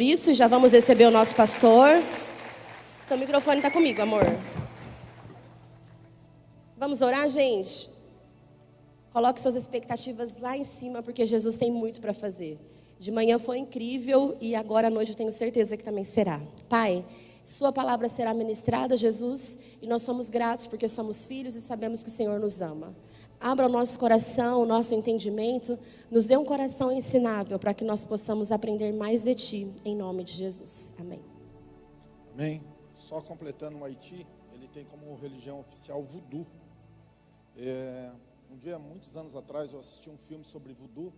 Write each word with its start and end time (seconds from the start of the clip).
Isso, 0.00 0.32
já 0.32 0.46
vamos 0.46 0.74
receber 0.74 1.06
o 1.06 1.10
nosso 1.10 1.34
pastor. 1.34 2.00
Seu 3.00 3.18
microfone 3.18 3.56
está 3.56 3.68
comigo, 3.68 4.00
amor. 4.00 4.22
Vamos 6.76 7.02
orar, 7.02 7.28
gente? 7.28 7.90
Coloque 9.12 9.40
suas 9.40 9.56
expectativas 9.56 10.36
lá 10.40 10.56
em 10.56 10.62
cima, 10.62 11.02
porque 11.02 11.26
Jesus 11.26 11.56
tem 11.56 11.72
muito 11.72 12.00
para 12.00 12.14
fazer. 12.14 12.60
De 12.96 13.10
manhã 13.10 13.40
foi 13.40 13.58
incrível 13.58 14.36
e 14.40 14.54
agora 14.54 14.86
à 14.86 14.90
noite 14.90 15.10
eu 15.10 15.16
tenho 15.16 15.32
certeza 15.32 15.76
que 15.76 15.82
também 15.82 16.04
será. 16.04 16.40
Pai, 16.68 17.04
Sua 17.44 17.72
palavra 17.72 18.08
será 18.08 18.32
ministrada, 18.32 18.96
Jesus, 18.96 19.58
e 19.82 19.86
nós 19.88 20.02
somos 20.02 20.30
gratos 20.30 20.68
porque 20.68 20.86
somos 20.86 21.24
filhos 21.24 21.56
e 21.56 21.60
sabemos 21.60 22.04
que 22.04 22.08
o 22.08 22.12
Senhor 22.12 22.38
nos 22.38 22.60
ama. 22.60 22.94
Abra 23.40 23.66
o 23.66 23.68
nosso 23.68 23.98
coração, 23.98 24.62
o 24.62 24.66
nosso 24.66 24.94
entendimento, 24.94 25.78
nos 26.10 26.26
dê 26.26 26.36
um 26.36 26.44
coração 26.44 26.90
ensinável 26.90 27.56
para 27.58 27.72
que 27.72 27.84
nós 27.84 28.04
possamos 28.04 28.50
aprender 28.50 28.92
mais 28.92 29.22
de 29.22 29.34
Ti, 29.34 29.74
em 29.84 29.94
nome 29.94 30.24
de 30.24 30.32
Jesus. 30.32 30.94
Amém. 30.98 31.20
Amém. 32.34 32.62
Só 32.96 33.20
completando 33.20 33.78
o 33.78 33.84
Haiti, 33.84 34.26
ele 34.52 34.66
tem 34.68 34.84
como 34.84 35.14
religião 35.16 35.60
oficial 35.60 36.02
voodoo. 36.02 36.46
É, 37.56 38.10
um 38.50 38.56
dia, 38.56 38.76
muitos 38.76 39.16
anos 39.16 39.36
atrás, 39.36 39.72
eu 39.72 39.78
assisti 39.78 40.10
um 40.10 40.18
filme 40.18 40.44
sobre 40.44 40.72
voodoo. 40.72 41.12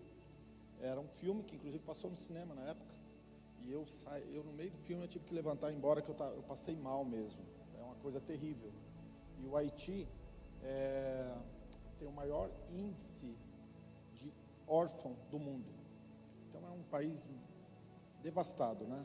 Era 0.83 1.01
um 1.01 1.09
filme 1.09 1.43
que, 1.43 1.57
inclusive, 1.57 1.83
passou 1.85 2.11
no 2.11 2.17
cinema 2.17 2.55
na 2.55 2.63
época. 2.63 2.95
E 3.65 3.73
eu, 3.73 3.87
saí, 3.87 4.25
eu 4.35 4.45
no 4.45 4.53
meio 4.53 4.71
do 4.71 4.79
filme, 4.79 5.05
eu 5.05 5.09
tive 5.09 5.25
que 5.25 5.35
levantar 5.35 5.73
embora, 5.73 6.03
que 6.03 6.11
eu, 6.11 6.17
eu 6.19 6.43
passei 6.43 6.77
mal 6.77 7.03
mesmo. 7.03 7.41
É 7.79 7.83
uma 7.83 7.95
coisa 7.97 8.21
terrível. 8.21 8.71
E 9.43 9.47
o 9.47 9.57
Haiti 9.57 10.07
é, 10.63 11.35
tem 12.01 12.09
o 12.09 12.13
maior 12.13 12.51
índice 12.73 13.37
de 14.15 14.33
órfão 14.67 15.15
do 15.31 15.39
mundo. 15.39 15.71
Então 16.49 16.63
é 16.67 16.73
um 16.73 16.83
país 16.91 17.29
devastado, 18.23 18.87
né? 18.87 19.05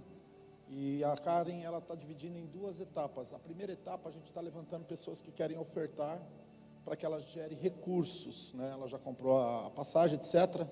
E 0.69 1.03
a 1.03 1.15
Karen 1.17 1.61
ela 1.61 1.79
está 1.79 1.93
dividindo 1.93 2.37
em 2.39 2.45
duas 2.45 2.79
etapas. 2.79 3.33
A 3.33 3.39
primeira 3.39 3.73
etapa 3.73 4.07
a 4.07 4.11
gente 4.11 4.23
está 4.23 4.39
levantando 4.39 4.85
pessoas 4.85 5.21
que 5.21 5.29
querem 5.29 5.57
ofertar 5.57 6.19
para 6.85 6.95
que 6.95 7.05
ela 7.05 7.19
gere 7.19 7.53
recursos, 7.53 8.53
né? 8.53 8.69
Ela 8.71 8.87
já 8.87 8.97
comprou 8.97 9.41
a 9.41 9.69
passagem, 9.71 10.17
etc. 10.17 10.65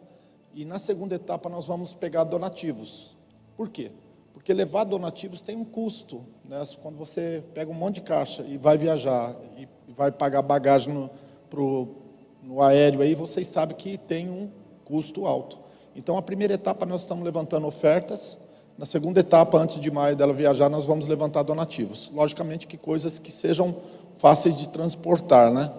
E 0.54 0.64
na 0.64 0.80
segunda 0.80 1.16
etapa 1.16 1.50
nós 1.50 1.68
vamos 1.68 1.94
pegar 1.94 2.24
donativos. 2.24 3.18
Por 3.58 3.70
quê? 3.70 3.92
Porque 4.32 4.54
levar 4.54 4.86
donativos 4.86 5.42
tem 5.42 5.58
um 5.58 5.66
custo, 5.66 6.26
né? 6.46 6.64
Quando 6.82 6.98
você 6.98 7.44
pega 7.54 7.70
um 7.70 7.76
monte 7.76 7.96
de 7.96 8.04
caixa 8.04 8.44
e 8.44 8.58
vai 8.58 8.78
viajar 8.78 9.36
e 9.58 9.68
vai 9.92 10.12
pagar 10.12 10.42
bagagem 10.42 10.94
no, 10.94 11.10
pro, 11.50 12.03
no 12.44 12.62
aéreo 12.62 13.02
aí, 13.02 13.16
vocês 13.16 13.48
sabem 13.48 13.76
que 13.76 13.98
tem 13.98 14.30
um 14.30 14.50
custo 14.84 15.26
alto. 15.26 15.58
Então, 15.96 16.18
a 16.18 16.22
primeira 16.22 16.54
etapa 16.54 16.86
nós 16.86 17.02
estamos 17.02 17.24
levantando 17.24 17.66
ofertas. 17.66 18.38
Na 18.78 18.86
segunda 18.86 19.22
etapa, 19.22 19.58
antes 19.58 19.80
de 19.80 19.90
maio 19.90 20.16
dela 20.16 20.34
viajar, 20.34 20.70
nós 20.70 20.86
vamos 20.86 21.08
levantar 21.08 21.44
donativos. 21.44 22.12
Logicamente 22.14 22.68
que 22.68 22.76
coisas 22.76 23.18
que 23.18 23.32
sejam 23.32 23.74
fáceis 24.18 24.58
de 24.58 24.68
transportar, 24.68 25.54
né? 25.54 25.72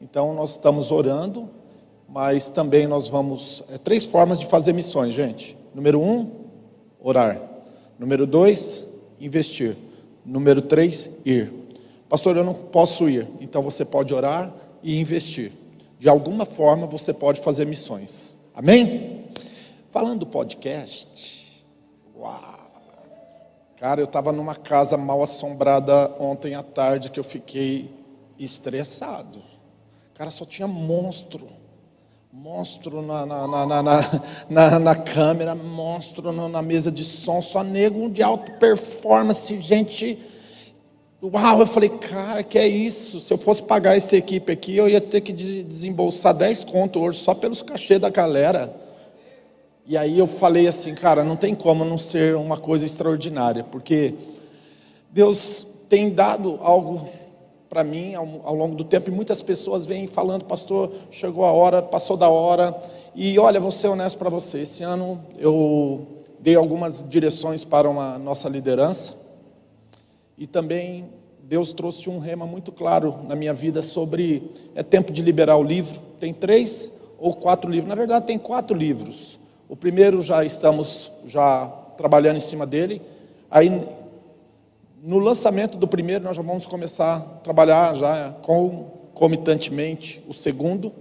Então, 0.00 0.34
nós 0.34 0.50
estamos 0.50 0.92
orando, 0.92 1.50
mas 2.08 2.48
também 2.48 2.86
nós 2.86 3.08
vamos. 3.08 3.64
É, 3.72 3.78
três 3.78 4.04
formas 4.04 4.38
de 4.38 4.46
fazer 4.46 4.72
missões, 4.72 5.14
gente. 5.14 5.56
Número 5.74 6.00
um, 6.00 6.30
orar. 7.00 7.40
Número 7.98 8.24
dois, 8.24 8.88
investir. 9.20 9.76
Número 10.24 10.62
três, 10.62 11.10
ir. 11.24 11.52
Pastor, 12.08 12.36
eu 12.36 12.44
não 12.44 12.54
posso 12.54 13.08
ir. 13.08 13.26
Então, 13.40 13.62
você 13.62 13.84
pode 13.84 14.14
orar 14.14 14.54
e 14.80 15.00
investir 15.00 15.50
de 15.98 16.08
alguma 16.08 16.44
forma 16.44 16.86
você 16.86 17.12
pode 17.12 17.40
fazer 17.40 17.64
missões. 17.66 18.38
Amém? 18.54 19.24
Falando 19.90 20.20
do 20.20 20.26
podcast, 20.26 21.64
uau! 22.16 22.64
Cara, 23.76 24.00
eu 24.00 24.04
estava 24.04 24.32
numa 24.32 24.54
casa 24.54 24.96
mal 24.96 25.22
assombrada 25.22 26.14
ontem 26.18 26.54
à 26.54 26.62
tarde 26.62 27.10
que 27.10 27.20
eu 27.20 27.24
fiquei 27.24 27.90
estressado. 28.38 29.42
Cara, 30.14 30.30
só 30.30 30.44
tinha 30.46 30.68
monstro. 30.68 31.46
Monstro 32.32 33.02
na, 33.02 33.26
na, 33.26 33.82
na, 34.48 34.78
na, 34.80 34.96
câmera, 34.96 35.54
monstro 35.54 36.32
na 36.32 36.62
mesa 36.62 36.90
de 36.90 37.04
som, 37.04 37.40
só 37.40 37.62
nego 37.62 38.10
de 38.10 38.22
alta 38.22 38.50
performance, 38.52 39.60
gente 39.60 40.18
Uau, 41.32 41.60
eu 41.60 41.66
falei, 41.66 41.88
cara, 41.88 42.42
que 42.42 42.58
é 42.58 42.68
isso? 42.68 43.18
Se 43.18 43.32
eu 43.32 43.38
fosse 43.38 43.62
pagar 43.62 43.96
essa 43.96 44.14
equipe 44.14 44.52
aqui, 44.52 44.76
eu 44.76 44.90
ia 44.90 45.00
ter 45.00 45.22
que 45.22 45.32
desembolsar 45.32 46.34
10 46.34 46.64
conto 46.64 47.00
hoje 47.00 47.18
só 47.18 47.32
pelos 47.32 47.62
cachê 47.62 47.98
da 47.98 48.10
galera. 48.10 48.74
E 49.86 49.96
aí 49.96 50.18
eu 50.18 50.26
falei 50.26 50.66
assim, 50.66 50.94
cara, 50.94 51.24
não 51.24 51.34
tem 51.34 51.54
como 51.54 51.82
não 51.82 51.96
ser 51.96 52.36
uma 52.36 52.58
coisa 52.58 52.84
extraordinária, 52.84 53.64
porque 53.64 54.12
Deus 55.10 55.66
tem 55.88 56.10
dado 56.10 56.58
algo 56.60 57.08
para 57.70 57.82
mim 57.82 58.14
ao, 58.14 58.28
ao, 58.44 58.54
longo 58.54 58.76
do 58.76 58.84
tempo, 58.84 59.08
e 59.08 59.12
muitas 59.12 59.40
pessoas 59.40 59.86
vêm 59.86 60.06
falando, 60.06 60.44
pastor, 60.44 60.92
chegou 61.10 61.46
a 61.46 61.52
hora, 61.52 61.80
passou 61.80 62.18
da 62.18 62.28
hora, 62.28 62.78
e 63.14 63.38
olha, 63.38 63.58
vou 63.58 63.70
ser 63.70 63.88
honesto 63.88 64.18
para 64.18 64.28
você, 64.28 64.60
esse 64.60 64.82
ano 64.82 65.18
eu 65.38 66.06
dei 66.38 66.54
algumas 66.54 67.02
direções 67.08 67.64
para 67.64 67.88
uma 67.88 68.18
nossa 68.18 68.46
liderança, 68.46 69.23
e 70.36 70.46
também 70.46 71.10
Deus 71.42 71.72
trouxe 71.72 72.08
um 72.08 72.18
rema 72.18 72.46
muito 72.46 72.72
claro 72.72 73.20
na 73.28 73.36
minha 73.36 73.52
vida 73.52 73.82
sobre 73.82 74.50
é 74.74 74.82
tempo 74.82 75.12
de 75.12 75.22
liberar 75.22 75.56
o 75.56 75.62
livro. 75.62 76.00
Tem 76.18 76.32
três 76.32 76.90
ou 77.18 77.34
quatro 77.34 77.70
livros. 77.70 77.88
Na 77.88 77.94
verdade, 77.94 78.26
tem 78.26 78.38
quatro 78.38 78.76
livros. 78.76 79.38
O 79.68 79.76
primeiro 79.76 80.22
já 80.22 80.44
estamos 80.44 81.12
já 81.26 81.66
trabalhando 81.96 82.36
em 82.36 82.40
cima 82.40 82.66
dele. 82.66 83.00
Aí 83.50 83.70
no 85.02 85.18
lançamento 85.18 85.76
do 85.76 85.86
primeiro 85.86 86.24
nós 86.24 86.36
já 86.36 86.42
vamos 86.42 86.64
começar 86.64 87.16
a 87.16 87.20
trabalhar 87.20 87.94
já 87.94 88.30
concomitantemente 88.42 90.22
o 90.26 90.32
segundo. 90.32 90.92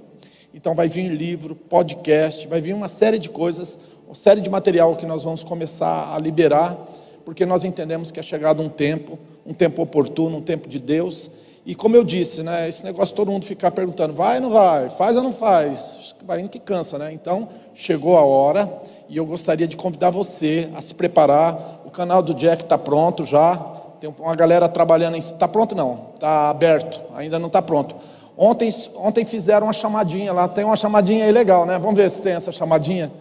Então 0.54 0.76
vai 0.76 0.90
vir 0.90 1.10
livro, 1.10 1.56
podcast, 1.56 2.48
vai 2.48 2.60
vir 2.62 2.74
uma 2.74 2.90
série 2.90 3.18
de 3.18 3.30
coisas, 3.30 3.80
uma 4.06 4.14
série 4.14 4.42
de 4.42 4.50
material 4.50 4.96
que 4.98 5.06
nós 5.06 5.24
vamos 5.24 5.42
começar 5.42 6.14
a 6.14 6.20
liberar 6.20 6.78
porque 7.26 7.46
nós 7.46 7.64
entendemos 7.64 8.12
que 8.12 8.20
é 8.20 8.24
chegado 8.24 8.62
um 8.62 8.70
tempo, 8.70 9.18
um 9.46 9.54
tempo 9.54 9.82
oportuno, 9.82 10.38
um 10.38 10.42
tempo 10.42 10.68
de 10.68 10.80
Deus. 10.80 11.30
E 11.66 11.74
como 11.74 11.96
eu 11.96 12.04
disse, 12.04 12.44
né, 12.44 12.68
esse 12.68 12.84
negócio 12.84 13.16
todo 13.16 13.32
mundo 13.32 13.46
ficar 13.46 13.72
perguntando, 13.72 14.14
vai 14.14 14.36
ou 14.36 14.42
não 14.42 14.50
vai, 14.52 14.90
faz 14.90 15.16
ou 15.16 15.24
não 15.24 15.32
faz, 15.32 16.14
indo 16.38 16.50
que 16.50 16.60
cansa, 16.60 16.98
né? 16.98 17.14
Então, 17.14 17.48
chegou 17.74 18.18
a 18.18 18.22
hora 18.26 18.70
e 19.08 19.16
eu 19.16 19.26
gostaria 19.26 19.68
de 19.68 19.78
convidar 19.78 20.10
você 20.10 20.70
a 20.76 20.82
se 20.82 20.94
preparar. 20.94 21.82
O 21.86 21.90
canal 21.90 22.22
do 22.22 22.34
Jack 22.34 22.64
está 22.64 22.78
pronto 22.78 23.24
já, 23.24 23.56
tem 24.00 24.14
uma 24.20 24.36
galera 24.36 24.68
trabalhando 24.68 25.16
em. 25.16 25.20
Está 25.20 25.48
pronto 25.48 25.74
não? 25.74 26.08
Está 26.16 26.50
aberto, 26.50 27.00
ainda 27.16 27.40
não 27.40 27.48
está 27.48 27.62
pronto. 27.62 27.96
Ontem, 28.36 28.70
ontem 28.96 29.24
fizeram 29.24 29.68
uma 29.68 29.74
chamadinha 29.74 30.34
lá, 30.34 30.48
tem 30.48 30.66
uma 30.66 30.76
chamadinha 30.76 31.24
aí 31.26 31.32
legal, 31.32 31.66
né? 31.66 31.80
Vamos 31.80 31.96
ver 31.96 32.10
se 32.10 32.22
tem 32.22 32.34
essa 32.34 32.52
chamadinha. 32.52 33.12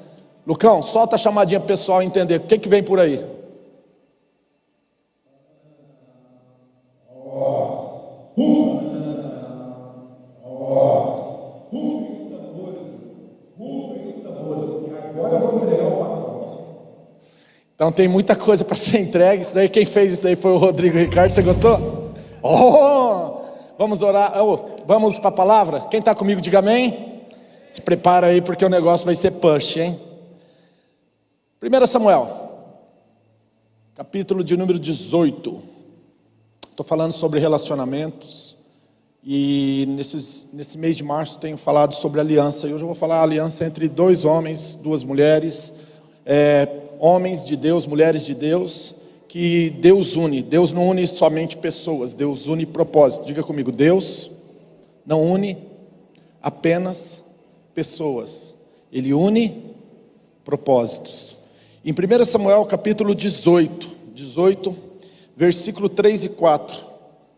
Lucão, 0.44 0.82
solta 0.82 1.14
a 1.14 1.18
chamadinha 1.18 1.60
para 1.60 1.66
o 1.66 1.68
pessoal 1.68 2.02
entender 2.02 2.36
o 2.36 2.40
que, 2.40 2.58
que 2.58 2.68
vem 2.68 2.82
por 2.82 2.98
aí. 2.98 3.24
Então 17.74 17.90
tem 17.90 18.06
muita 18.06 18.36
coisa 18.36 18.64
para 18.64 18.76
ser 18.76 19.00
entregue. 19.00 19.42
Isso 19.42 19.54
daí, 19.54 19.68
quem 19.68 19.84
fez 19.84 20.12
isso 20.12 20.22
daí 20.22 20.36
foi 20.36 20.52
o 20.52 20.56
Rodrigo 20.56 20.96
Ricardo. 20.96 21.30
Você 21.30 21.42
gostou? 21.42 22.12
Oh! 22.42 23.42
Vamos 23.76 24.02
orar. 24.02 24.40
Oh, 24.42 24.76
vamos 24.86 25.18
para 25.18 25.30
a 25.30 25.32
palavra? 25.32 25.80
Quem 25.90 25.98
está 26.00 26.14
comigo, 26.14 26.40
diga 26.40 26.60
amém. 26.60 27.22
Se 27.66 27.80
prepara 27.80 28.28
aí, 28.28 28.40
porque 28.40 28.64
o 28.64 28.68
negócio 28.68 29.04
vai 29.04 29.14
ser 29.14 29.32
push, 29.32 29.78
hein? 29.78 29.98
1 31.62 31.86
Samuel, 31.86 32.28
capítulo 33.94 34.44
de 34.44 34.56
número 34.56 34.78
18. 34.78 35.71
Estou 36.72 36.86
falando 36.86 37.12
sobre 37.12 37.38
relacionamentos 37.38 38.56
e 39.22 39.84
nesses, 39.90 40.48
nesse 40.54 40.78
mês 40.78 40.96
de 40.96 41.04
março 41.04 41.38
tenho 41.38 41.58
falado 41.58 41.94
sobre 41.94 42.18
aliança. 42.18 42.66
E 42.66 42.72
hoje 42.72 42.82
eu 42.82 42.86
vou 42.86 42.96
falar 42.96 43.20
aliança 43.20 43.66
entre 43.66 43.90
dois 43.90 44.24
homens, 44.24 44.74
duas 44.82 45.04
mulheres, 45.04 45.74
é, 46.24 46.66
homens 46.98 47.44
de 47.44 47.56
Deus, 47.56 47.86
mulheres 47.86 48.24
de 48.24 48.34
Deus, 48.34 48.94
que 49.28 49.68
Deus 49.82 50.16
une. 50.16 50.40
Deus 50.40 50.72
não 50.72 50.88
une 50.88 51.06
somente 51.06 51.58
pessoas, 51.58 52.14
Deus 52.14 52.46
une 52.46 52.64
propósito. 52.64 53.26
Diga 53.26 53.42
comigo, 53.42 53.70
Deus 53.70 54.30
não 55.04 55.30
une 55.30 55.58
apenas 56.42 57.22
pessoas, 57.74 58.56
Ele 58.90 59.12
une 59.12 59.74
propósitos. 60.42 61.36
Em 61.84 61.92
1 61.92 62.24
Samuel 62.24 62.64
capítulo 62.64 63.14
18, 63.14 63.94
18 64.14 64.91
versículo 65.42 65.88
3 65.88 66.26
e 66.26 66.28
4. 66.28 66.84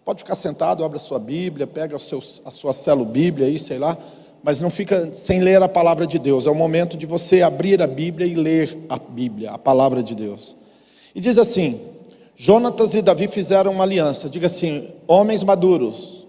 Pode 0.05 0.19
ficar 0.19 0.35
sentado, 0.35 0.85
abre 0.85 0.99
a 0.99 1.01
sua 1.01 1.19
Bíblia, 1.19 1.67
pega 1.67 1.99
seu, 1.99 2.23
a 2.45 2.51
sua 2.51 2.75
celo 2.75 3.03
Bíblia 3.03 3.47
aí, 3.47 3.59
sei 3.59 3.79
lá, 3.79 3.97
mas 4.43 4.61
não 4.61 4.69
fica 4.69 5.15
sem 5.15 5.41
ler 5.41 5.63
a 5.63 5.69
palavra 5.69 6.07
de 6.07 6.19
Deus. 6.19 6.47
É 6.47 6.51
o 6.51 6.55
momento 6.55 6.99
de 6.99 7.07
você 7.07 7.41
abrir 7.41 7.81
a 7.81 7.87
Bíblia 7.87 8.27
e 8.27 8.35
ler 8.35 8.77
a 8.91 8.99
Bíblia, 8.99 9.53
a 9.53 9.59
palavra 9.59 10.03
de 10.03 10.15
Deus. 10.15 10.55
E 11.15 11.21
diz 11.21 11.39
assim: 11.39 11.81
Jonatas 12.37 12.95
e 12.95 13.01
Davi 13.01 13.27
fizeram 13.27 13.73
uma 13.73 13.85
aliança. 13.85 14.29
Diga 14.29 14.49
assim: 14.49 14.93
homens 15.09 15.43
maduros, 15.43 16.27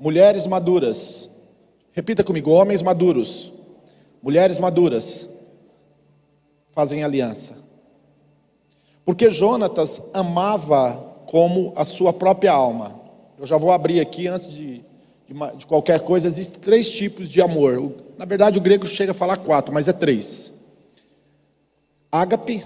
mulheres 0.00 0.44
maduras. 0.44 1.30
Repita 1.92 2.24
comigo: 2.24 2.50
homens 2.50 2.82
maduros, 2.82 3.52
mulheres 4.20 4.58
maduras 4.58 5.28
fazem 6.72 7.04
aliança. 7.04 7.62
Porque 9.04 9.30
Jonatas 9.30 10.02
amava 10.12 11.11
como 11.32 11.72
a 11.74 11.82
sua 11.82 12.12
própria 12.12 12.52
alma. 12.52 12.92
Eu 13.38 13.46
já 13.46 13.56
vou 13.56 13.72
abrir 13.72 14.00
aqui 14.00 14.28
antes 14.28 14.52
de, 14.52 14.84
de, 15.26 15.56
de 15.56 15.66
qualquer 15.66 16.00
coisa. 16.00 16.28
Existem 16.28 16.60
três 16.60 16.92
tipos 16.92 17.26
de 17.26 17.40
amor. 17.40 17.90
Na 18.18 18.26
verdade, 18.26 18.58
o 18.58 18.60
grego 18.60 18.86
chega 18.86 19.12
a 19.12 19.14
falar 19.14 19.38
quatro, 19.38 19.72
mas 19.72 19.88
é 19.88 19.94
três: 19.94 20.52
ágape, 22.12 22.62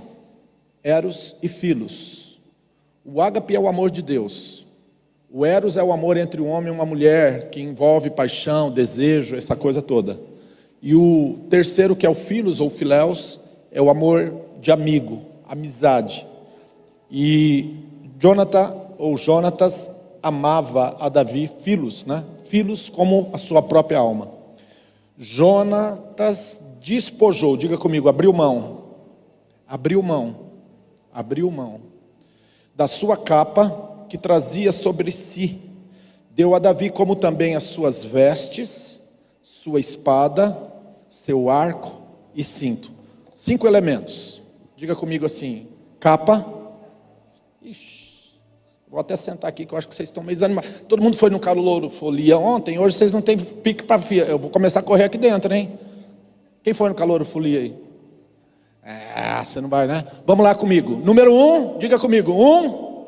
eros 0.82 1.36
e 1.40 1.46
filos. 1.46 2.40
O 3.04 3.22
ágape 3.22 3.54
é 3.54 3.60
o 3.60 3.68
amor 3.68 3.88
de 3.88 4.02
Deus. 4.02 4.66
O 5.30 5.46
eros 5.46 5.76
é 5.76 5.82
o 5.84 5.92
amor 5.92 6.16
entre 6.16 6.40
um 6.40 6.48
homem 6.48 6.72
e 6.72 6.74
uma 6.74 6.84
mulher, 6.84 7.50
que 7.50 7.60
envolve 7.60 8.10
paixão, 8.10 8.68
desejo, 8.68 9.36
essa 9.36 9.54
coisa 9.54 9.80
toda. 9.80 10.18
E 10.82 10.92
o 10.92 11.38
terceiro, 11.48 11.94
que 11.94 12.04
é 12.04 12.10
o 12.10 12.14
filos 12.14 12.58
ou 12.58 12.68
filéus, 12.68 13.38
é 13.70 13.80
o 13.80 13.88
amor 13.88 14.34
de 14.60 14.72
amigo, 14.72 15.22
amizade. 15.46 16.26
E 17.08 17.85
Jonathan 18.18 18.94
ou 18.98 19.16
Jonatas 19.16 19.90
amava 20.22 20.96
a 20.98 21.08
Davi 21.08 21.48
filhos, 21.48 22.04
né? 22.04 22.24
Filhos 22.44 22.88
como 22.88 23.30
a 23.32 23.38
sua 23.38 23.62
própria 23.62 23.98
alma. 23.98 24.30
Jonatas 25.16 26.60
despojou, 26.80 27.56
diga 27.56 27.76
comigo, 27.76 28.08
abriu 28.08 28.32
mão. 28.32 28.84
Abriu 29.66 30.02
mão. 30.02 30.46
Abriu 31.12 31.50
mão 31.50 31.96
da 32.76 32.86
sua 32.86 33.16
capa 33.16 34.04
que 34.08 34.18
trazia 34.18 34.70
sobre 34.70 35.10
si. 35.10 35.62
Deu 36.30 36.54
a 36.54 36.58
Davi 36.58 36.90
como 36.90 37.16
também 37.16 37.56
as 37.56 37.64
suas 37.64 38.04
vestes, 38.04 39.00
sua 39.42 39.80
espada, 39.80 40.54
seu 41.08 41.48
arco 41.48 42.02
e 42.34 42.44
cinto. 42.44 42.90
Cinco 43.34 43.66
elementos. 43.66 44.42
Diga 44.76 44.94
comigo 44.94 45.24
assim: 45.24 45.66
capa. 45.98 46.44
Ixi, 47.62 47.95
vou 48.88 49.00
até 49.00 49.16
sentar 49.16 49.48
aqui 49.48 49.66
que 49.66 49.74
eu 49.74 49.78
acho 49.78 49.88
que 49.88 49.94
vocês 49.94 50.08
estão 50.08 50.22
meio 50.22 50.36
desanimados. 50.36 50.70
Todo 50.88 51.02
mundo 51.02 51.16
foi 51.16 51.30
no 51.30 51.40
Calouro 51.40 51.88
Folia 51.88 52.38
ontem, 52.38 52.78
hoje 52.78 52.96
vocês 52.96 53.12
não 53.12 53.20
têm 53.20 53.38
pique 53.38 53.84
para. 53.84 54.00
Eu 54.14 54.38
vou 54.38 54.50
começar 54.50 54.80
a 54.80 54.82
correr 54.82 55.04
aqui 55.04 55.18
dentro, 55.18 55.52
hein? 55.52 55.78
Quem 56.62 56.74
foi 56.74 56.88
no 56.88 56.94
Calouro 56.94 57.24
Folia 57.24 57.60
aí? 57.60 57.86
É, 58.82 59.44
você 59.44 59.60
não 59.60 59.68
vai, 59.68 59.86
né? 59.88 60.04
Vamos 60.24 60.44
lá 60.44 60.54
comigo. 60.54 60.96
Número 60.96 61.34
um, 61.34 61.76
diga 61.78 61.98
comigo. 61.98 62.32
Um. 62.32 63.04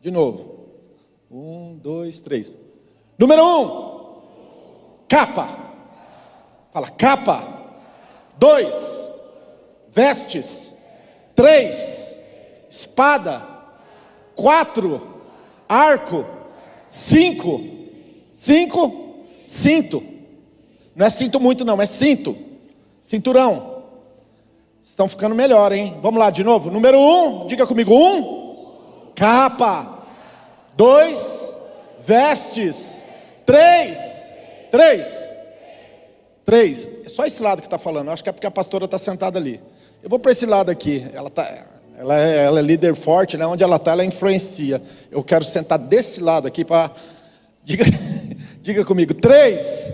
De 0.00 0.10
novo. 0.10 0.58
Um, 1.30 1.76
dois, 1.76 2.22
três. 2.22 2.56
Número 3.18 3.44
um. 3.44 3.98
Capa. 5.06 5.48
Fala, 6.72 6.88
capa. 6.88 7.42
Dois, 8.38 9.08
vestes. 9.90 10.74
Três, 11.34 12.22
espada. 12.70 13.57
Quatro, 14.38 15.02
arco. 15.68 16.24
Cinco, 16.86 17.60
cinco, 18.32 19.16
cinto. 19.44 20.00
Não 20.94 21.04
é 21.04 21.10
cinto 21.10 21.40
muito, 21.40 21.64
não, 21.64 21.82
é 21.82 21.86
cinto. 21.86 22.38
Cinturão. 23.00 23.82
Estão 24.80 25.08
ficando 25.08 25.34
melhor, 25.34 25.72
hein? 25.72 25.98
Vamos 26.00 26.20
lá 26.20 26.30
de 26.30 26.44
novo. 26.44 26.70
Número 26.70 27.00
um, 27.00 27.48
diga 27.48 27.66
comigo: 27.66 27.92
um, 27.92 29.10
capa. 29.16 30.06
Dois, 30.76 31.52
vestes. 31.98 33.02
Três, 33.44 34.30
três, 34.70 35.30
três. 36.44 36.88
É 37.04 37.08
só 37.08 37.26
esse 37.26 37.42
lado 37.42 37.60
que 37.60 37.66
está 37.66 37.76
falando. 37.76 38.12
Acho 38.12 38.22
que 38.22 38.28
é 38.28 38.32
porque 38.32 38.46
a 38.46 38.52
pastora 38.52 38.84
está 38.84 38.98
sentada 38.98 39.36
ali. 39.36 39.60
Eu 40.00 40.08
vou 40.08 40.20
para 40.20 40.30
esse 40.30 40.46
lado 40.46 40.70
aqui. 40.70 41.04
Ela, 41.12 41.28
tá, 41.28 41.42
ela, 41.98 42.16
é, 42.16 42.44
ela 42.44 42.60
é 42.60 42.62
líder 42.62 42.94
forte, 42.94 43.36
né? 43.36 43.44
Onde 43.44 43.64
ela 43.64 43.74
está, 43.74 43.90
ela 43.90 44.04
influencia. 44.04 44.80
Eu 45.10 45.24
quero 45.24 45.42
sentar 45.42 45.80
desse 45.80 46.20
lado 46.20 46.46
aqui 46.46 46.64
para. 46.64 46.92
Diga, 47.64 47.84
diga 48.62 48.84
comigo: 48.84 49.12
três. 49.12 49.90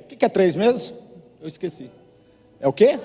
O 0.00 0.06
que 0.06 0.24
é 0.24 0.28
três 0.28 0.54
mesmo? 0.54 0.96
Eu 1.42 1.48
esqueci. 1.48 1.90
É 2.60 2.68
o 2.68 2.72
quê? 2.72 2.98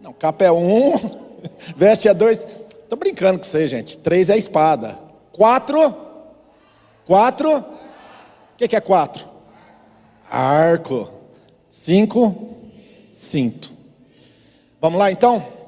Não, 0.00 0.12
capa 0.12 0.44
é 0.44 0.52
um, 0.52 0.92
veste 1.74 2.06
é 2.06 2.14
dois. 2.14 2.46
Estou 2.82 2.98
brincando 2.98 3.38
com 3.38 3.44
você, 3.44 3.66
gente. 3.66 3.96
Três 3.96 4.28
é 4.28 4.36
espada. 4.36 4.98
Quatro. 5.32 5.96
Quatro. 7.06 7.58
O 7.58 7.64
que, 8.58 8.68
que 8.68 8.76
é 8.76 8.80
quatro? 8.80 9.24
Arco. 10.30 11.10
Cinco. 11.70 12.56
Cinto. 13.10 13.72
Vamos 14.80 14.98
lá 14.98 15.10
então? 15.10 15.61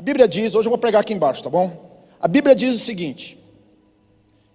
A 0.00 0.02
Bíblia 0.02 0.26
diz, 0.26 0.54
hoje 0.54 0.66
eu 0.66 0.70
vou 0.70 0.78
pregar 0.78 1.02
aqui 1.02 1.12
embaixo, 1.12 1.42
tá 1.42 1.50
bom? 1.50 1.70
A 2.18 2.26
Bíblia 2.26 2.56
diz 2.56 2.74
o 2.74 2.78
seguinte: 2.78 3.36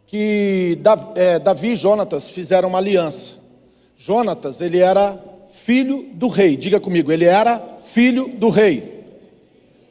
que 0.08 0.76
é, 1.14 1.38
Davi 1.38 1.74
e 1.74 1.76
Jonatas 1.76 2.32
fizeram 2.32 2.70
uma 2.70 2.80
aliança. 2.80 3.36
Jonatas, 3.96 4.60
ele 4.60 4.80
era 4.80 5.24
filho 5.48 6.10
do 6.14 6.30
rei. 6.30 6.58
Diga 6.58 6.80
comigo, 6.80 7.12
ele 7.12 7.26
era 7.26 7.78
filho 7.78 8.28
do 8.28 8.50
rei. 8.50 9.06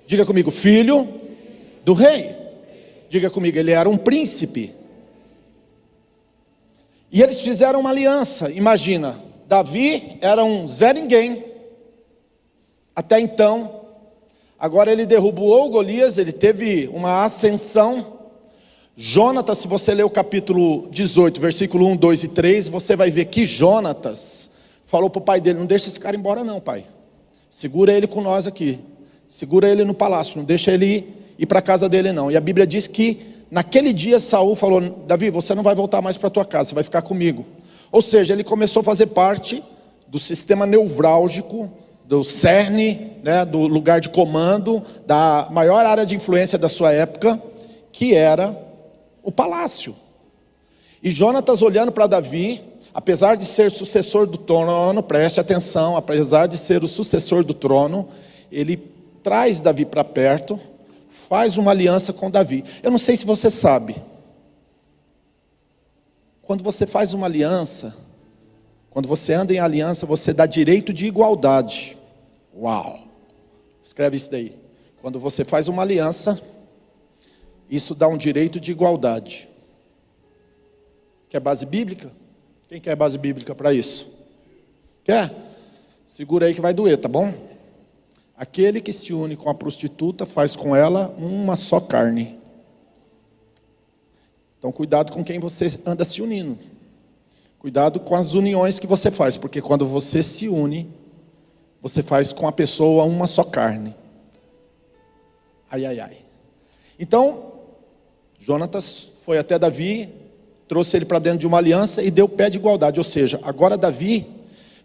Diga 0.09 0.27
comigo, 0.27 0.51
filho 0.51 1.09
do 1.85 1.93
rei. 1.93 2.35
Diga 3.09 3.31
comigo, 3.31 3.57
ele 3.57 3.71
era 3.71 3.89
um 3.89 3.97
príncipe. 3.97 4.75
E 7.13 7.23
eles 7.23 7.43
fizeram 7.43 7.79
uma 7.79 7.91
aliança. 7.91 8.51
Imagina, 8.51 9.21
Davi 9.47 10.19
era 10.21 10.45
um 10.45 10.67
Zé 10.67 10.93
Ninguém. 10.93 11.45
Até 12.97 13.21
então, 13.21 13.84
agora 14.65 14.91
ele 14.91 15.05
derrubou 15.05 15.69
Golias, 15.69 16.17
ele 16.17 16.33
teve 16.33 16.89
uma 16.91 17.23
ascensão. 17.23 18.15
Jonatas, 18.97 19.59
se 19.59 19.69
você 19.69 19.93
ler 19.93 20.05
o 20.05 20.09
capítulo 20.11 20.89
18, 20.91 21.39
versículo 21.39 21.87
1, 21.89 21.97
2 21.97 22.25
e 22.25 22.29
3, 22.29 22.69
você 22.71 22.97
vai 22.97 23.11
ver 23.11 23.27
que 23.27 23.45
Jonatas 23.45 24.53
falou 24.83 25.11
para 25.11 25.19
o 25.19 25.23
pai 25.23 25.39
dele: 25.39 25.59
Não 25.59 25.67
deixa 25.67 25.89
esse 25.89 26.01
cara 26.01 26.17
embora, 26.17 26.43
não, 26.43 26.63
pai. 26.63 26.87
Segura 27.51 27.93
ele 27.93 28.07
com 28.07 28.23
nós 28.23 28.47
aqui. 28.47 28.79
Segura 29.29 29.69
ele 29.69 29.85
no 29.85 29.93
palácio, 29.93 30.39
não 30.39 30.45
deixa 30.45 30.73
ele 30.73 30.87
ir, 30.87 31.35
ir 31.41 31.45
para 31.45 31.59
a 31.59 31.63
casa 31.63 31.87
dele, 31.87 32.11
não. 32.11 32.31
E 32.31 32.37
a 32.37 32.41
Bíblia 32.41 32.67
diz 32.67 32.87
que 32.87 33.21
naquele 33.51 33.93
dia 33.93 34.19
Saul 34.19 34.57
falou: 34.57 34.81
Davi, 34.81 35.29
você 35.29 35.55
não 35.55 35.63
vai 35.63 35.75
voltar 35.75 36.01
mais 36.01 36.17
para 36.17 36.31
tua 36.31 36.45
casa, 36.47 36.71
você 36.71 36.75
vai 36.75 36.85
ficar 36.85 37.03
comigo. 37.03 37.45
Ou 37.93 38.01
seja, 38.01 38.33
ele 38.33 38.43
começou 38.43 38.81
a 38.81 38.85
fazer 38.85 39.09
parte 39.09 39.63
do 40.09 40.19
sistema 40.19 40.65
nevrálgico, 40.65 41.71
do 42.05 42.23
cerne, 42.23 43.13
né, 43.23 43.45
do 43.45 43.67
lugar 43.67 44.01
de 44.01 44.11
comando, 44.11 44.83
da 45.07 45.49
maior 45.51 45.85
área 45.87 46.05
de 46.05 46.15
influência 46.15 46.59
da 46.59 46.69
sua 46.69 46.93
época, 46.93 47.41
que 47.91 48.15
era 48.15 48.57
o 49.23 49.33
palácio. 49.33 49.97
E 51.03 51.11
Jonatas 51.11 51.63
olhando 51.63 51.93
para 51.93 52.07
Davi, 52.07 52.63
apesar 52.93 53.37
de 53.37 53.45
ser 53.45 53.71
sucessor 53.71 54.27
do 54.27 54.39
trono, 54.39 55.03
preste 55.03 55.41
atenção, 55.41 55.97
apesar 55.97 56.47
de 56.47 56.59
ser 56.59 56.85
o 56.85 56.89
sucessor 56.89 57.43
do 57.43 57.55
trono, 57.55 58.09
ele 58.53 58.77
traz 59.23 59.61
Davi 59.61 59.85
para 59.85 60.05
perto, 60.05 60.61
faz 61.11 61.57
uma 61.57 61.71
aliança 61.71 62.13
com 62.13 62.31
Davi. 62.31 62.63
Eu 62.83 62.91
não 62.91 62.99
sei 62.99 63.17
se 63.17 63.25
você 63.25 63.51
sabe. 63.51 63.97
Quando 66.43 66.63
você 66.63 66.87
faz 66.87 67.15
uma 67.15 67.27
aliança, 67.27 67.95
quando 68.95 69.09
você 69.09 69.33
anda 69.33 69.53
em 69.53 69.59
aliança, 69.59 70.07
você 70.07 70.33
dá 70.33 70.47
direito 70.47 70.93
de 70.93 71.05
igualdade. 71.05 71.99
Uau! 72.57 72.97
Escreve 73.83 74.17
isso 74.17 74.31
daí. 74.31 74.55
Quando 75.03 75.19
você 75.19 75.45
faz 75.45 75.67
uma 75.67 75.83
aliança, 75.83 76.41
isso 77.69 77.93
dá 77.93 78.07
um 78.07 78.17
direito 78.17 78.61
de 78.61 78.71
igualdade. 78.71 79.49
Quer 81.29 81.41
base 81.41 81.67
bíblica? 81.67 82.13
Quem 82.69 82.81
quer 82.81 82.95
base 82.95 83.19
bíblica 83.19 83.53
para 83.53 83.75
isso? 83.75 84.07
Quer? 85.03 85.35
Segura 86.07 86.47
aí 86.47 86.55
que 86.55 86.61
vai 86.61 86.73
doer, 86.73 86.97
tá 86.97 87.09
bom? 87.09 87.35
Aquele 88.37 88.81
que 88.81 88.93
se 88.93 89.13
une 89.13 89.35
com 89.35 89.51
a 89.51 89.55
prostituta 89.55 90.25
faz 90.25 90.55
com 90.55 90.75
ela 90.75 91.13
uma 91.19 91.57
só 91.57 91.81
carne. 91.81 92.39
Então, 94.57 94.71
cuidado 94.71 95.11
com 95.11 95.25
quem 95.25 95.41
você 95.41 95.81
anda 95.85 96.05
se 96.05 96.23
unindo. 96.23 96.74
Cuidado 97.65 97.99
com 97.99 98.15
as 98.15 98.35
uniões 98.35 98.79
que 98.79 98.87
você 98.87 99.11
faz, 99.11 99.39
porque 99.39 99.63
quando 99.63 99.87
você 99.87 100.23
se 100.23 100.51
une, 100.51 100.87
você 101.81 102.03
faz 102.03 102.31
com 102.31 102.47
a 102.47 102.53
pessoa 102.53 103.05
uma 103.05 103.27
só 103.27 103.43
carne. 103.43 103.97
Ai, 105.71 105.87
ai, 105.87 105.99
ai. 105.99 106.19
Então, 107.01 107.53
Jonatas 108.39 109.09
foi 109.23 109.39
até 109.39 109.59
Davi, 109.59 110.11
trouxe 110.69 110.95
ele 110.95 111.07
para 111.07 111.19
dentro 111.19 111.39
de 111.39 111.47
uma 111.47 111.57
aliança 111.57 112.03
e 112.03 112.11
deu 112.11 112.29
pé 112.29 112.51
de 112.51 112.59
igualdade. 112.59 113.01
Ou 113.01 113.05
seja, 113.05 113.41
agora 113.43 113.79
Davi 113.79 114.27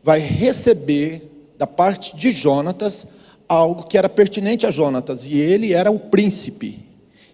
vai 0.02 0.20
receber 0.20 1.52
da 1.58 1.68
parte 1.68 2.16
de 2.16 2.32
Jonatas 2.32 3.10
algo 3.46 3.88
que 3.88 3.98
era 3.98 4.08
pertinente 4.08 4.66
a 4.66 4.72
Jonatas, 4.72 5.26
e 5.26 5.38
ele 5.38 5.74
era 5.74 5.92
o 5.92 6.00
príncipe, 6.00 6.82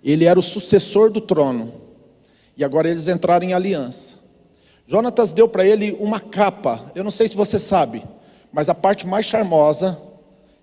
ele 0.03 0.25
era 0.25 0.39
o 0.39 0.41
sucessor 0.41 1.11
do 1.11 1.21
trono. 1.21 1.71
E 2.57 2.63
agora 2.63 2.89
eles 2.89 3.07
entraram 3.07 3.47
em 3.47 3.53
aliança. 3.53 4.24
Jonatas 4.87 5.31
deu 5.31 5.47
para 5.47 5.65
ele 5.65 5.97
uma 5.99 6.19
capa, 6.19 6.79
eu 6.93 7.03
não 7.03 7.09
sei 7.09 7.27
se 7.27 7.35
você 7.35 7.57
sabe, 7.57 8.03
mas 8.51 8.69
a 8.69 8.75
parte 8.75 9.07
mais 9.07 9.25
charmosa 9.25 9.99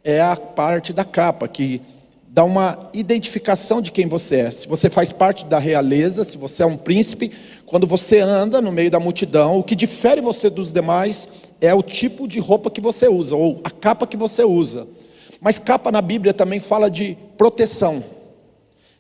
é 0.04 0.20
a 0.20 0.36
parte 0.36 0.92
da 0.92 1.04
capa, 1.04 1.48
que 1.48 1.82
dá 2.28 2.44
uma 2.44 2.88
identificação 2.94 3.82
de 3.82 3.90
quem 3.90 4.06
você 4.06 4.36
é. 4.36 4.50
Se 4.50 4.68
você 4.68 4.88
faz 4.88 5.10
parte 5.10 5.44
da 5.44 5.58
realeza, 5.58 6.24
se 6.24 6.38
você 6.38 6.62
é 6.62 6.66
um 6.66 6.76
príncipe, 6.76 7.32
quando 7.66 7.86
você 7.86 8.20
anda 8.20 8.62
no 8.62 8.70
meio 8.70 8.90
da 8.90 9.00
multidão, 9.00 9.58
o 9.58 9.64
que 9.64 9.74
difere 9.74 10.20
você 10.20 10.48
dos 10.48 10.72
demais 10.72 11.28
é 11.60 11.74
o 11.74 11.82
tipo 11.82 12.28
de 12.28 12.38
roupa 12.38 12.70
que 12.70 12.80
você 12.80 13.08
usa, 13.08 13.34
ou 13.34 13.60
a 13.64 13.70
capa 13.70 14.06
que 14.06 14.16
você 14.16 14.44
usa. 14.44 14.86
Mas 15.40 15.58
capa 15.58 15.90
na 15.90 16.00
Bíblia 16.00 16.32
também 16.32 16.60
fala 16.60 16.88
de 16.88 17.18
proteção. 17.36 18.02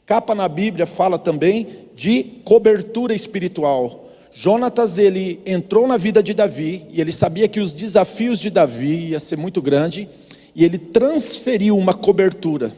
Capa 0.04 0.34
na 0.34 0.48
Bíblia 0.48 0.84
fala 0.84 1.16
também 1.16 1.88
de 1.94 2.24
cobertura 2.44 3.14
espiritual. 3.14 4.01
Jonatas 4.34 4.96
ele 4.96 5.40
entrou 5.44 5.86
na 5.86 5.98
vida 5.98 6.22
de 6.22 6.32
Davi 6.32 6.86
e 6.90 7.00
ele 7.02 7.12
sabia 7.12 7.46
que 7.46 7.60
os 7.60 7.70
desafios 7.70 8.40
de 8.40 8.48
Davi 8.48 9.10
ia 9.10 9.20
ser 9.20 9.36
muito 9.36 9.60
grande 9.60 10.08
e 10.54 10.64
ele 10.64 10.78
transferiu 10.78 11.76
uma 11.76 11.92
cobertura. 11.92 12.72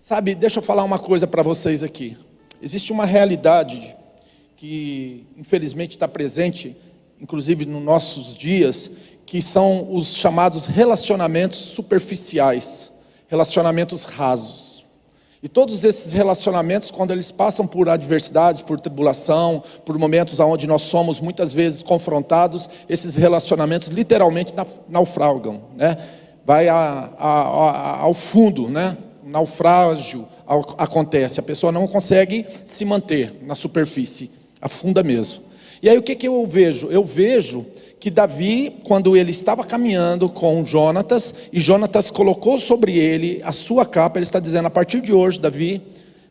Sabe, 0.00 0.34
deixa 0.34 0.58
eu 0.58 0.62
falar 0.62 0.82
uma 0.82 0.98
coisa 0.98 1.26
para 1.26 1.42
vocês 1.42 1.84
aqui. 1.84 2.16
Existe 2.60 2.92
uma 2.92 3.04
realidade 3.04 3.94
que, 4.56 5.24
infelizmente, 5.36 5.92
está 5.92 6.08
presente, 6.08 6.76
inclusive 7.20 7.64
nos 7.64 7.82
nossos 7.82 8.36
dias, 8.36 8.90
que 9.24 9.40
são 9.40 9.94
os 9.94 10.14
chamados 10.14 10.66
relacionamentos 10.66 11.58
superficiais, 11.58 12.92
relacionamentos 13.28 14.02
rasos. 14.02 14.61
E 15.42 15.48
todos 15.48 15.82
esses 15.82 16.12
relacionamentos, 16.12 16.92
quando 16.92 17.10
eles 17.10 17.32
passam 17.32 17.66
por 17.66 17.88
adversidades, 17.88 18.60
por 18.62 18.78
tribulação, 18.78 19.60
por 19.84 19.98
momentos 19.98 20.38
onde 20.38 20.68
nós 20.68 20.82
somos 20.82 21.18
muitas 21.18 21.52
vezes 21.52 21.82
confrontados, 21.82 22.70
esses 22.88 23.16
relacionamentos 23.16 23.88
literalmente 23.88 24.54
naufragam, 24.88 25.62
né? 25.74 25.98
vai 26.46 26.68
a, 26.68 27.10
a, 27.18 27.40
a, 27.40 28.00
ao 28.02 28.14
fundo, 28.14 28.68
né? 28.68 28.96
naufrágio 29.24 30.28
acontece, 30.78 31.40
a 31.40 31.42
pessoa 31.42 31.72
não 31.72 31.88
consegue 31.88 32.46
se 32.64 32.84
manter 32.84 33.40
na 33.42 33.56
superfície, 33.56 34.30
afunda 34.60 35.02
mesmo. 35.02 35.42
E 35.82 35.88
aí 35.88 35.98
o 35.98 36.02
que, 36.02 36.14
que 36.14 36.28
eu 36.28 36.46
vejo? 36.46 36.86
Eu 36.92 37.04
vejo 37.04 37.66
que 37.98 38.08
Davi, 38.08 38.76
quando 38.84 39.16
ele 39.16 39.32
estava 39.32 39.64
caminhando 39.64 40.28
com 40.28 40.64
Jonatas, 40.64 41.34
e 41.52 41.58
Jonatas 41.58 42.08
colocou 42.08 42.60
sobre 42.60 42.96
ele 42.96 43.42
a 43.44 43.50
sua 43.50 43.84
capa, 43.84 44.18
ele 44.18 44.24
está 44.24 44.38
dizendo: 44.38 44.66
a 44.66 44.70
partir 44.70 45.00
de 45.00 45.12
hoje, 45.12 45.40
Davi, 45.40 45.82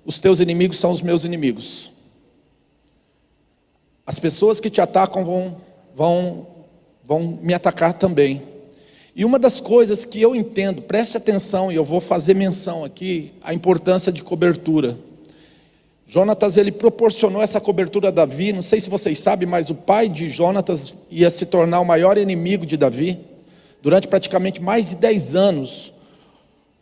os 0.05 0.19
teus 0.19 0.39
inimigos 0.39 0.77
são 0.77 0.91
os 0.91 1.01
meus 1.01 1.25
inimigos. 1.25 1.91
As 4.05 4.17
pessoas 4.17 4.59
que 4.59 4.69
te 4.69 4.79
atacam 4.79 5.25
vão, 5.25 5.57
vão, 5.95 6.47
vão 7.03 7.39
me 7.41 7.53
atacar 7.53 7.93
também. 7.93 8.41
E 9.13 9.25
uma 9.25 9.37
das 9.37 9.59
coisas 9.59 10.05
que 10.05 10.21
eu 10.21 10.33
entendo, 10.33 10.81
preste 10.81 11.17
atenção, 11.17 11.69
e 11.71 11.75
eu 11.75 11.83
vou 11.83 11.99
fazer 11.99 12.33
menção 12.33 12.85
aqui, 12.85 13.33
a 13.41 13.53
importância 13.53 14.11
de 14.11 14.23
cobertura. 14.23 14.97
Jonatas, 16.13 16.57
ele 16.57 16.73
proporcionou 16.73 17.41
essa 17.41 17.61
cobertura 17.61 18.09
a 18.09 18.11
Davi, 18.11 18.51
não 18.51 18.61
sei 18.61 18.81
se 18.81 18.89
vocês 18.89 19.17
sabem, 19.17 19.47
mas 19.47 19.69
o 19.69 19.75
pai 19.75 20.09
de 20.09 20.27
Jonatas 20.27 20.93
ia 21.09 21.29
se 21.29 21.45
tornar 21.45 21.79
o 21.79 21.85
maior 21.85 22.17
inimigo 22.17 22.65
de 22.65 22.75
Davi. 22.75 23.17
Durante 23.81 24.09
praticamente 24.09 24.61
mais 24.61 24.83
de 24.85 24.97
10 24.97 25.35
anos, 25.35 25.93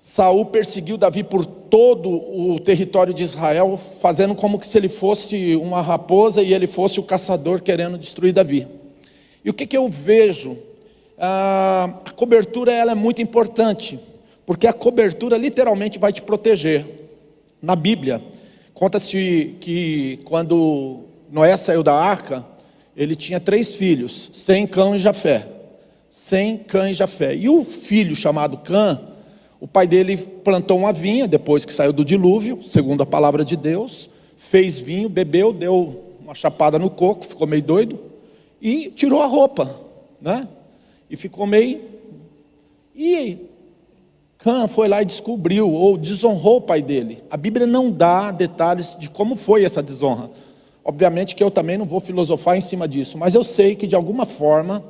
Saul 0.02 0.48
perseguiu 0.48 0.98
Davi 0.98 1.22
por 1.22 1.46
todo 1.46 2.10
o 2.10 2.60
território 2.60 3.14
de 3.14 3.22
Israel, 3.22 3.80
fazendo 4.02 4.34
como 4.34 4.60
se 4.64 4.76
ele 4.76 4.90
fosse 4.90 5.56
uma 5.58 5.80
raposa 5.80 6.42
e 6.42 6.52
ele 6.52 6.66
fosse 6.66 7.00
o 7.00 7.04
caçador 7.04 7.62
querendo 7.62 8.00
destruir 8.00 8.34
Davi. 8.34 8.68
E 9.46 9.50
o 9.52 9.54
que, 9.54 9.68
que 9.68 9.78
eu 9.78 9.88
vejo 9.88 10.58
ah, 11.20 12.00
a 12.04 12.10
cobertura 12.14 12.74
ela 12.74 12.94
é 12.94 12.96
muito 12.96 13.22
importante, 13.22 14.00
porque 14.44 14.66
a 14.66 14.74
cobertura 14.74 15.38
literalmente 15.38 16.00
vai 16.00 16.12
te 16.12 16.24
proteger. 16.24 16.84
Na 17.62 17.76
Bíblia, 17.76 18.20
conta-se 18.80 19.58
que 19.60 20.22
quando 20.24 21.02
Noé 21.30 21.58
saiu 21.58 21.84
da 21.84 21.94
arca, 21.94 22.46
ele 22.96 23.14
tinha 23.14 23.38
três 23.38 23.76
filhos, 23.76 24.32
Sem, 24.32 24.66
Cão 24.66 24.96
e 24.96 25.00
Jafé. 25.00 25.46
Sem, 26.10 26.58
Cã 26.60 26.90
e 26.90 26.94
Jafé. 26.94 27.36
E 27.36 27.50
o 27.50 27.62
filho 27.62 28.16
chamado 28.16 28.56
Cã, 28.60 28.98
o 29.60 29.68
pai 29.68 29.86
dele 29.86 30.16
plantou 30.16 30.78
uma 30.78 30.94
vinha, 30.94 31.28
depois 31.28 31.66
que 31.66 31.74
saiu 31.74 31.92
do 31.92 32.06
dilúvio, 32.06 32.64
segundo 32.64 33.04
a 33.04 33.06
palavra 33.06 33.44
de 33.44 33.58
Deus, 33.58 34.10
fez 34.38 34.80
vinho, 34.80 35.10
bebeu, 35.10 35.52
deu 35.52 36.16
uma 36.22 36.34
chapada 36.34 36.80
no 36.80 36.90
coco, 36.90 37.26
ficou 37.26 37.46
meio 37.46 37.62
doido, 37.62 38.00
e 38.62 38.90
tirou 38.96 39.22
a 39.22 39.26
roupa, 39.26 39.76
né? 40.22 40.48
e 41.10 41.18
ficou 41.18 41.46
meio. 41.46 41.82
E 42.96 43.49
Cã 44.40 44.70
foi 44.70 44.88
lá 44.88 45.02
e 45.02 45.06
descobriu, 45.06 45.70
ou 45.70 45.98
desonrou 45.98 46.58
o 46.58 46.62
pai 46.62 46.82
dele. 46.82 47.22
A 47.30 47.36
Bíblia 47.36 47.68
não 47.68 47.92
dá 47.92 48.32
detalhes 48.32 48.96
de 48.98 49.10
como 49.10 49.36
foi 49.36 49.66
essa 49.66 49.84
desonra. 49.84 50.32
Obviamente 50.82 51.36
que 51.36 51.44
eu 51.44 51.52
também 51.52 51.78
não 51.78 51.86
vou 51.86 52.00
filosofar 52.00 52.56
em 52.56 52.62
cima 52.62 52.88
disso, 52.88 53.18
mas 53.18 53.36
eu 53.36 53.44
sei 53.44 53.76
que 53.76 53.86
de 53.86 53.96
alguma 53.96 54.26
forma 54.26 54.82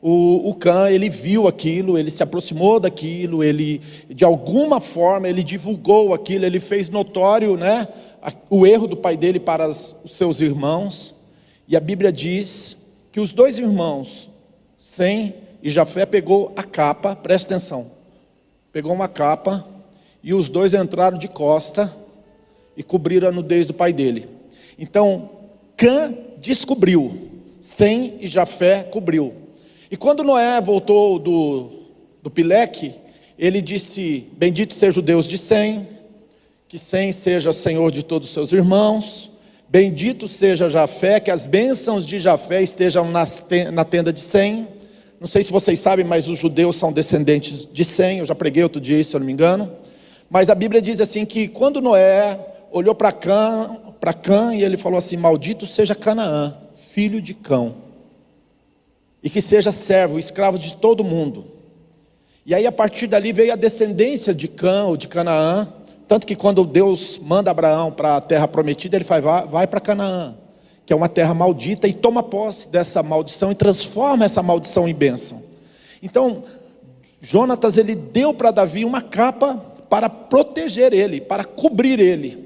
o, 0.00 0.50
o 0.50 0.56
ele 0.90 1.10
viu 1.10 1.46
aquilo, 1.46 1.98
ele 1.98 2.10
se 2.10 2.22
aproximou 2.22 2.80
daquilo, 2.80 3.44
ele, 3.44 3.82
de 4.08 4.24
alguma 4.24 4.80
forma, 4.80 5.28
ele 5.28 5.42
divulgou 5.42 6.14
aquilo, 6.14 6.46
ele 6.46 6.58
fez 6.58 6.88
notório 6.88 7.58
né, 7.58 7.86
o 8.48 8.66
erro 8.66 8.86
do 8.86 8.96
pai 8.96 9.18
dele 9.18 9.38
para 9.38 9.68
os 9.68 9.96
seus 10.06 10.40
irmãos. 10.40 11.14
E 11.68 11.76
a 11.76 11.80
Bíblia 11.80 12.10
diz 12.10 12.78
que 13.12 13.20
os 13.20 13.32
dois 13.32 13.58
irmãos, 13.58 14.30
sem 14.80 15.34
e 15.62 15.68
Jafé 15.68 16.06
pegou 16.06 16.52
a 16.56 16.62
capa, 16.62 17.14
presta 17.14 17.54
atenção. 17.54 17.93
Pegou 18.74 18.92
uma 18.92 19.06
capa 19.06 19.64
e 20.20 20.34
os 20.34 20.48
dois 20.48 20.74
entraram 20.74 21.16
de 21.16 21.28
costa 21.28 21.94
e 22.76 22.82
cobriram 22.82 23.28
a 23.28 23.30
nudez 23.30 23.68
do 23.68 23.72
pai 23.72 23.92
dele. 23.92 24.28
Então, 24.76 25.30
Cã 25.76 26.12
descobriu, 26.38 27.30
Sem 27.60 28.16
e 28.20 28.26
Jafé 28.26 28.82
cobriu. 28.82 29.32
E 29.88 29.96
quando 29.96 30.24
Noé 30.24 30.60
voltou 30.60 31.20
do, 31.20 31.70
do 32.20 32.28
Pileque, 32.28 32.96
ele 33.38 33.62
disse: 33.62 34.26
Bendito 34.32 34.74
seja 34.74 34.98
o 34.98 35.02
Deus 35.04 35.28
de 35.28 35.38
Sem, 35.38 35.86
que 36.66 36.76
Sem 36.76 37.12
seja 37.12 37.52
senhor 37.52 37.92
de 37.92 38.02
todos 38.02 38.26
os 38.26 38.34
seus 38.34 38.52
irmãos. 38.52 39.30
Bendito 39.68 40.26
seja 40.26 40.68
Jafé, 40.68 41.20
que 41.20 41.30
as 41.30 41.46
bênçãos 41.46 42.04
de 42.04 42.18
Jafé 42.18 42.60
estejam 42.60 43.08
na 43.08 43.84
tenda 43.84 44.12
de 44.12 44.18
Sem. 44.18 44.66
Não 45.20 45.28
sei 45.28 45.42
se 45.42 45.52
vocês 45.52 45.80
sabem, 45.80 46.04
mas 46.04 46.28
os 46.28 46.38
judeus 46.38 46.76
são 46.76 46.92
descendentes 46.92 47.66
de 47.70 47.84
Sem. 47.84 48.18
Eu 48.18 48.26
já 48.26 48.34
preguei 48.34 48.62
outro 48.62 48.80
dia, 48.80 49.02
se 49.02 49.14
eu 49.14 49.20
não 49.20 49.26
me 49.26 49.32
engano. 49.32 49.72
Mas 50.28 50.50
a 50.50 50.54
Bíblia 50.54 50.82
diz 50.82 51.00
assim 51.00 51.24
que 51.24 51.48
quando 51.48 51.80
Noé 51.80 52.38
olhou 52.72 52.94
para 52.94 53.12
Cã, 53.12 53.78
para 54.00 54.12
Cã 54.12 54.54
e 54.54 54.64
ele 54.64 54.76
falou 54.76 54.98
assim: 54.98 55.16
Maldito 55.16 55.66
seja 55.66 55.94
Canaã, 55.94 56.56
filho 56.74 57.22
de 57.22 57.34
Cão, 57.34 57.76
e 59.22 59.30
que 59.30 59.40
seja 59.40 59.70
servo, 59.70 60.18
escravo 60.18 60.58
de 60.58 60.74
todo 60.74 61.04
mundo. 61.04 61.46
E 62.44 62.54
aí 62.54 62.66
a 62.66 62.72
partir 62.72 63.06
dali 63.06 63.32
veio 63.32 63.52
a 63.52 63.56
descendência 63.56 64.34
de 64.34 64.48
Cã 64.48 64.84
ou 64.84 64.96
de 64.96 65.08
Canaã, 65.08 65.72
tanto 66.08 66.26
que 66.26 66.36
quando 66.36 66.64
Deus 66.64 67.18
manda 67.18 67.50
Abraão 67.50 67.90
para 67.90 68.16
a 68.16 68.20
terra 68.20 68.48
prometida, 68.48 68.96
ele 68.96 69.04
fala: 69.04 69.20
vai, 69.20 69.46
vai 69.46 69.66
para 69.66 69.80
Canaã 69.80 70.43
que 70.86 70.92
é 70.92 70.96
uma 70.96 71.08
terra 71.08 71.34
maldita, 71.34 71.88
e 71.88 71.94
toma 71.94 72.22
posse 72.22 72.68
dessa 72.68 73.02
maldição 73.02 73.50
e 73.50 73.54
transforma 73.54 74.24
essa 74.24 74.42
maldição 74.42 74.88
em 74.88 74.94
bênção. 74.94 75.42
Então, 76.02 76.44
Jonatas 77.20 77.78
ele 77.78 77.94
deu 77.94 78.34
para 78.34 78.50
Davi 78.50 78.84
uma 78.84 79.00
capa 79.00 79.54
para 79.88 80.10
proteger 80.10 80.92
ele, 80.92 81.20
para 81.20 81.44
cobrir 81.44 81.98
ele. 81.98 82.44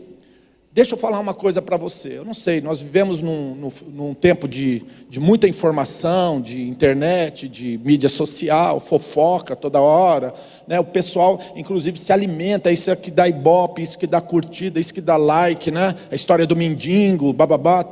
Deixa 0.71 0.95
eu 0.95 0.99
falar 0.99 1.19
uma 1.19 1.35
coisa 1.35 1.61
para 1.61 1.77
você. 1.77 2.19
Eu 2.19 2.25
não 2.25 2.35
sei, 2.35 2.61
nós 2.61 2.81
vivemos 2.81 3.21
num, 3.21 3.55
num, 3.57 3.73
num 3.89 4.15
tempo 4.15 4.47
de, 4.47 4.85
de, 5.11 5.19
muita 5.19 5.49
informação, 5.49 6.41
de 6.41 6.69
internet, 6.69 7.49
de 7.49 7.81
mídia 7.83 8.09
social, 8.09 8.79
fofoca 8.79 9.57
toda 9.57 9.81
hora. 9.81 10.33
Né? 10.69 10.79
O 10.79 10.85
pessoal, 10.85 11.41
inclusive, 11.57 11.99
se 11.99 12.13
alimenta. 12.13 12.71
Isso 12.71 12.93
é 12.93 12.95
que 12.95 13.11
dá 13.11 13.27
ibope, 13.27 13.83
isso 13.83 13.99
que 13.99 14.07
dá 14.07 14.21
curtida, 14.21 14.79
isso 14.79 14.95
que 14.95 15.01
dá 15.01 15.17
like. 15.17 15.69
Né? 15.73 15.97
A 16.13 16.15
história 16.15 16.47
do 16.47 16.55
mendigo, 16.55 17.33
bababá. 17.33 17.85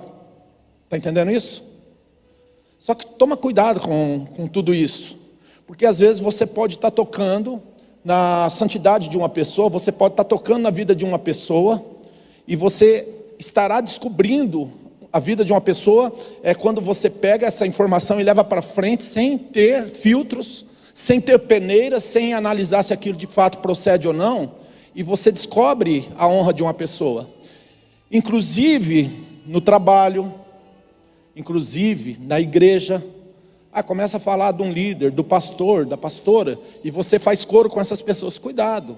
Está 0.86 0.96
entendendo 0.96 1.32
isso? 1.32 1.64
Só 2.78 2.94
que 2.94 3.04
toma 3.04 3.36
cuidado 3.36 3.80
com, 3.80 4.24
com 4.36 4.46
tudo 4.46 4.72
isso. 4.72 5.18
Porque 5.66 5.84
às 5.84 5.98
vezes 5.98 6.20
você 6.20 6.46
pode 6.46 6.76
estar 6.76 6.92
tá 6.92 6.94
tocando 6.94 7.60
na 8.04 8.48
santidade 8.48 9.08
de 9.08 9.16
uma 9.16 9.28
pessoa, 9.28 9.68
você 9.68 9.90
pode 9.90 10.12
estar 10.12 10.22
tá 10.22 10.28
tocando 10.28 10.62
na 10.62 10.70
vida 10.70 10.94
de 10.94 11.04
uma 11.04 11.18
pessoa, 11.18 11.84
e 12.46 12.54
você 12.54 13.08
estará 13.36 13.80
descobrindo 13.80 14.70
a 15.12 15.18
vida 15.18 15.44
de 15.44 15.52
uma 15.52 15.60
pessoa 15.60 16.12
é 16.40 16.54
quando 16.54 16.80
você 16.80 17.10
pega 17.10 17.46
essa 17.46 17.66
informação 17.66 18.20
e 18.20 18.22
leva 18.22 18.44
para 18.44 18.62
frente 18.62 19.02
sem 19.02 19.36
ter 19.36 19.88
filtros, 19.88 20.64
sem 20.94 21.20
ter 21.20 21.36
peneira, 21.40 21.98
sem 21.98 22.32
analisar 22.32 22.84
se 22.84 22.92
aquilo 22.92 23.16
de 23.16 23.26
fato 23.26 23.58
procede 23.58 24.06
ou 24.06 24.14
não, 24.14 24.52
e 24.94 25.02
você 25.02 25.32
descobre 25.32 26.08
a 26.16 26.28
honra 26.28 26.54
de 26.54 26.62
uma 26.62 26.72
pessoa. 26.72 27.28
Inclusive 28.12 29.10
no 29.44 29.60
trabalho, 29.60 30.32
inclusive 31.36 32.16
na 32.18 32.40
igreja. 32.40 33.04
Ah, 33.70 33.82
começa 33.82 34.16
a 34.16 34.20
falar 34.20 34.52
de 34.52 34.62
um 34.62 34.72
líder, 34.72 35.10
do 35.10 35.22
pastor, 35.22 35.84
da 35.84 35.98
pastora, 35.98 36.58
e 36.82 36.90
você 36.90 37.18
faz 37.18 37.44
coro 37.44 37.68
com 37.68 37.78
essas 37.78 38.00
pessoas. 38.00 38.38
Cuidado. 38.38 38.96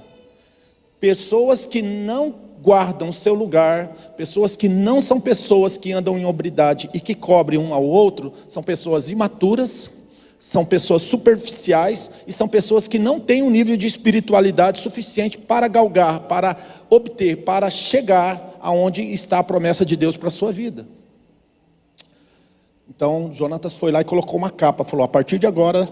Pessoas 1.00 1.66
que 1.66 1.82
não 1.82 2.32
guardam 2.62 3.08
o 3.08 3.12
seu 3.12 3.34
lugar, 3.34 3.88
pessoas 4.16 4.54
que 4.54 4.68
não 4.68 5.00
são 5.00 5.20
pessoas 5.20 5.76
que 5.76 5.92
andam 5.92 6.16
em 6.16 6.24
obridade 6.24 6.88
e 6.94 7.00
que 7.00 7.14
cobrem 7.14 7.58
um 7.58 7.74
ao 7.74 7.84
outro, 7.84 8.32
são 8.48 8.62
pessoas 8.62 9.08
imaturas, 9.10 9.92
são 10.38 10.64
pessoas 10.64 11.02
superficiais 11.02 12.10
e 12.26 12.32
são 12.32 12.48
pessoas 12.48 12.86
que 12.86 12.98
não 12.98 13.18
têm 13.18 13.42
um 13.42 13.50
nível 13.50 13.76
de 13.76 13.86
espiritualidade 13.86 14.80
suficiente 14.80 15.38
para 15.38 15.66
galgar, 15.66 16.20
para 16.20 16.56
obter, 16.88 17.38
para 17.38 17.68
chegar 17.68 18.56
aonde 18.60 19.02
está 19.02 19.40
a 19.40 19.44
promessa 19.44 19.84
de 19.84 19.96
Deus 19.96 20.16
para 20.16 20.28
a 20.28 20.32
sua 20.32 20.52
vida. 20.52 20.86
Então, 22.88 23.32
Jonatas 23.32 23.74
foi 23.74 23.92
lá 23.92 24.00
e 24.00 24.04
colocou 24.04 24.36
uma 24.36 24.50
capa, 24.50 24.84
falou: 24.84 25.04
"A 25.04 25.08
partir 25.08 25.38
de 25.38 25.46
agora 25.46 25.88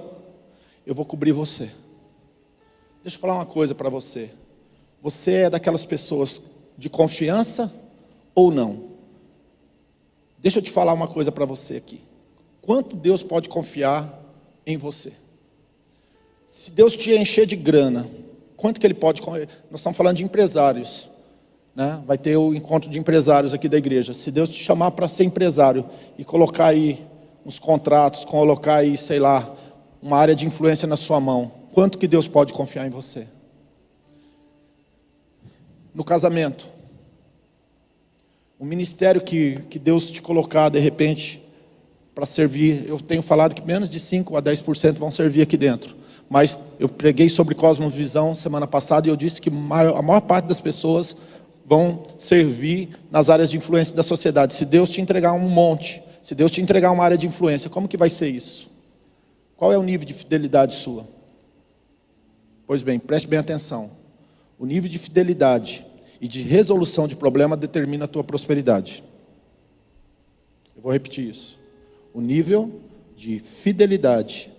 eu 0.87 0.95
vou 0.95 1.05
cobrir 1.05 1.33
você". 1.33 1.71
Deixa 3.03 3.17
eu 3.17 3.21
falar 3.21 3.35
uma 3.35 3.47
coisa 3.47 3.75
para 3.75 3.89
você. 3.89 4.31
Você 5.03 5.33
é 5.33 5.51
daquelas 5.51 5.85
pessoas 5.85 6.43
de 6.77 6.89
confiança 6.91 7.73
ou 8.35 8.51
não? 8.51 8.97
Deixa 10.39 10.59
eu 10.59 10.63
te 10.63 10.71
falar 10.71 10.93
uma 10.93 11.07
coisa 11.07 11.31
para 11.31 11.45
você 11.45 11.77
aqui. 11.77 12.01
Quanto 12.63 12.97
Deus 12.97 13.23
pode 13.23 13.49
confiar 13.49 14.23
em 14.67 14.77
você. 14.77 15.13
Se 16.45 16.71
Deus 16.71 16.97
te 16.97 17.13
encher 17.13 17.47
de 17.47 17.57
grana, 17.57 18.09
quanto 18.57 18.81
que 18.81 18.87
Ele 18.87 18.95
pode. 18.95 19.23
Nós 19.71 19.81
estamos 19.81 19.97
falando 19.97 20.17
de 20.17 20.25
empresários. 20.25 21.11
Né? 21.77 22.03
Vai 22.07 22.17
ter 22.17 22.35
o 22.39 22.55
encontro 22.55 22.89
de 22.89 22.99
empresários 22.99 23.53
aqui 23.53 23.69
da 23.69 23.77
igreja. 23.77 24.15
Se 24.15 24.31
Deus 24.31 24.49
te 24.49 24.65
chamar 24.65 24.93
para 24.93 25.07
ser 25.07 25.25
empresário 25.25 25.85
e 26.17 26.25
colocar 26.25 26.69
aí 26.69 27.05
uns 27.45 27.59
contratos, 27.59 28.25
colocar 28.25 28.77
aí, 28.77 28.97
sei 28.97 29.21
lá, 29.21 29.47
uma 30.03 30.17
área 30.17 30.35
de 30.35 30.47
influência 30.47 30.89
na 30.89 30.97
sua 30.97 31.21
mão, 31.21 31.53
quanto 31.75 31.99
que 31.99 32.09
Deus 32.09 32.27
pode 32.27 32.55
confiar 32.55 32.87
em 32.87 32.91
você? 32.91 33.27
No 35.95 36.03
casamento. 36.03 36.67
O 38.59 38.65
ministério 38.65 39.21
que, 39.21 39.57
que 39.69 39.79
Deus 39.79 40.11
te 40.11 40.23
colocar, 40.23 40.71
de 40.71 40.79
repente, 40.79 41.43
para 42.15 42.25
servir. 42.25 42.87
Eu 42.89 42.99
tenho 42.99 43.21
falado 43.21 43.55
que 43.55 43.61
menos 43.61 43.91
de 43.91 44.01
5 44.01 44.35
a 44.39 44.43
10% 44.43 44.95
vão 44.95 45.11
servir 45.11 45.43
aqui 45.43 45.59
dentro. 45.59 45.95
Mas 46.31 46.59
eu 46.81 46.89
preguei 46.89 47.29
sobre 47.29 47.55
cosmovisão 47.55 48.35
semana 48.35 48.67
passada 48.67 49.07
e 49.07 49.11
eu 49.11 49.17
disse 49.17 49.41
que 49.41 49.51
a 49.51 50.03
maior 50.03 50.23
parte 50.23 50.47
das 50.47 50.59
pessoas 50.59 51.15
vão 51.67 52.07
servir 52.19 52.91
nas 53.11 53.29
áreas 53.29 53.51
de 53.51 53.57
influência 53.57 53.95
da 53.95 54.03
sociedade. 54.03 54.55
Se 54.55 54.65
Deus 54.65 54.89
te 54.89 55.01
entregar 55.01 55.33
um 55.33 55.49
monte, 55.49 56.03
se 56.23 56.35
Deus 56.35 56.53
te 56.53 56.61
entregar 56.61 56.93
uma 56.93 57.05
área 57.05 57.19
de 57.19 57.27
influência, 57.27 57.69
como 57.69 57.89
que 57.89 57.97
vai 57.97 58.09
ser 58.09 58.29
isso? 58.29 58.69
Qual 59.57 59.73
é 59.73 59.79
o 59.79 59.83
nível 59.83 60.07
de 60.07 60.15
fidelidade 60.15 60.75
sua? 60.75 61.07
Pois 62.67 62.83
bem, 62.83 62.99
preste 62.99 63.27
bem 63.27 63.39
atenção. 63.39 63.91
O 64.59 64.67
nível 64.67 64.89
de 64.89 64.99
fidelidade 64.99 65.85
e 66.21 66.29
de 66.29 66.41
resolução 66.43 67.07
de 67.07 67.17
problema 67.17 67.57
determina 67.57 68.05
a 68.05 68.09
tua 68.09 68.25
prosperidade. 68.25 69.05
Eu 70.75 70.83
vou 70.83 70.93
repetir 70.93 71.29
isso 71.29 71.67
o 72.17 72.21
nível 72.23 72.81
de 73.15 73.39
fidelidade 73.39 74.51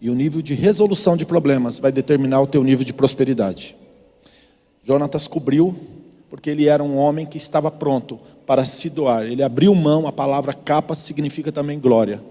e 0.00 0.08
o 0.08 0.14
nível 0.14 0.40
de 0.40 0.54
resolução 0.54 1.14
de 1.14 1.26
problemas 1.26 1.78
vai 1.78 1.92
determinar 1.92 2.40
o 2.40 2.46
teu 2.46 2.64
nível 2.64 2.86
de 2.86 2.92
prosperidade. 2.94 3.76
Jonatas 4.82 5.28
cobriu 5.28 5.78
porque 6.32 6.48
ele 6.48 6.66
era 6.66 6.82
um 6.82 6.96
homem 6.96 7.26
que 7.26 7.36
estava 7.36 7.70
pronto 7.70 8.18
para 8.46 8.64
se 8.64 8.88
doar. 8.88 9.26
Ele 9.26 9.42
abriu 9.42 9.74
mão, 9.74 10.06
a 10.06 10.12
palavra 10.12 10.54
capa 10.54 10.94
significa 10.94 11.52
também 11.52 11.78
glória. 11.78 12.24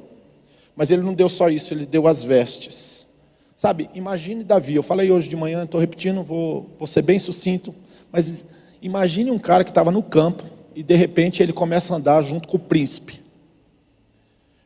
Mas 0.75 0.89
ele 0.89 1.03
não 1.03 1.13
deu 1.13 1.29
só 1.29 1.49
isso, 1.49 1.71
ele 1.71 1.85
deu 1.85 2.07
as 2.07 2.23
vestes. 2.23 3.05
Sabe, 3.55 3.91
imagine 3.93 4.43
Davi, 4.43 4.73
eu 4.73 4.81
falei 4.81 5.11
hoje 5.11 5.29
de 5.29 5.35
manhã, 5.35 5.65
estou 5.65 5.79
repetindo, 5.79 6.23
vou, 6.23 6.67
vou 6.79 6.87
ser 6.87 7.03
bem 7.03 7.19
sucinto, 7.19 7.75
mas 8.11 8.43
imagine 8.81 9.29
um 9.29 9.37
cara 9.37 9.63
que 9.63 9.69
estava 9.69 9.91
no 9.91 10.01
campo 10.01 10.45
e 10.75 10.81
de 10.81 10.95
repente 10.95 11.43
ele 11.43 11.53
começa 11.53 11.93
a 11.93 11.97
andar 11.97 12.23
junto 12.23 12.47
com 12.47 12.57
o 12.57 12.59
príncipe. 12.59 13.21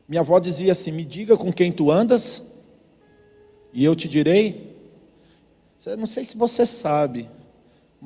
Minha 0.08 0.22
avó 0.22 0.38
dizia 0.38 0.72
assim: 0.72 0.92
Me 0.92 1.04
diga 1.04 1.36
com 1.36 1.52
quem 1.52 1.70
tu 1.70 1.90
andas, 1.90 2.54
e 3.70 3.84
eu 3.84 3.94
te 3.94 4.08
direi. 4.08 4.74
Não 5.98 6.06
sei 6.06 6.24
se 6.24 6.38
você 6.38 6.64
sabe, 6.64 7.28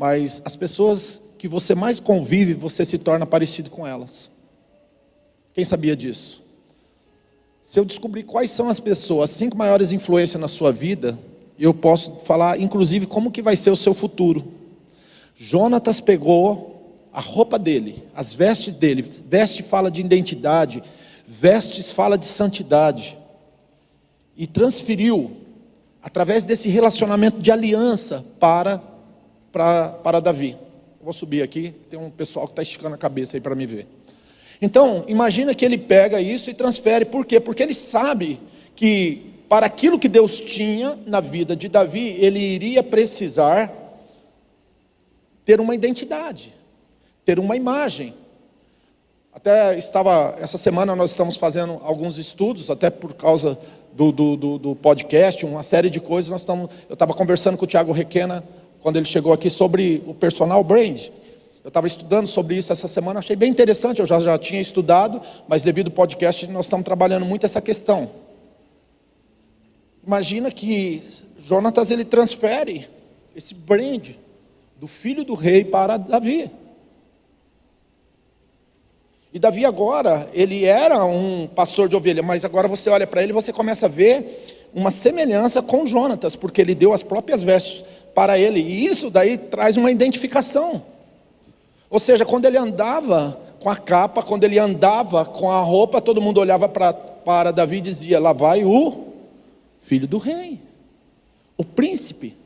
mas 0.01 0.41
as 0.47 0.57
pessoas 0.57 1.21
que 1.37 1.47
você 1.47 1.75
mais 1.75 2.01
convive, 2.01 2.55
você 2.55 2.87
se 2.87 2.97
torna 2.97 3.27
parecido 3.27 3.69
com 3.69 3.87
elas. 3.87 4.31
Quem 5.53 5.63
sabia 5.63 5.95
disso? 5.95 6.43
Se 7.61 7.79
eu 7.79 7.85
descobrir 7.85 8.23
quais 8.23 8.51
são 8.51 8.71
as 8.71 8.81
pessoas, 8.81 9.31
as 9.31 9.37
cinco 9.37 9.59
maiores 9.59 9.93
influências 9.93 10.41
na 10.41 10.49
sua 10.49 10.73
vida, 10.73 11.19
eu 11.59 11.75
posso 11.75 12.23
falar, 12.25 12.59
inclusive, 12.59 13.05
como 13.05 13.31
que 13.31 13.43
vai 13.43 13.57
ser 13.57 13.69
o 13.69 13.77
seu 13.77 13.93
futuro. 13.93 14.43
Jonatas 15.37 16.01
pegou 16.01 16.97
a 17.13 17.21
roupa 17.21 17.59
dele, 17.59 18.03
as 18.15 18.33
vestes 18.33 18.73
dele, 18.73 19.07
veste 19.29 19.63
fala 19.63 19.91
de 19.91 20.01
identidade, 20.01 20.83
Vestes 21.33 21.93
fala 21.93 22.17
de 22.17 22.25
santidade. 22.25 23.19
E 24.35 24.47
transferiu, 24.47 25.37
através 26.03 26.43
desse 26.43 26.71
relacionamento 26.71 27.39
de 27.39 27.53
aliança, 27.53 28.25
para, 28.41 28.83
para, 29.53 29.89
para 29.89 30.21
Davi. 30.21 30.57
vou 31.03 31.13
subir 31.13 31.43
aqui, 31.43 31.75
tem 31.89 31.99
um 31.99 32.11
pessoal 32.11 32.47
que 32.47 32.53
está 32.53 32.63
esticando 32.63 32.95
a 32.95 32.99
cabeça 32.99 33.37
aí 33.37 33.41
para 33.41 33.55
me 33.55 33.67
ver. 33.67 33.87
Então, 34.63 35.05
imagina 35.09 35.55
que 35.55 35.65
ele 35.65 35.79
pega 35.79 36.21
isso 36.21 36.51
e 36.51 36.55
transfere. 36.55 37.05
Por 37.05 37.25
quê? 37.25 37.41
Porque 37.41 37.63
ele 37.63 37.75
sabe 37.75 38.39
que 38.77 39.31
para 39.49 39.67
aquilo 39.67 39.99
que 39.99 40.09
Deus 40.09 40.39
tinha 40.41 40.99
na 41.07 41.21
vida 41.21 41.57
de 41.57 41.69
Davi, 41.69 42.17
ele 42.21 42.39
iria 42.39 42.83
precisar 42.83 43.73
ter 45.45 45.61
uma 45.61 45.75
identidade, 45.75 46.55
ter 47.25 47.39
uma 47.39 47.57
imagem. 47.57 48.15
Até 49.33 49.79
estava, 49.79 50.37
essa 50.41 50.59
semana 50.59 50.95
nós 50.95 51.11
estamos 51.11 51.37
fazendo 51.37 51.81
alguns 51.83 52.19
estudos, 52.19 52.71
até 52.71 52.91
por 52.91 53.15
causa 53.15 53.59
do, 53.93 54.13
do, 54.13 54.37
do, 54.37 54.59
do 54.59 54.77
podcast, 54.77 55.45
uma 55.47 55.63
série 55.63 55.89
de 55.89 56.01
coisas. 56.01 56.31
Nós 56.31 56.43
estamos, 56.43 56.71
eu 56.89 56.95
estava 56.95 57.15
conversando 57.15 57.57
com 57.57 57.65
o 57.65 57.69
Tiago 57.69 57.93
Requena, 57.93 58.45
quando 58.81 58.97
ele 58.97 59.07
chegou 59.07 59.33
aqui, 59.33 59.51
sobre 59.51 60.03
o 60.07 60.15
personal 60.15 60.63
brand. 60.65 61.09
Eu 61.63 61.69
estava 61.69 61.87
estudando 61.87 62.27
sobre 62.27 62.57
isso 62.57 62.73
essa 62.73 62.89
semana, 62.89 63.19
achei 63.19 63.37
bem 63.37 63.51
interessante, 63.51 64.01
eu 64.01 64.07
já, 64.07 64.19
já 64.19 64.39
tinha 64.39 64.61
estudado, 64.61 65.21
mas 65.47 65.63
devido 65.63 65.89
ao 65.89 65.93
podcast 65.93 66.47
nós 66.47 66.67
estamos 66.67 66.85
trabalhando 66.85 67.27
muito 67.27 67.45
essa 67.45 67.61
questão. 67.61 68.11
Imagina 70.07 70.51
que 70.51 71.03
Jonatas 71.39 71.91
ele 71.91 72.05
transfere 72.05 72.89
esse 73.37 73.55
brand 73.55 74.09
do 74.79 74.87
filho 74.87 75.23
do 75.23 75.35
rei 75.35 75.63
para 75.63 75.99
Davi. 75.99 76.51
E 79.33 79.39
Davi 79.39 79.65
agora, 79.65 80.29
ele 80.33 80.65
era 80.65 81.05
um 81.05 81.47
pastor 81.47 81.89
de 81.89 81.95
ovelha, 81.95 82.23
mas 82.23 82.45
agora 82.45 82.67
você 82.67 82.89
olha 82.89 83.07
para 83.07 83.23
ele 83.23 83.33
e 83.33 83.35
você 83.35 83.53
começa 83.53 83.87
a 83.87 83.89
ver 83.89 84.69
uma 84.73 84.91
semelhança 84.91 85.61
com 85.61 85.87
Jonatas, 85.87 86.35
porque 86.35 86.61
ele 86.61 86.75
deu 86.75 86.93
as 86.93 87.03
próprias 87.03 87.45
vestes 87.45 87.85
para 88.21 88.39
ele, 88.39 88.61
e 88.61 88.85
isso 88.85 89.09
daí 89.09 89.39
traz 89.39 89.79
uma 89.79 89.91
identificação. 89.91 90.83
Ou 91.89 91.99
seja, 91.99 92.23
quando 92.27 92.45
ele 92.45 92.59
andava 92.59 93.41
com 93.59 93.71
a 93.71 93.77
capa, 93.77 94.23
quando 94.23 94.45
ele 94.45 94.59
andava 94.59 95.25
com 95.25 95.51
a 95.51 95.59
roupa, 95.61 96.03
todo 96.03 96.21
mundo 96.21 96.39
olhava 96.39 96.69
para, 96.69 97.51
Davi 97.51 97.79
e 97.79 97.81
dizia: 97.81 98.21
Lá 98.21 98.35
vai 98.35 98.63
o 98.63 99.07
filho 99.79 100.07
do 100.07 100.19
rei, 100.19 100.61
o 101.57 101.65
príncipe. 101.65 102.37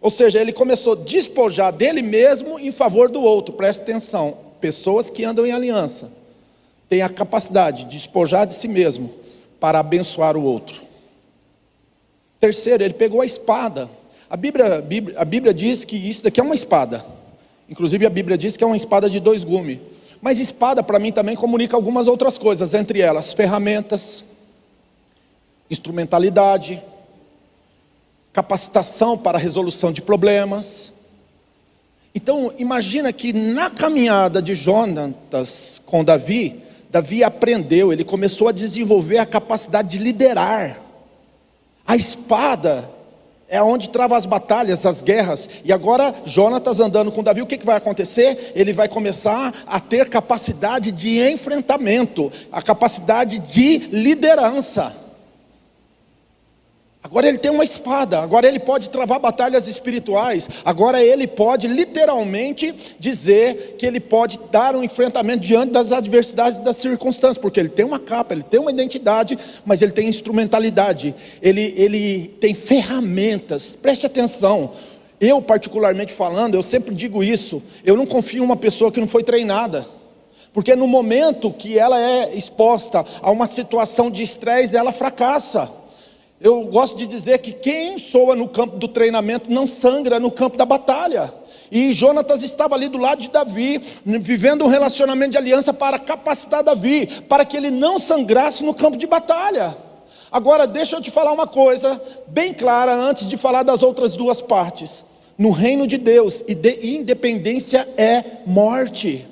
Ou 0.00 0.10
seja, 0.10 0.40
ele 0.40 0.52
começou 0.52 0.94
a 0.94 0.96
despojar 0.96 1.72
dele 1.72 2.02
mesmo 2.02 2.58
em 2.58 2.72
favor 2.72 3.08
do 3.08 3.22
outro, 3.22 3.54
presta 3.54 3.84
atenção, 3.84 4.36
pessoas 4.60 5.08
que 5.08 5.24
andam 5.24 5.46
em 5.46 5.52
aliança 5.52 6.10
tem 6.88 7.00
a 7.00 7.08
capacidade 7.08 7.84
de 7.84 7.96
despojar 7.96 8.44
de 8.44 8.54
si 8.54 8.66
mesmo 8.66 9.14
para 9.60 9.78
abençoar 9.78 10.36
o 10.36 10.42
outro. 10.42 10.82
Terceiro, 12.40 12.82
ele 12.82 12.94
pegou 12.94 13.20
a 13.20 13.24
espada. 13.24 13.88
A 14.32 14.36
Bíblia, 14.38 14.82
a 15.18 15.24
Bíblia, 15.26 15.52
diz 15.52 15.84
que 15.84 15.94
isso 15.94 16.24
daqui 16.24 16.40
é 16.40 16.42
uma 16.42 16.54
espada. 16.54 17.04
Inclusive 17.68 18.06
a 18.06 18.08
Bíblia 18.08 18.38
diz 18.38 18.56
que 18.56 18.64
é 18.64 18.66
uma 18.66 18.74
espada 18.74 19.10
de 19.10 19.20
dois 19.20 19.44
gumes. 19.44 19.78
Mas 20.22 20.40
espada 20.40 20.82
para 20.82 20.98
mim 20.98 21.12
também 21.12 21.36
comunica 21.36 21.76
algumas 21.76 22.06
outras 22.06 22.38
coisas, 22.38 22.72
entre 22.72 23.02
elas 23.02 23.34
ferramentas, 23.34 24.24
instrumentalidade, 25.70 26.82
capacitação 28.32 29.18
para 29.18 29.36
resolução 29.36 29.92
de 29.92 30.00
problemas. 30.00 30.94
Então, 32.14 32.54
imagina 32.56 33.12
que 33.12 33.34
na 33.34 33.68
caminhada 33.68 34.40
de 34.40 34.54
Jonatas 34.54 35.78
com 35.84 36.02
Davi, 36.02 36.58
Davi 36.90 37.22
aprendeu, 37.22 37.92
ele 37.92 38.02
começou 38.02 38.48
a 38.48 38.52
desenvolver 38.52 39.18
a 39.18 39.26
capacidade 39.26 39.90
de 39.90 40.02
liderar. 40.02 40.80
A 41.86 41.96
espada 41.96 42.88
é 43.52 43.62
onde 43.62 43.90
trava 43.90 44.16
as 44.16 44.24
batalhas, 44.24 44.86
as 44.86 45.02
guerras. 45.02 45.46
E 45.62 45.72
agora 45.72 46.14
Jonatas 46.24 46.80
andando 46.80 47.12
com 47.12 47.22
Davi, 47.22 47.42
o 47.42 47.46
que, 47.46 47.58
que 47.58 47.66
vai 47.66 47.76
acontecer? 47.76 48.52
Ele 48.56 48.72
vai 48.72 48.88
começar 48.88 49.52
a 49.66 49.78
ter 49.78 50.08
capacidade 50.08 50.90
de 50.90 51.20
enfrentamento, 51.30 52.32
a 52.50 52.62
capacidade 52.62 53.38
de 53.38 53.76
liderança. 53.92 55.01
Agora 57.04 57.26
ele 57.26 57.38
tem 57.38 57.50
uma 57.50 57.64
espada, 57.64 58.20
agora 58.20 58.46
ele 58.46 58.60
pode 58.60 58.88
travar 58.88 59.18
batalhas 59.18 59.66
espirituais, 59.66 60.48
agora 60.64 61.02
ele 61.02 61.26
pode 61.26 61.66
literalmente 61.66 62.72
dizer 62.96 63.74
que 63.76 63.84
ele 63.84 63.98
pode 63.98 64.38
dar 64.52 64.76
um 64.76 64.84
enfrentamento 64.84 65.40
diante 65.40 65.72
das 65.72 65.90
adversidades 65.90 66.60
e 66.60 66.62
das 66.62 66.76
circunstâncias, 66.76 67.38
porque 67.38 67.58
ele 67.58 67.68
tem 67.68 67.84
uma 67.84 67.98
capa, 67.98 68.32
ele 68.32 68.44
tem 68.44 68.60
uma 68.60 68.70
identidade, 68.70 69.36
mas 69.64 69.82
ele 69.82 69.90
tem 69.90 70.08
instrumentalidade, 70.08 71.12
ele, 71.42 71.74
ele 71.76 72.28
tem 72.40 72.54
ferramentas, 72.54 73.74
preste 73.74 74.06
atenção. 74.06 74.70
Eu, 75.20 75.42
particularmente 75.42 76.12
falando, 76.12 76.54
eu 76.54 76.62
sempre 76.62 76.94
digo 76.94 77.22
isso, 77.22 77.60
eu 77.84 77.96
não 77.96 78.06
confio 78.06 78.42
em 78.42 78.46
uma 78.46 78.56
pessoa 78.56 78.92
que 78.92 79.00
não 79.00 79.08
foi 79.08 79.24
treinada. 79.24 79.84
Porque 80.52 80.76
no 80.76 80.86
momento 80.86 81.50
que 81.50 81.78
ela 81.78 81.98
é 81.98 82.36
exposta 82.36 83.04
a 83.20 83.30
uma 83.30 83.46
situação 83.46 84.10
de 84.10 84.22
estresse, 84.22 84.76
ela 84.76 84.92
fracassa. 84.92 85.81
Eu 86.42 86.64
gosto 86.64 86.98
de 86.98 87.06
dizer 87.06 87.38
que 87.38 87.52
quem 87.52 87.96
soa 87.98 88.34
no 88.34 88.48
campo 88.48 88.76
do 88.76 88.88
treinamento 88.88 89.48
não 89.48 89.64
sangra 89.64 90.18
no 90.18 90.28
campo 90.28 90.56
da 90.56 90.66
batalha. 90.66 91.32
E 91.70 91.92
Jonatas 91.92 92.42
estava 92.42 92.74
ali 92.74 92.88
do 92.88 92.98
lado 92.98 93.20
de 93.22 93.30
Davi, 93.30 93.80
vivendo 94.04 94.64
um 94.64 94.68
relacionamento 94.68 95.30
de 95.30 95.38
aliança 95.38 95.72
para 95.72 96.00
capacitar 96.00 96.64
Davi, 96.64 97.06
para 97.28 97.44
que 97.44 97.56
ele 97.56 97.70
não 97.70 97.96
sangrasse 97.96 98.64
no 98.64 98.74
campo 98.74 98.96
de 98.96 99.06
batalha. 99.06 99.76
Agora, 100.32 100.66
deixa 100.66 100.96
eu 100.96 101.00
te 101.00 101.12
falar 101.12 101.30
uma 101.30 101.46
coisa 101.46 102.02
bem 102.26 102.52
clara 102.52 102.92
antes 102.92 103.28
de 103.28 103.36
falar 103.36 103.62
das 103.62 103.80
outras 103.80 104.14
duas 104.14 104.42
partes. 104.42 105.04
No 105.38 105.52
reino 105.52 105.86
de 105.86 105.96
Deus, 105.96 106.42
independência 106.82 107.88
é 107.96 108.24
morte. 108.44 109.24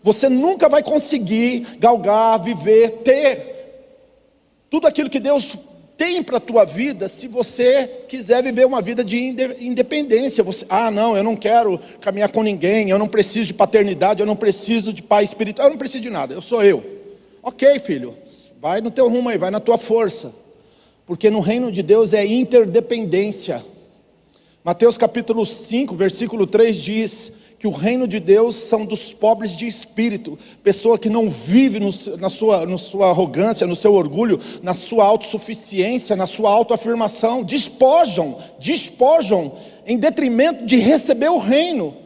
Você 0.00 0.28
nunca 0.28 0.68
vai 0.68 0.84
conseguir 0.84 1.76
galgar, 1.80 2.38
viver, 2.38 3.00
ter 3.02 3.50
tudo 4.70 4.86
aquilo 4.86 5.10
que 5.10 5.18
Deus 5.18 5.56
tem 5.96 6.22
para 6.22 6.38
a 6.38 6.40
tua 6.40 6.64
vida 6.64 7.08
se 7.08 7.28
você 7.28 7.86
quiser 8.08 8.42
viver 8.42 8.66
uma 8.66 8.82
vida 8.82 9.04
de 9.04 9.18
independência. 9.60 10.42
Você, 10.42 10.66
ah, 10.68 10.90
não, 10.90 11.16
eu 11.16 11.22
não 11.22 11.36
quero 11.36 11.78
caminhar 12.00 12.30
com 12.30 12.42
ninguém, 12.42 12.90
eu 12.90 12.98
não 12.98 13.08
preciso 13.08 13.46
de 13.46 13.54
paternidade, 13.54 14.20
eu 14.20 14.26
não 14.26 14.36
preciso 14.36 14.92
de 14.92 15.02
pai 15.02 15.24
espiritual, 15.24 15.68
eu 15.68 15.72
não 15.72 15.78
preciso 15.78 16.02
de 16.02 16.10
nada, 16.10 16.34
eu 16.34 16.42
sou 16.42 16.62
eu. 16.62 16.82
Ok, 17.42 17.78
filho, 17.80 18.14
vai 18.60 18.80
no 18.80 18.90
teu 18.90 19.08
rumo 19.08 19.28
aí, 19.28 19.38
vai 19.38 19.50
na 19.50 19.60
tua 19.60 19.78
força. 19.78 20.32
Porque 21.06 21.30
no 21.30 21.40
reino 21.40 21.70
de 21.70 21.82
Deus 21.82 22.12
é 22.12 22.24
interdependência. 22.24 23.64
Mateus 24.64 24.96
capítulo 24.96 25.44
5, 25.44 25.94
versículo 25.96 26.46
3 26.46 26.76
diz: 26.76 27.32
que 27.62 27.68
o 27.68 27.70
reino 27.70 28.08
de 28.08 28.18
Deus 28.18 28.56
são 28.56 28.84
dos 28.84 29.12
pobres 29.12 29.56
de 29.56 29.68
espírito, 29.68 30.36
pessoa 30.64 30.98
que 30.98 31.08
não 31.08 31.30
vive 31.30 31.78
no, 31.78 31.90
na, 32.18 32.28
sua, 32.28 32.66
na 32.66 32.76
sua 32.76 33.10
arrogância, 33.10 33.68
no 33.68 33.76
seu 33.76 33.94
orgulho, 33.94 34.40
na 34.64 34.74
sua 34.74 35.04
autossuficiência, 35.04 36.16
na 36.16 36.26
sua 36.26 36.50
autoafirmação, 36.50 37.44
despojam, 37.44 38.36
despojam 38.58 39.52
em 39.86 39.96
detrimento 39.96 40.66
de 40.66 40.76
receber 40.78 41.28
o 41.28 41.38
reino. 41.38 41.96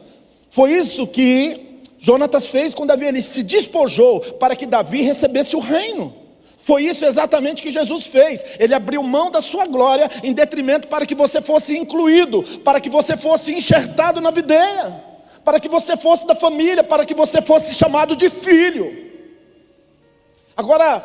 Foi 0.51 0.73
isso 0.73 1.07
que 1.07 1.59
Jonatas 1.97 2.45
fez 2.45 2.75
com 2.75 2.85
Davi, 2.85 3.07
ele 3.07 3.21
se 3.23 3.41
despojou 3.41 4.19
para 4.19 4.55
que 4.55 4.67
Davi 4.67 5.01
recebesse 5.01 5.55
o 5.55 5.59
reino. 5.59 6.13
Foi 6.55 6.83
isso 6.83 7.03
exatamente 7.03 7.63
que 7.63 7.71
Jesus 7.71 8.05
fez. 8.05 8.45
Ele 8.59 8.75
abriu 8.75 9.01
mão 9.01 9.31
da 9.31 9.41
sua 9.41 9.65
glória 9.65 10.07
em 10.21 10.33
detrimento 10.33 10.87
para 10.87 11.03
que 11.03 11.15
você 11.15 11.41
fosse 11.41 11.75
incluído, 11.75 12.43
para 12.63 12.79
que 12.79 12.91
você 12.91 13.17
fosse 13.17 13.51
enxertado 13.53 14.21
na 14.21 14.29
videira 14.29 15.06
para 15.47 15.61
que 15.61 15.69
você 15.69 15.95
fosse 15.95 16.27
da 16.27 16.35
família, 16.35 16.83
para 16.83 17.05
que 17.05 17.13
você 17.13 17.41
fosse 17.41 17.73
chamado 17.73 18.17
de 18.17 18.29
filho. 18.29 18.93
Agora, 20.57 21.01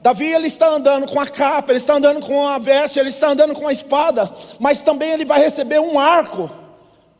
Davi 0.00 0.32
ele 0.32 0.48
está 0.48 0.66
andando 0.66 1.06
com 1.06 1.20
a 1.20 1.28
capa, 1.28 1.70
ele 1.70 1.78
está 1.78 1.94
andando 1.94 2.18
com 2.20 2.44
a 2.44 2.58
veste, 2.58 2.98
ele 2.98 3.10
está 3.10 3.28
andando 3.28 3.54
com 3.54 3.68
a 3.68 3.72
espada, 3.72 4.28
mas 4.58 4.82
também 4.82 5.12
ele 5.12 5.24
vai 5.24 5.38
receber 5.38 5.78
um 5.78 5.96
arco. 5.96 6.50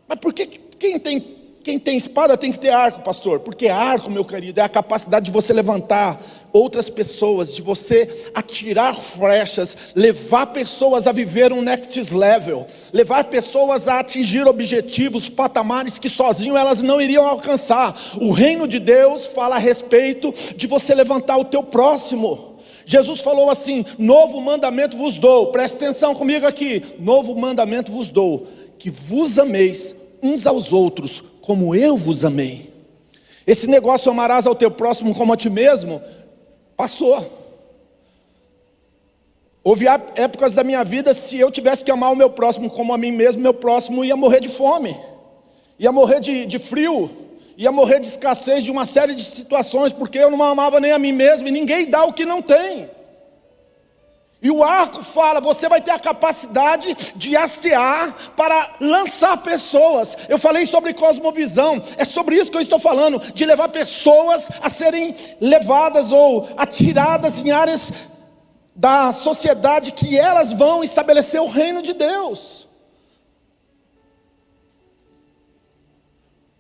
Mas 0.09 0.19
por 0.19 0.33
que 0.33 0.47
quem 0.49 0.99
tem 0.99 1.21
quem 1.65 1.79
tem 1.79 1.97
espada 1.97 2.37
tem 2.37 2.53
que 2.53 2.59
ter 2.59 2.69
arco, 2.69 3.01
pastor, 3.01 3.41
porque 3.41 3.69
arco, 3.69 4.11
meu 4.11 4.23
querido, 4.23 4.61
é 4.61 4.63
a 4.63 4.69
capacidade 4.69 5.25
de 5.25 5.33
você 5.33 5.51
levantar 5.51 6.23
outras 6.53 6.91
pessoas, 6.91 7.55
de 7.55 7.63
você 7.63 8.31
atirar 8.35 8.95
flechas, 8.95 9.75
levar 9.97 10.49
pessoas 10.49 11.07
a 11.07 11.13
viver 11.13 11.55
um 11.55 11.63
next 11.63 12.15
level, 12.15 12.67
levar 12.93 13.25
pessoas 13.25 13.89
a 13.89 14.01
atingir 14.01 14.47
objetivos, 14.47 15.31
patamares 15.31 15.97
que 15.97 16.11
sozinho 16.11 16.55
elas 16.55 16.83
não 16.83 17.01
iriam 17.01 17.27
alcançar. 17.27 17.99
O 18.21 18.31
reino 18.31 18.69
de 18.69 18.79
Deus 18.79 19.29
fala 19.29 19.57
a 19.57 19.59
respeito 19.59 20.35
de 20.55 20.67
você 20.67 20.95
levantar 20.95 21.39
o 21.39 21.47
teu 21.47 21.63
próximo. 21.63 22.57
Jesus 22.85 23.21
falou 23.21 23.51
assim: 23.51 23.87
Novo 23.99 24.39
mandamento 24.39 24.99
vos 24.99 25.17
dou, 25.17 25.47
preste 25.47 25.77
atenção 25.77 26.15
comigo 26.15 26.47
aqui. 26.47 26.83
Novo 26.99 27.35
mandamento 27.35 27.91
vos 27.91 28.11
dou, 28.11 28.47
que 28.79 28.91
vos 28.91 29.39
ameis 29.39 29.97
uns 30.23 30.47
aos 30.47 30.73
outros, 30.73 31.23
como 31.45 31.75
eu 31.75 31.95
vos 31.95 32.25
amei. 32.25 32.73
Esse 33.47 33.67
negócio 33.67 34.11
amarás 34.11 34.47
ao 34.47 34.55
teu 34.55 34.71
próximo 34.71 35.15
como 35.15 35.31
a 35.35 35.37
ti 35.37 35.51
mesmo, 35.51 36.01
passou. 36.75 37.45
Houve 39.63 39.87
épocas 40.17 40.55
da 40.55 40.65
minha 40.65 40.83
vida, 40.83 41.13
se 41.13 41.39
eu 41.39 41.51
tivesse 41.51 41.85
que 41.85 41.91
amar 41.91 42.13
o 42.13 42.17
meu 42.17 42.31
próximo 42.31 42.71
como 42.71 42.95
a 42.95 42.99
mim 42.99 43.13
mesmo, 43.13 43.43
meu 43.43 43.53
próximo 43.53 44.03
ia 44.05 44.17
morrer 44.17 44.41
de 44.41 44.49
fome, 44.49 44.99
ia 45.79 45.93
morrer 45.93 46.21
de, 46.21 46.47
de 46.47 46.59
frio, 46.59 47.11
ia 47.59 47.71
morrer 47.71 48.01
de 48.01 48.07
escassez 48.07 48.65
de 48.65 48.71
uma 48.71 48.87
série 48.87 49.15
de 49.15 49.23
situações, 49.23 49.93
porque 49.93 50.19
eu 50.19 50.31
não 50.31 50.43
amava 50.43 50.81
nem 50.81 50.93
a 50.93 50.99
mim 50.99 51.13
mesmo, 51.13 51.47
e 51.47 51.51
ninguém 51.51 51.91
dá 51.91 52.05
o 52.05 52.13
que 52.13 52.25
não 52.25 52.41
tem. 52.41 52.89
E 54.45 54.51
o 54.51 54.63
arco 54.63 55.03
fala: 55.03 55.41
você 55.41 55.71
vai 55.71 55.81
ter 55.81 55.93
a 55.93 55.99
capacidade 55.99 56.95
de 57.17 57.35
hastear 57.35 58.15
para 58.37 58.77
lançar 58.79 59.39
pessoas. 59.39 60.19
Eu 60.29 60.39
falei 60.39 60.67
sobre 60.67 60.93
cosmovisão, 60.93 61.83
é 61.97 62.05
sobre 62.05 62.37
isso 62.37 62.51
que 62.51 62.59
eu 62.59 62.61
estou 62.61 62.79
falando, 62.79 63.19
de 63.33 63.47
levar 63.47 63.71
pessoas 63.71 64.51
a 64.61 64.69
serem 64.69 65.15
levadas 65.41 66.13
ou 66.13 66.47
atiradas 66.59 67.39
em 67.39 67.53
áreas 67.53 67.91
da 68.77 69.15
sociedade 69.15 69.93
que 69.93 70.19
elas 70.19 70.53
vão 70.53 70.85
estabelecer 70.85 71.41
o 71.41 71.49
reino 71.49 71.81
de 71.81 71.95
Deus. 71.95 72.69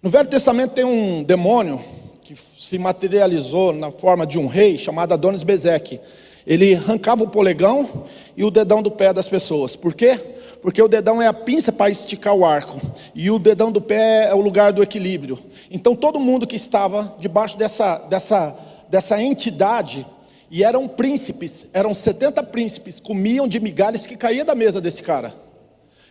No 0.00 0.08
Velho 0.08 0.28
Testamento 0.28 0.72
tem 0.72 0.84
um 0.84 1.22
demônio 1.22 1.84
que 2.22 2.34
se 2.34 2.78
materializou 2.78 3.74
na 3.74 3.90
forma 3.90 4.26
de 4.26 4.38
um 4.38 4.46
rei 4.46 4.78
chamado 4.78 5.12
Adonis 5.12 5.42
Bezeque. 5.42 6.00
Ele 6.46 6.74
arrancava 6.74 7.24
o 7.24 7.28
polegão 7.28 8.04
e 8.36 8.44
o 8.44 8.50
dedão 8.50 8.82
do 8.82 8.90
pé 8.90 9.12
das 9.12 9.28
pessoas. 9.28 9.74
Por 9.76 9.94
quê? 9.94 10.18
Porque 10.60 10.80
o 10.80 10.88
dedão 10.88 11.20
é 11.20 11.26
a 11.26 11.32
pinça 11.32 11.70
para 11.70 11.90
esticar 11.90 12.34
o 12.34 12.44
arco, 12.44 12.80
e 13.14 13.30
o 13.30 13.38
dedão 13.38 13.70
do 13.70 13.82
pé 13.82 14.28
é 14.30 14.34
o 14.34 14.40
lugar 14.40 14.72
do 14.72 14.82
equilíbrio. 14.82 15.38
Então 15.70 15.94
todo 15.94 16.18
mundo 16.18 16.46
que 16.46 16.56
estava 16.56 17.14
debaixo 17.18 17.58
dessa, 17.58 17.98
dessa, 17.98 18.56
dessa 18.88 19.22
entidade, 19.22 20.06
e 20.50 20.64
eram 20.64 20.88
príncipes, 20.88 21.66
eram 21.72 21.92
70 21.92 22.42
príncipes, 22.44 22.98
comiam 23.00 23.46
de 23.46 23.60
migalhas 23.60 24.06
que 24.06 24.16
caía 24.16 24.44
da 24.44 24.54
mesa 24.54 24.80
desse 24.80 25.02
cara. 25.02 25.34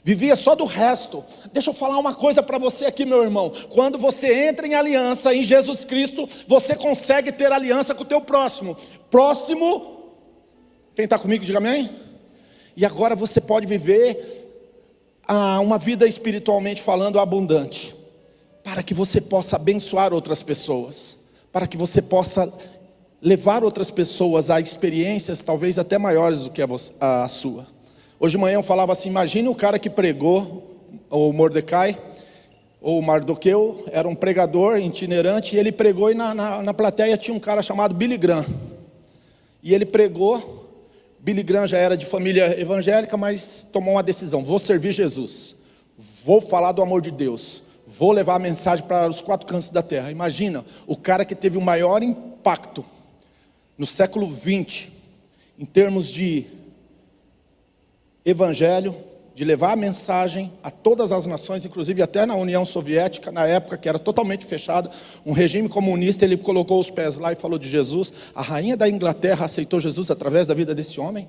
Vivia 0.04 0.36
só 0.36 0.54
do 0.54 0.66
resto. 0.66 1.24
Deixa 1.54 1.70
eu 1.70 1.74
falar 1.74 1.98
uma 1.98 2.14
coisa 2.14 2.44
para 2.44 2.58
você 2.58 2.86
aqui, 2.86 3.06
meu 3.06 3.24
irmão. 3.24 3.52
Quando 3.70 3.98
você 3.98 4.50
entra 4.50 4.68
em 4.68 4.76
aliança 4.76 5.34
em 5.34 5.44
Jesus 5.44 5.86
Cristo, 5.86 6.28
você 6.46 6.76
consegue 6.76 7.32
ter 7.32 7.52
aliança 7.54 7.96
com 7.96 8.04
o 8.04 8.06
teu 8.06 8.20
próximo. 8.20 8.76
Próximo 9.10 9.93
quem 10.96 11.06
está 11.06 11.18
comigo, 11.18 11.44
diga 11.44 11.58
amém. 11.58 11.90
E 12.78 12.86
agora 12.86 13.16
você 13.16 13.42
pode 13.42 13.66
viver 13.66 14.44
ah, 15.28 15.60
uma 15.60 15.78
vida 15.78 16.08
espiritualmente 16.08 16.82
falando 16.82 17.20
abundante, 17.20 17.96
para 18.64 18.84
que 18.84 18.94
você 18.94 19.20
possa 19.20 19.56
abençoar 19.56 20.14
outras 20.14 20.44
pessoas, 20.44 21.20
para 21.52 21.66
que 21.66 21.78
você 21.78 22.02
possa 22.02 22.52
levar 23.20 23.64
outras 23.64 23.90
pessoas 23.90 24.50
a 24.50 24.60
experiências 24.60 25.42
talvez 25.42 25.80
até 25.80 25.98
maiores 25.98 26.42
do 26.42 26.52
que 26.52 26.62
a, 26.62 26.66
você, 26.66 26.94
a 27.00 27.28
sua. 27.28 27.66
Hoje 28.20 28.34
de 28.34 28.38
manhã 28.38 28.56
eu 28.56 28.64
falava 28.64 28.92
assim: 28.92 29.10
imagine 29.10 29.48
o 29.48 29.56
cara 29.56 29.80
que 29.80 29.90
pregou, 29.90 30.78
o 31.10 31.34
Mordecai, 31.34 31.98
ou 32.80 33.02
Mardoqueu, 33.02 33.84
era 33.92 34.08
um 34.08 34.14
pregador 34.14 34.78
itinerante, 34.78 35.56
e 35.56 35.60
ele 35.60 35.72
pregou 35.72 36.12
e 36.12 36.14
na, 36.14 36.36
na, 36.36 36.62
na 36.62 36.74
plateia 36.74 37.18
tinha 37.18 37.36
um 37.36 37.40
cara 37.40 37.64
chamado 37.64 37.96
Billy 37.96 38.18
Graham. 38.18 38.46
E 39.64 39.74
ele 39.74 39.86
pregou 39.86 40.63
Billy 41.24 41.42
Graham 41.42 41.66
já 41.66 41.78
era 41.78 41.96
de 41.96 42.06
família 42.06 42.60
evangélica, 42.60 43.16
mas 43.16 43.66
tomou 43.72 43.94
uma 43.94 44.04
decisão: 44.04 44.44
vou 44.44 44.60
servir 44.60 44.92
Jesus, 44.92 45.56
vou 46.22 46.42
falar 46.42 46.74
do 46.74 46.82
amor 46.82 47.02
de 47.02 47.12
Deus, 47.12 47.64
vou 47.88 48.12
levar 48.12 48.36
a 48.36 48.40
mensagem 48.40 48.86
para 48.86 49.10
os 49.10 49.22
quatro 49.22 49.48
cantos 49.48 49.70
da 49.70 49.82
terra. 49.82 50.12
Imagina 50.12 50.66
o 50.86 50.98
cara 50.98 51.24
que 51.24 51.34
teve 51.34 51.58
o 51.58 51.62
maior 51.62 52.04
impacto 52.04 52.84
no 53.78 53.86
século 53.86 54.28
XX, 54.28 54.90
em 55.58 55.64
termos 55.64 56.10
de 56.10 56.46
evangelho, 58.26 58.94
de 59.36 59.44
levar 59.44 59.72
a 59.72 59.76
mensagem 59.76 60.52
a 60.62 60.70
todas 60.70 61.12
as 61.12 61.26
nações, 61.26 61.66
inclusive 61.66 62.02
até 62.02 62.26
na 62.26 62.36
União 62.36 62.64
Soviética, 62.66 63.32
na 63.32 63.48
época 63.48 63.78
que 63.78 63.90
era 63.90 63.98
totalmente 63.98 64.46
fechada, 64.46 64.92
um 65.26 65.32
regime 65.32 65.68
comunista, 65.68 66.24
ele 66.24 66.38
colocou 66.38 66.80
os 66.80 66.92
pés 66.92 67.18
lá 67.18 67.34
e 67.34 67.36
falou 67.36 67.58
de 67.58 67.68
Jesus. 67.68 68.14
A 68.36 68.42
rainha 68.44 68.78
da 68.78 68.88
Inglaterra 68.88 69.46
aceitou 69.46 69.80
Jesus 69.80 70.12
através 70.12 70.48
da 70.48 70.54
vida 70.54 70.76
desse 70.76 71.00
homem. 71.00 71.28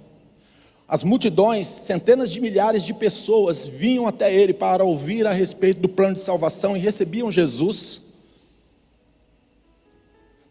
As 0.86 1.02
multidões, 1.02 1.66
centenas 1.66 2.30
de 2.30 2.42
milhares 2.42 2.82
de 2.82 2.92
pessoas 2.92 3.66
vinham 3.66 4.06
até 4.06 4.34
ele 4.34 4.52
para 4.52 4.84
ouvir 4.84 5.26
a 5.26 5.32
respeito 5.32 5.80
do 5.80 5.88
plano 5.88 6.12
de 6.12 6.20
salvação 6.20 6.76
e 6.76 6.80
recebiam 6.80 7.32
Jesus. 7.32 8.02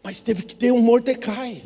Mas 0.02 0.20
teve 0.20 0.42
que 0.42 0.56
ter 0.56 0.72
um 0.72 0.80
Mordecai 0.80 1.62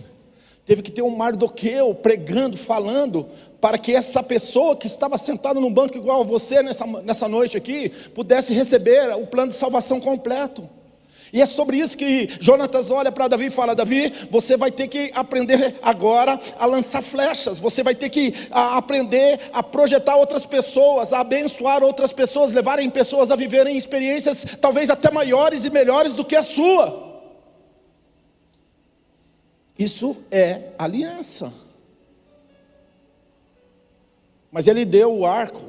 teve 0.68 0.82
que 0.82 0.92
ter 0.92 1.00
um 1.00 1.16
Mardoqueu 1.16 1.94
pregando, 1.94 2.54
falando, 2.54 3.26
para 3.60 3.78
que 3.78 3.94
essa 3.94 4.22
pessoa 4.22 4.76
que 4.76 4.86
estava 4.86 5.18
sentada 5.18 5.58
num 5.58 5.72
banco 5.72 5.96
igual 5.96 6.20
a 6.20 6.24
você 6.24 6.62
nessa, 6.62 6.86
nessa 6.86 7.28
noite 7.28 7.56
aqui, 7.56 7.88
pudesse 8.14 8.52
receber 8.52 9.16
o 9.16 9.26
plano 9.26 9.50
de 9.50 9.56
salvação 9.56 10.00
completo. 10.00 10.68
E 11.32 11.42
é 11.42 11.46
sobre 11.46 11.76
isso 11.76 11.96
que 11.96 12.28
Jonatas 12.40 12.90
olha 12.90 13.12
para 13.12 13.28
Davi 13.28 13.46
e 13.46 13.50
fala: 13.50 13.74
Davi, 13.74 14.12
você 14.30 14.56
vai 14.56 14.70
ter 14.70 14.88
que 14.88 15.10
aprender 15.14 15.76
agora 15.82 16.40
a 16.58 16.64
lançar 16.64 17.02
flechas, 17.02 17.58
você 17.58 17.82
vai 17.82 17.94
ter 17.94 18.08
que 18.08 18.32
a, 18.50 18.78
aprender 18.78 19.38
a 19.52 19.62
projetar 19.62 20.16
outras 20.16 20.46
pessoas, 20.46 21.12
a 21.12 21.20
abençoar 21.20 21.82
outras 21.82 22.12
pessoas, 22.12 22.52
levarem 22.52 22.88
pessoas 22.88 23.30
a 23.30 23.36
viverem 23.36 23.76
experiências 23.76 24.56
talvez 24.60 24.88
até 24.88 25.10
maiores 25.10 25.64
e 25.64 25.70
melhores 25.70 26.14
do 26.14 26.24
que 26.24 26.36
a 26.36 26.42
sua. 26.42 27.06
Isso 29.78 30.16
é 30.30 30.70
aliança. 30.78 31.67
Mas 34.50 34.66
ele 34.66 34.84
deu 34.84 35.14
o 35.14 35.26
arco, 35.26 35.64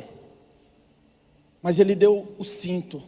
mas 1.61 1.79
ele 1.79 1.95
deu 1.95 2.27
o 2.37 2.43
cinto. 2.45 3.01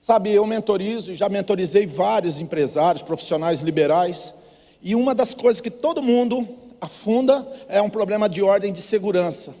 Sabe, 0.00 0.32
eu 0.32 0.46
mentorizo 0.46 1.12
e 1.12 1.14
já 1.14 1.28
mentorizei 1.28 1.86
vários 1.86 2.40
empresários, 2.40 3.02
profissionais 3.02 3.60
liberais, 3.60 4.34
e 4.82 4.96
uma 4.96 5.14
das 5.14 5.32
coisas 5.32 5.60
que 5.60 5.70
todo 5.70 6.02
mundo 6.02 6.48
afunda 6.80 7.46
é 7.68 7.80
um 7.80 7.88
problema 7.88 8.28
de 8.28 8.42
ordem 8.42 8.72
de 8.72 8.82
segurança. 8.82 9.54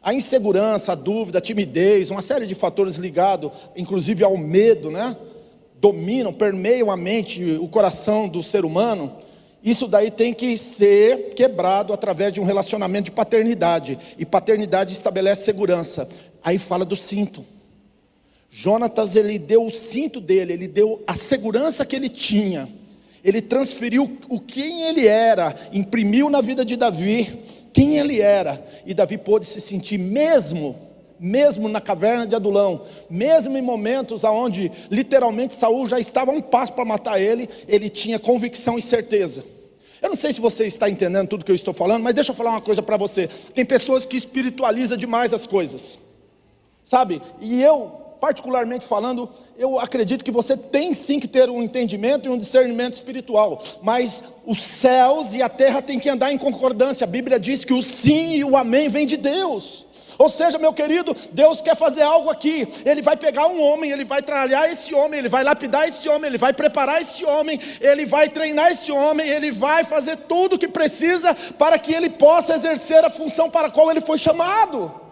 A 0.00 0.14
insegurança, 0.14 0.92
a 0.92 0.94
dúvida, 0.94 1.38
a 1.38 1.40
timidez, 1.40 2.10
uma 2.10 2.22
série 2.22 2.46
de 2.46 2.54
fatores 2.54 2.96
ligados, 2.96 3.50
inclusive 3.74 4.22
ao 4.22 4.36
medo, 4.36 4.90
né? 4.90 5.16
Dominam, 5.80 6.32
permeiam 6.32 6.90
a 6.90 6.96
mente, 6.96 7.42
o 7.56 7.66
coração 7.66 8.28
do 8.28 8.42
ser 8.42 8.64
humano. 8.64 9.23
Isso 9.64 9.88
daí 9.88 10.10
tem 10.10 10.34
que 10.34 10.58
ser 10.58 11.30
quebrado 11.30 11.94
através 11.94 12.34
de 12.34 12.38
um 12.38 12.44
relacionamento 12.44 13.06
de 13.06 13.10
paternidade. 13.10 13.98
E 14.18 14.26
paternidade 14.26 14.92
estabelece 14.92 15.42
segurança. 15.42 16.06
Aí 16.44 16.58
fala 16.58 16.84
do 16.84 16.94
cinto. 16.94 17.42
Jonatas, 18.50 19.16
ele 19.16 19.38
deu 19.38 19.64
o 19.64 19.72
cinto 19.72 20.20
dele, 20.20 20.52
ele 20.52 20.68
deu 20.68 21.02
a 21.06 21.16
segurança 21.16 21.86
que 21.86 21.96
ele 21.96 22.10
tinha. 22.10 22.68
Ele 23.24 23.40
transferiu 23.40 24.18
o 24.28 24.38
quem 24.38 24.82
ele 24.82 25.06
era, 25.06 25.56
imprimiu 25.72 26.28
na 26.28 26.42
vida 26.42 26.62
de 26.62 26.76
Davi 26.76 27.40
quem 27.72 27.96
ele 27.96 28.20
era. 28.20 28.62
E 28.84 28.92
Davi 28.92 29.16
pôde 29.16 29.46
se 29.46 29.62
sentir 29.62 29.98
mesmo 29.98 30.76
mesmo 31.18 31.68
na 31.68 31.80
caverna 31.80 32.26
de 32.26 32.34
Adulão, 32.34 32.82
mesmo 33.08 33.56
em 33.56 33.62
momentos 33.62 34.24
onde 34.24 34.70
literalmente 34.90 35.54
Saul 35.54 35.88
já 35.88 35.98
estava 35.98 36.32
a 36.32 36.34
um 36.34 36.40
passo 36.42 36.72
para 36.72 36.84
matar 36.84 37.20
ele, 37.20 37.48
ele 37.66 37.88
tinha 37.88 38.18
convicção 38.18 38.76
e 38.76 38.82
certeza. 38.82 39.53
Eu 40.04 40.10
não 40.10 40.16
sei 40.16 40.34
se 40.34 40.40
você 40.40 40.66
está 40.66 40.90
entendendo 40.90 41.26
tudo 41.28 41.46
que 41.46 41.50
eu 41.50 41.54
estou 41.54 41.72
falando, 41.72 42.02
mas 42.02 42.12
deixa 42.12 42.30
eu 42.30 42.34
falar 42.36 42.50
uma 42.50 42.60
coisa 42.60 42.82
para 42.82 42.98
você. 42.98 43.26
Tem 43.54 43.64
pessoas 43.64 44.04
que 44.04 44.18
espiritualizam 44.18 44.98
demais 44.98 45.32
as 45.32 45.46
coisas, 45.46 45.98
sabe? 46.84 47.22
E 47.40 47.62
eu, 47.62 47.90
particularmente 48.20 48.84
falando, 48.84 49.26
eu 49.56 49.80
acredito 49.80 50.22
que 50.22 50.30
você 50.30 50.58
tem 50.58 50.92
sim 50.92 51.18
que 51.18 51.26
ter 51.26 51.48
um 51.48 51.62
entendimento 51.62 52.28
e 52.28 52.30
um 52.30 52.36
discernimento 52.36 52.92
espiritual, 52.92 53.62
mas 53.80 54.22
os 54.44 54.62
céus 54.62 55.34
e 55.34 55.40
a 55.40 55.48
terra 55.48 55.80
têm 55.80 55.98
que 55.98 56.10
andar 56.10 56.30
em 56.30 56.36
concordância. 56.36 57.06
A 57.06 57.08
Bíblia 57.08 57.40
diz 57.40 57.64
que 57.64 57.72
o 57.72 57.82
sim 57.82 58.34
e 58.34 58.44
o 58.44 58.58
amém 58.58 58.90
vem 58.90 59.06
de 59.06 59.16
Deus. 59.16 59.86
Ou 60.18 60.28
seja, 60.28 60.58
meu 60.58 60.72
querido, 60.72 61.14
Deus 61.32 61.60
quer 61.60 61.76
fazer 61.76 62.02
algo 62.02 62.30
aqui. 62.30 62.66
Ele 62.84 63.02
vai 63.02 63.16
pegar 63.16 63.46
um 63.46 63.60
homem, 63.60 63.90
ele 63.90 64.04
vai 64.04 64.22
trabalhar 64.22 64.70
esse 64.70 64.94
homem, 64.94 65.18
ele 65.18 65.28
vai 65.28 65.44
lapidar 65.44 65.88
esse 65.88 66.08
homem, 66.08 66.28
ele 66.28 66.38
vai 66.38 66.52
preparar 66.52 67.00
esse 67.00 67.24
homem, 67.24 67.60
ele 67.80 68.06
vai 68.06 68.28
treinar 68.28 68.70
esse 68.70 68.90
homem, 68.92 69.28
ele 69.28 69.50
vai 69.50 69.84
fazer 69.84 70.16
tudo 70.16 70.56
o 70.56 70.58
que 70.58 70.68
precisa 70.68 71.34
para 71.58 71.78
que 71.78 71.92
ele 71.92 72.10
possa 72.10 72.54
exercer 72.54 73.04
a 73.04 73.10
função 73.10 73.50
para 73.50 73.68
a 73.68 73.70
qual 73.70 73.90
ele 73.90 74.00
foi 74.00 74.18
chamado. 74.18 75.04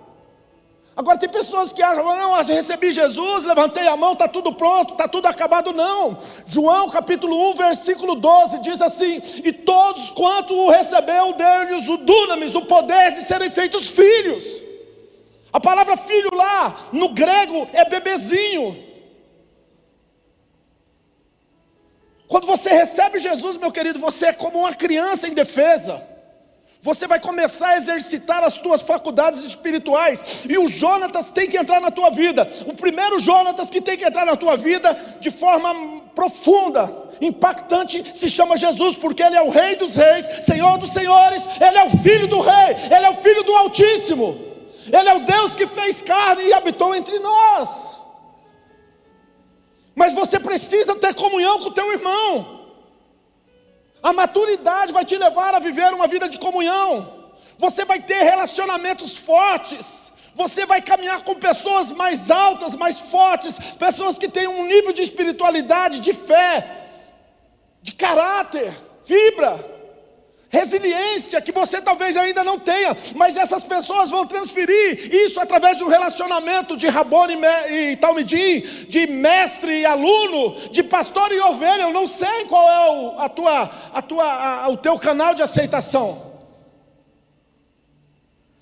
Agora 0.95 1.19
tem 1.19 1.29
pessoas 1.29 1.73
que 1.73 1.83
acham, 1.83 2.05
não, 2.05 2.37
eu 2.37 2.45
recebi 2.45 2.93
Jesus, 2.93 3.45
levantei 3.45 3.89
a 3.89 3.97
mão, 3.97 4.13
está 4.13 4.29
tudo 4.29 4.53
pronto, 4.53 4.93
está 4.93 5.09
tudo 5.09 5.27
acabado. 5.27 5.73
Não. 5.73 6.19
João 6.47 6.91
capítulo 6.91 7.51
1, 7.53 7.55
versículo 7.55 8.15
12 8.15 8.59
diz 8.59 8.81
assim: 8.83 9.23
E 9.43 9.53
todos 9.53 10.11
quanto 10.11 10.55
o 10.55 10.71
recebeu, 10.71 11.33
deu-lhes 11.33 11.89
o 11.89 11.97
dunamis, 11.97 12.55
o 12.55 12.63
poder 12.63 13.13
de 13.13 13.25
serem 13.25 13.49
feitos 13.49 13.89
filhos. 13.89 14.62
A 15.53 15.61
palavra 15.61 15.97
filho 15.97 16.31
lá, 16.35 16.89
no 16.93 17.11
grego, 17.11 17.69
é 17.73 17.85
bebezinho. 17.85 18.77
Quando 22.27 22.47
você 22.47 22.71
recebe 22.71 23.21
Jesus, 23.21 23.59
meu 23.59 23.71
querido, 23.71 23.99
você 23.99 24.27
é 24.27 24.33
como 24.33 24.61
uma 24.61 24.73
criança 24.73 25.29
em 25.29 25.35
defesa. 25.35 26.03
Você 26.81 27.07
vai 27.07 27.21
começar 27.21 27.69
a 27.69 27.77
exercitar 27.77 28.43
as 28.43 28.55
tuas 28.55 28.81
faculdades 28.83 29.41
espirituais. 29.43 30.45
E 30.49 30.57
o 30.57 30.67
Jonatas 30.67 31.31
tem 31.31 31.49
que 31.49 31.59
entrar 31.59 31.81
na 31.81 31.91
tua 31.91 32.11
vida. 32.11 32.49
O 32.67 32.75
primeiro 32.75 33.21
Jonatas 33.21 33.69
que 33.69 33.83
tem 33.83 33.99
que 33.99 34.05
entrar 34.05 34.25
na 34.25 34.35
tua 34.35 34.57
vida 34.57 34.93
de 35.21 35.31
forma 35.31 36.01
profunda, 36.15 36.91
impactante, 37.21 38.17
se 38.17 38.31
chama 38.31 38.57
Jesus, 38.57 38.97
porque 38.97 39.23
Ele 39.23 39.37
é 39.37 39.43
o 39.43 39.51
Rei 39.51 39.77
dos 39.77 39.95
Reis, 39.95 40.27
Senhor 40.47 40.79
dos 40.79 40.93
Senhores, 40.93 41.47
Ele 41.61 41.79
é 41.79 41.85
o 41.85 41.91
Filho 41.99 42.27
do 42.27 42.41
Rei, 42.41 42.77
Ele 42.91 43.07
é 43.07 43.11
o 43.11 43.17
Filho 43.17 43.43
do 43.45 43.55
Altíssimo. 43.55 44.52
Ele 44.87 45.09
é 45.09 45.15
o 45.15 45.25
Deus 45.25 45.55
que 45.55 45.67
fez 45.67 46.03
carne 46.03 46.45
e 46.45 46.53
habitou 46.53 46.95
entre 46.95 47.19
nós. 47.19 48.01
Mas 49.95 50.15
você 50.15 50.41
precisa 50.41 50.97
ter 50.97 51.15
comunhão 51.15 51.61
com 51.61 51.69
o 51.69 51.75
teu 51.75 51.93
irmão. 51.93 52.61
A 54.03 54.13
maturidade 54.13 54.93
vai 54.93 55.05
te 55.05 55.17
levar 55.17 55.55
a 55.55 55.61
viver 55.61 55.93
uma 55.93 56.09
vida 56.09 56.29
de 56.29 56.39
comunhão. 56.39 57.21
Você 57.59 57.85
vai 57.85 58.01
ter 58.01 58.23
relacionamentos 58.23 59.15
fortes. 59.17 60.13
Você 60.35 60.65
vai 60.65 60.81
caminhar 60.81 61.23
com 61.23 61.35
pessoas 61.35 61.91
mais 61.91 62.31
altas, 62.31 62.75
mais 62.75 62.99
fortes, 62.99 63.59
pessoas 63.79 64.17
que 64.17 64.29
têm 64.29 64.49
um 64.49 64.65
nível 64.65 64.93
de 64.93 65.03
espiritualidade, 65.03 66.01
de 66.01 66.13
fé, 66.15 66.89
de 67.83 67.93
caráter, 67.93 68.73
fibra 69.05 69.72
resiliência 70.53 71.41
que 71.41 71.51
você 71.51 71.81
talvez 71.81 72.15
ainda 72.15 72.45
não 72.45 72.59
tenha, 72.59 72.95
mas 73.17 73.39
essas 73.39 73.65
pessoas 73.65 74.11
vão 74.11 74.27
transferir 74.27 75.13
isso 75.13 75.41
através 75.41 75.79
de 75.79 75.83
um 75.83 75.89
relacionamento 75.89 76.77
de 76.77 76.87
Rabone 76.89 77.39
e 77.71 77.97
Talmidim, 77.97 78.61
de 78.87 79.07
mestre 79.07 79.81
e 79.81 79.87
aluno, 79.87 80.69
de 80.69 80.83
pastor 80.83 81.33
e 81.33 81.41
ovelha. 81.41 81.85
Eu 81.85 81.93
não 81.93 82.07
sei 82.07 82.45
qual 82.45 82.69
é 82.69 82.91
o, 82.91 83.19
a 83.19 83.29
tua, 83.31 83.63
a 83.95 84.03
tua, 84.03 84.25
a, 84.25 84.69
o 84.69 84.77
teu 84.77 84.99
canal 84.99 85.35
de 85.35 85.41
aceitação. 85.41 86.31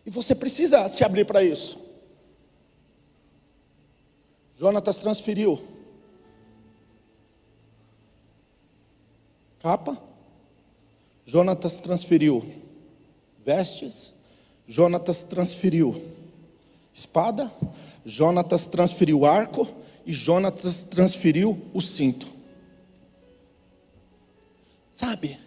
E 0.06 0.10
você 0.10 0.32
precisa 0.32 0.88
se 0.88 1.02
abrir 1.02 1.24
para 1.24 1.42
isso. 1.42 1.80
Jonatas 4.56 5.00
transferiu 5.00 5.60
capa 9.58 10.09
Jonatas 11.24 11.80
transferiu 11.80 12.44
vestes, 13.44 14.14
Jonatas 14.66 15.22
transferiu 15.22 16.00
espada, 16.92 17.50
Jonatas 18.04 18.66
transferiu 18.66 19.24
arco 19.24 19.66
e 20.06 20.12
Jonatas 20.12 20.82
transferiu 20.84 21.60
o 21.72 21.80
cinto. 21.80 22.26
Sabe? 24.92 25.38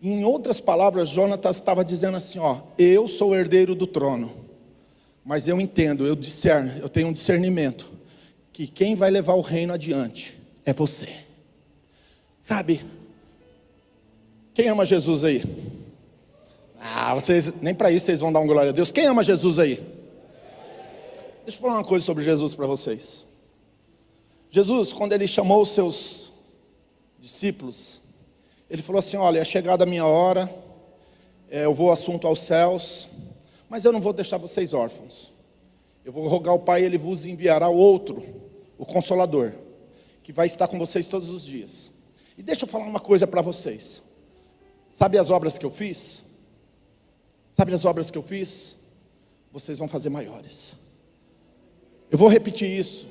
Em 0.00 0.22
outras 0.24 0.60
palavras, 0.60 1.08
Jonatas 1.08 1.56
estava 1.56 1.84
dizendo 1.84 2.16
assim: 2.16 2.38
ó, 2.38 2.60
eu 2.78 3.08
sou 3.08 3.30
o 3.30 3.34
herdeiro 3.34 3.74
do 3.74 3.86
trono, 3.86 4.30
mas 5.24 5.48
eu 5.48 5.60
entendo, 5.60 6.06
eu 6.06 6.14
discerno, 6.14 6.72
eu 6.78 6.88
tenho 6.88 7.08
um 7.08 7.12
discernimento 7.12 7.90
que 8.52 8.66
quem 8.66 8.94
vai 8.94 9.10
levar 9.10 9.34
o 9.34 9.40
reino 9.40 9.72
adiante 9.72 10.38
é 10.64 10.72
você. 10.72 11.08
Sabe? 12.38 12.84
Quem 14.54 14.68
ama 14.68 14.84
Jesus 14.84 15.24
aí? 15.24 15.42
Ah, 16.78 17.12
vocês, 17.12 17.52
nem 17.60 17.74
para 17.74 17.90
isso 17.90 18.06
vocês 18.06 18.20
vão 18.20 18.32
dar 18.32 18.38
um 18.38 18.46
glória 18.46 18.70
a 18.70 18.72
Deus. 18.72 18.92
Quem 18.92 19.04
ama 19.04 19.24
Jesus 19.24 19.58
aí? 19.58 19.82
Deixa 21.44 21.58
eu 21.58 21.60
falar 21.60 21.74
uma 21.74 21.84
coisa 21.84 22.06
sobre 22.06 22.22
Jesus 22.22 22.54
para 22.54 22.64
vocês. 22.64 23.26
Jesus, 24.48 24.92
quando 24.92 25.12
ele 25.12 25.26
chamou 25.26 25.60
os 25.60 25.70
seus 25.70 26.30
discípulos, 27.18 28.00
ele 28.70 28.80
falou 28.80 29.00
assim: 29.00 29.16
Olha, 29.16 29.40
é 29.40 29.44
chegada 29.44 29.82
a 29.82 29.86
minha 29.86 30.06
hora, 30.06 30.48
é, 31.50 31.64
eu 31.64 31.74
vou 31.74 31.90
assunto 31.90 32.28
aos 32.28 32.38
céus, 32.38 33.08
Mas 33.68 33.84
eu 33.84 33.90
não 33.90 34.00
vou 34.00 34.12
deixar 34.12 34.38
vocês 34.38 34.72
órfãos. 34.72 35.32
Eu 36.04 36.12
vou 36.12 36.28
rogar 36.28 36.52
ao 36.52 36.60
Pai, 36.60 36.84
Ele 36.84 36.96
vos 36.96 37.26
enviará 37.26 37.68
outro, 37.68 38.22
o 38.78 38.86
Consolador, 38.86 39.52
que 40.22 40.30
vai 40.32 40.46
estar 40.46 40.68
com 40.68 40.78
vocês 40.78 41.08
todos 41.08 41.28
os 41.28 41.44
dias. 41.44 41.88
E 42.38 42.42
deixa 42.42 42.64
eu 42.64 42.68
falar 42.68 42.84
uma 42.84 43.00
coisa 43.00 43.26
para 43.26 43.42
vocês. 43.42 44.13
Sabe 44.94 45.18
as 45.18 45.28
obras 45.28 45.58
que 45.58 45.66
eu 45.66 45.72
fiz? 45.72 46.22
Sabe 47.50 47.74
as 47.74 47.84
obras 47.84 48.12
que 48.12 48.16
eu 48.16 48.22
fiz? 48.22 48.76
Vocês 49.52 49.76
vão 49.76 49.88
fazer 49.88 50.08
maiores. 50.08 50.76
Eu 52.08 52.16
vou 52.16 52.28
repetir 52.28 52.70
isso. 52.70 53.08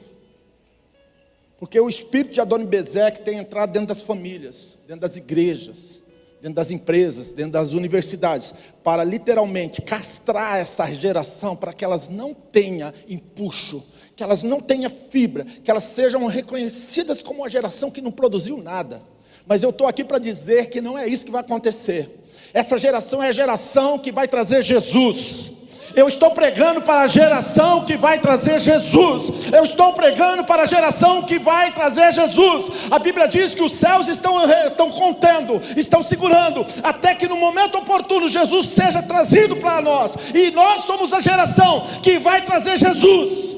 Porque 1.60 1.78
o 1.78 1.90
espírito 1.90 2.36
de 2.36 2.40
Adoni 2.40 2.66
Bezek 2.66 3.26
tem 3.26 3.38
entrado 3.38 3.74
dentro 3.74 3.90
das 3.90 4.02
famílias, 4.02 4.78
dentro 4.88 5.02
das 5.02 5.18
igrejas, 5.18 6.00
dentro 6.42 6.56
das 6.56 6.72
empresas, 6.72 7.34
dentro 7.34 7.52
das 7.52 7.74
universidades, 7.74 8.54
para 8.82 9.04
literalmente 9.04 9.82
castrar 9.82 10.60
essa 10.60 10.90
geração 10.90 11.54
para 11.54 11.74
que 11.74 11.84
elas 11.84 12.08
não 12.08 12.34
tenham 12.34 12.94
empuxo, 13.10 13.86
que 14.16 14.24
elas 14.24 14.42
não 14.42 14.62
tenham 14.62 14.90
fibra, 14.90 15.44
que 15.44 15.70
elas 15.70 15.84
sejam 15.84 16.26
reconhecidas 16.28 17.22
como 17.22 17.42
uma 17.42 17.50
geração 17.50 17.92
que 17.92 18.02
não 18.02 18.12
produziu 18.12 18.58
nada. 18.58 19.02
Mas 19.48 19.64
eu 19.64 19.70
estou 19.70 19.88
aqui 19.88 20.04
para 20.04 20.20
dizer 20.20 20.70
que 20.70 20.80
não 20.82 20.98
é 20.98 21.08
isso 21.08 21.26
que 21.26 21.32
vai 21.32 21.42
acontecer. 21.42 22.10
Essa 22.54 22.78
geração 22.78 23.22
é 23.22 23.30
a 23.30 23.32
geração 23.32 23.98
que 23.98 24.12
vai 24.12 24.28
trazer 24.28 24.62
Jesus. 24.62 25.52
Eu 25.96 26.08
estou 26.08 26.32
pregando 26.32 26.82
para 26.82 27.02
a 27.02 27.08
geração 27.08 27.86
que 27.86 27.96
vai 27.96 28.20
trazer 28.20 28.60
Jesus. 28.60 29.52
Eu 29.52 29.64
estou 29.64 29.94
pregando 29.94 30.44
para 30.44 30.64
a 30.64 30.66
geração 30.66 31.22
que 31.22 31.38
vai 31.38 31.72
trazer 31.72 32.12
Jesus. 32.12 32.66
A 32.90 32.98
Bíblia 32.98 33.28
diz 33.28 33.54
que 33.54 33.62
os 33.62 33.74
céus 33.74 34.08
estão, 34.08 34.44
estão 34.68 34.90
contendo, 34.90 35.62
estão 35.78 36.04
segurando, 36.04 36.66
até 36.82 37.14
que 37.14 37.28
no 37.28 37.38
momento 37.38 37.78
oportuno 37.78 38.28
Jesus 38.28 38.70
seja 38.70 39.04
trazido 39.04 39.56
para 39.58 39.82
nós. 39.82 40.16
E 40.34 40.50
nós 40.52 40.86
somos 40.86 41.14
a 41.14 41.20
geração 41.20 41.86
que 42.02 42.18
vai 42.18 42.42
trazer 42.42 42.78
Jesus. 42.78 43.53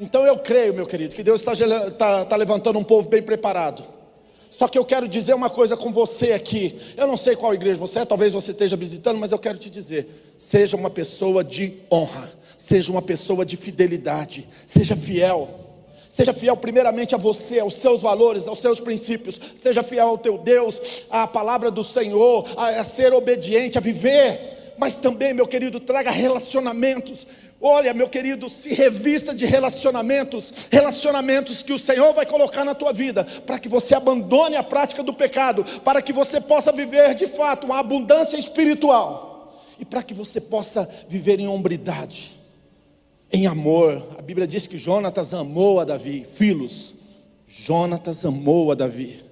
Então 0.00 0.24
eu 0.24 0.38
creio, 0.38 0.72
meu 0.72 0.86
querido, 0.86 1.14
que 1.14 1.22
Deus 1.22 1.40
está, 1.40 1.52
está, 1.52 2.22
está 2.22 2.36
levantando 2.36 2.78
um 2.78 2.84
povo 2.84 3.06
bem 3.06 3.20
preparado. 3.20 3.84
Só 4.50 4.66
que 4.66 4.78
eu 4.78 4.84
quero 4.84 5.06
dizer 5.06 5.34
uma 5.34 5.50
coisa 5.50 5.76
com 5.76 5.92
você 5.92 6.32
aqui. 6.32 6.74
Eu 6.96 7.06
não 7.06 7.18
sei 7.18 7.36
qual 7.36 7.52
igreja 7.52 7.78
você 7.78 7.98
é, 7.98 8.04
talvez 8.06 8.32
você 8.32 8.50
esteja 8.52 8.76
visitando, 8.76 9.18
mas 9.18 9.30
eu 9.30 9.38
quero 9.38 9.58
te 9.58 9.68
dizer: 9.68 10.34
seja 10.38 10.74
uma 10.74 10.88
pessoa 10.88 11.44
de 11.44 11.74
honra, 11.92 12.32
seja 12.56 12.90
uma 12.90 13.02
pessoa 13.02 13.44
de 13.44 13.58
fidelidade, 13.58 14.48
seja 14.66 14.96
fiel. 14.96 15.48
Seja 16.08 16.32
fiel 16.32 16.56
primeiramente 16.56 17.14
a 17.14 17.18
você, 17.18 17.60
aos 17.60 17.74
seus 17.74 18.02
valores, 18.02 18.48
aos 18.48 18.60
seus 18.60 18.80
princípios. 18.80 19.40
Seja 19.62 19.82
fiel 19.82 20.08
ao 20.08 20.18
teu 20.18 20.36
Deus, 20.36 21.04
à 21.08 21.26
palavra 21.26 21.70
do 21.70 21.84
Senhor, 21.84 22.48
a, 22.56 22.80
a 22.80 22.84
ser 22.84 23.12
obediente, 23.12 23.78
a 23.78 23.80
viver. 23.80 24.74
Mas 24.76 24.96
também, 24.96 25.32
meu 25.32 25.46
querido, 25.46 25.78
traga 25.78 26.10
relacionamentos 26.10 27.26
Olha, 27.62 27.92
meu 27.92 28.08
querido, 28.08 28.48
se 28.48 28.72
revista 28.72 29.34
de 29.34 29.44
relacionamentos, 29.44 30.68
relacionamentos 30.70 31.62
que 31.62 31.74
o 31.74 31.78
Senhor 31.78 32.14
vai 32.14 32.24
colocar 32.24 32.64
na 32.64 32.74
tua 32.74 32.90
vida, 32.90 33.22
para 33.46 33.58
que 33.58 33.68
você 33.68 33.94
abandone 33.94 34.56
a 34.56 34.62
prática 34.62 35.02
do 35.02 35.12
pecado, 35.12 35.62
para 35.84 36.00
que 36.00 36.10
você 36.10 36.40
possa 36.40 36.72
viver 36.72 37.14
de 37.14 37.26
fato 37.26 37.66
uma 37.66 37.78
abundância 37.78 38.38
espiritual, 38.38 39.62
e 39.78 39.84
para 39.84 40.02
que 40.02 40.14
você 40.14 40.40
possa 40.40 40.88
viver 41.06 41.38
em 41.38 41.48
hombridade, 41.48 42.32
em 43.30 43.46
amor. 43.46 44.06
A 44.18 44.22
Bíblia 44.22 44.46
diz 44.46 44.66
que 44.66 44.78
Jonatas 44.78 45.34
amou 45.34 45.80
a 45.80 45.84
Davi, 45.84 46.24
filhos. 46.24 46.94
Jonatas 47.46 48.24
amou 48.24 48.72
a 48.72 48.74
Davi. 48.74 49.22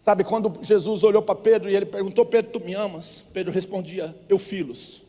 Sabe 0.00 0.22
quando 0.22 0.58
Jesus 0.62 1.02
olhou 1.02 1.22
para 1.22 1.34
Pedro 1.34 1.70
e 1.70 1.76
ele 1.76 1.86
perguntou: 1.86 2.26
Pedro, 2.26 2.52
tu 2.52 2.60
me 2.64 2.74
amas? 2.74 3.24
Pedro 3.32 3.52
respondia: 3.52 4.14
Eu, 4.28 4.38
filhos. 4.38 5.07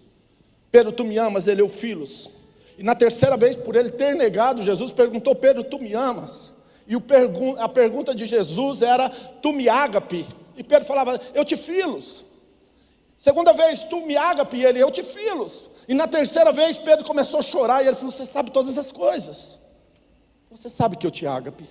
Pedro, 0.71 0.91
tu 0.91 1.03
me 1.03 1.17
amas? 1.17 1.47
Ele, 1.47 1.61
eu, 1.61 1.69
filhos. 1.69 2.29
E 2.77 2.83
na 2.83 2.95
terceira 2.95 3.35
vez, 3.35 3.55
por 3.55 3.75
ele 3.75 3.91
ter 3.91 4.15
negado, 4.15 4.63
Jesus 4.63 4.91
perguntou: 4.91 5.35
Pedro, 5.35 5.63
tu 5.63 5.79
me 5.79 5.93
amas? 5.93 6.51
E 6.87 6.95
a 7.59 7.69
pergunta 7.69 8.15
de 8.15 8.25
Jesus 8.25 8.81
era: 8.81 9.09
Tu 9.09 9.51
me 9.51 9.67
ágape? 9.67 10.25
E 10.55 10.63
Pedro 10.63 10.85
falava: 10.85 11.19
Eu 11.33 11.45
te 11.45 11.57
filos. 11.57 12.25
Segunda 13.17 13.51
vez, 13.53 13.83
tu 13.83 14.05
me 14.05 14.15
ágape? 14.15 14.57
E 14.57 14.65
ele: 14.65 14.79
Eu 14.79 14.89
te 14.89 15.03
filos. 15.03 15.69
E 15.87 15.93
na 15.93 16.07
terceira 16.07 16.51
vez, 16.51 16.77
Pedro 16.77 17.05
começou 17.05 17.39
a 17.39 17.43
chorar 17.43 17.83
e 17.83 17.87
ele 17.87 17.95
falou: 17.95 18.11
Você 18.11 18.25
sabe 18.25 18.51
todas 18.51 18.77
as 18.77 18.91
coisas. 18.91 19.59
Você 20.49 20.69
sabe 20.69 20.97
que 20.97 21.05
eu 21.05 21.11
te 21.11 21.27
ágape. 21.27 21.63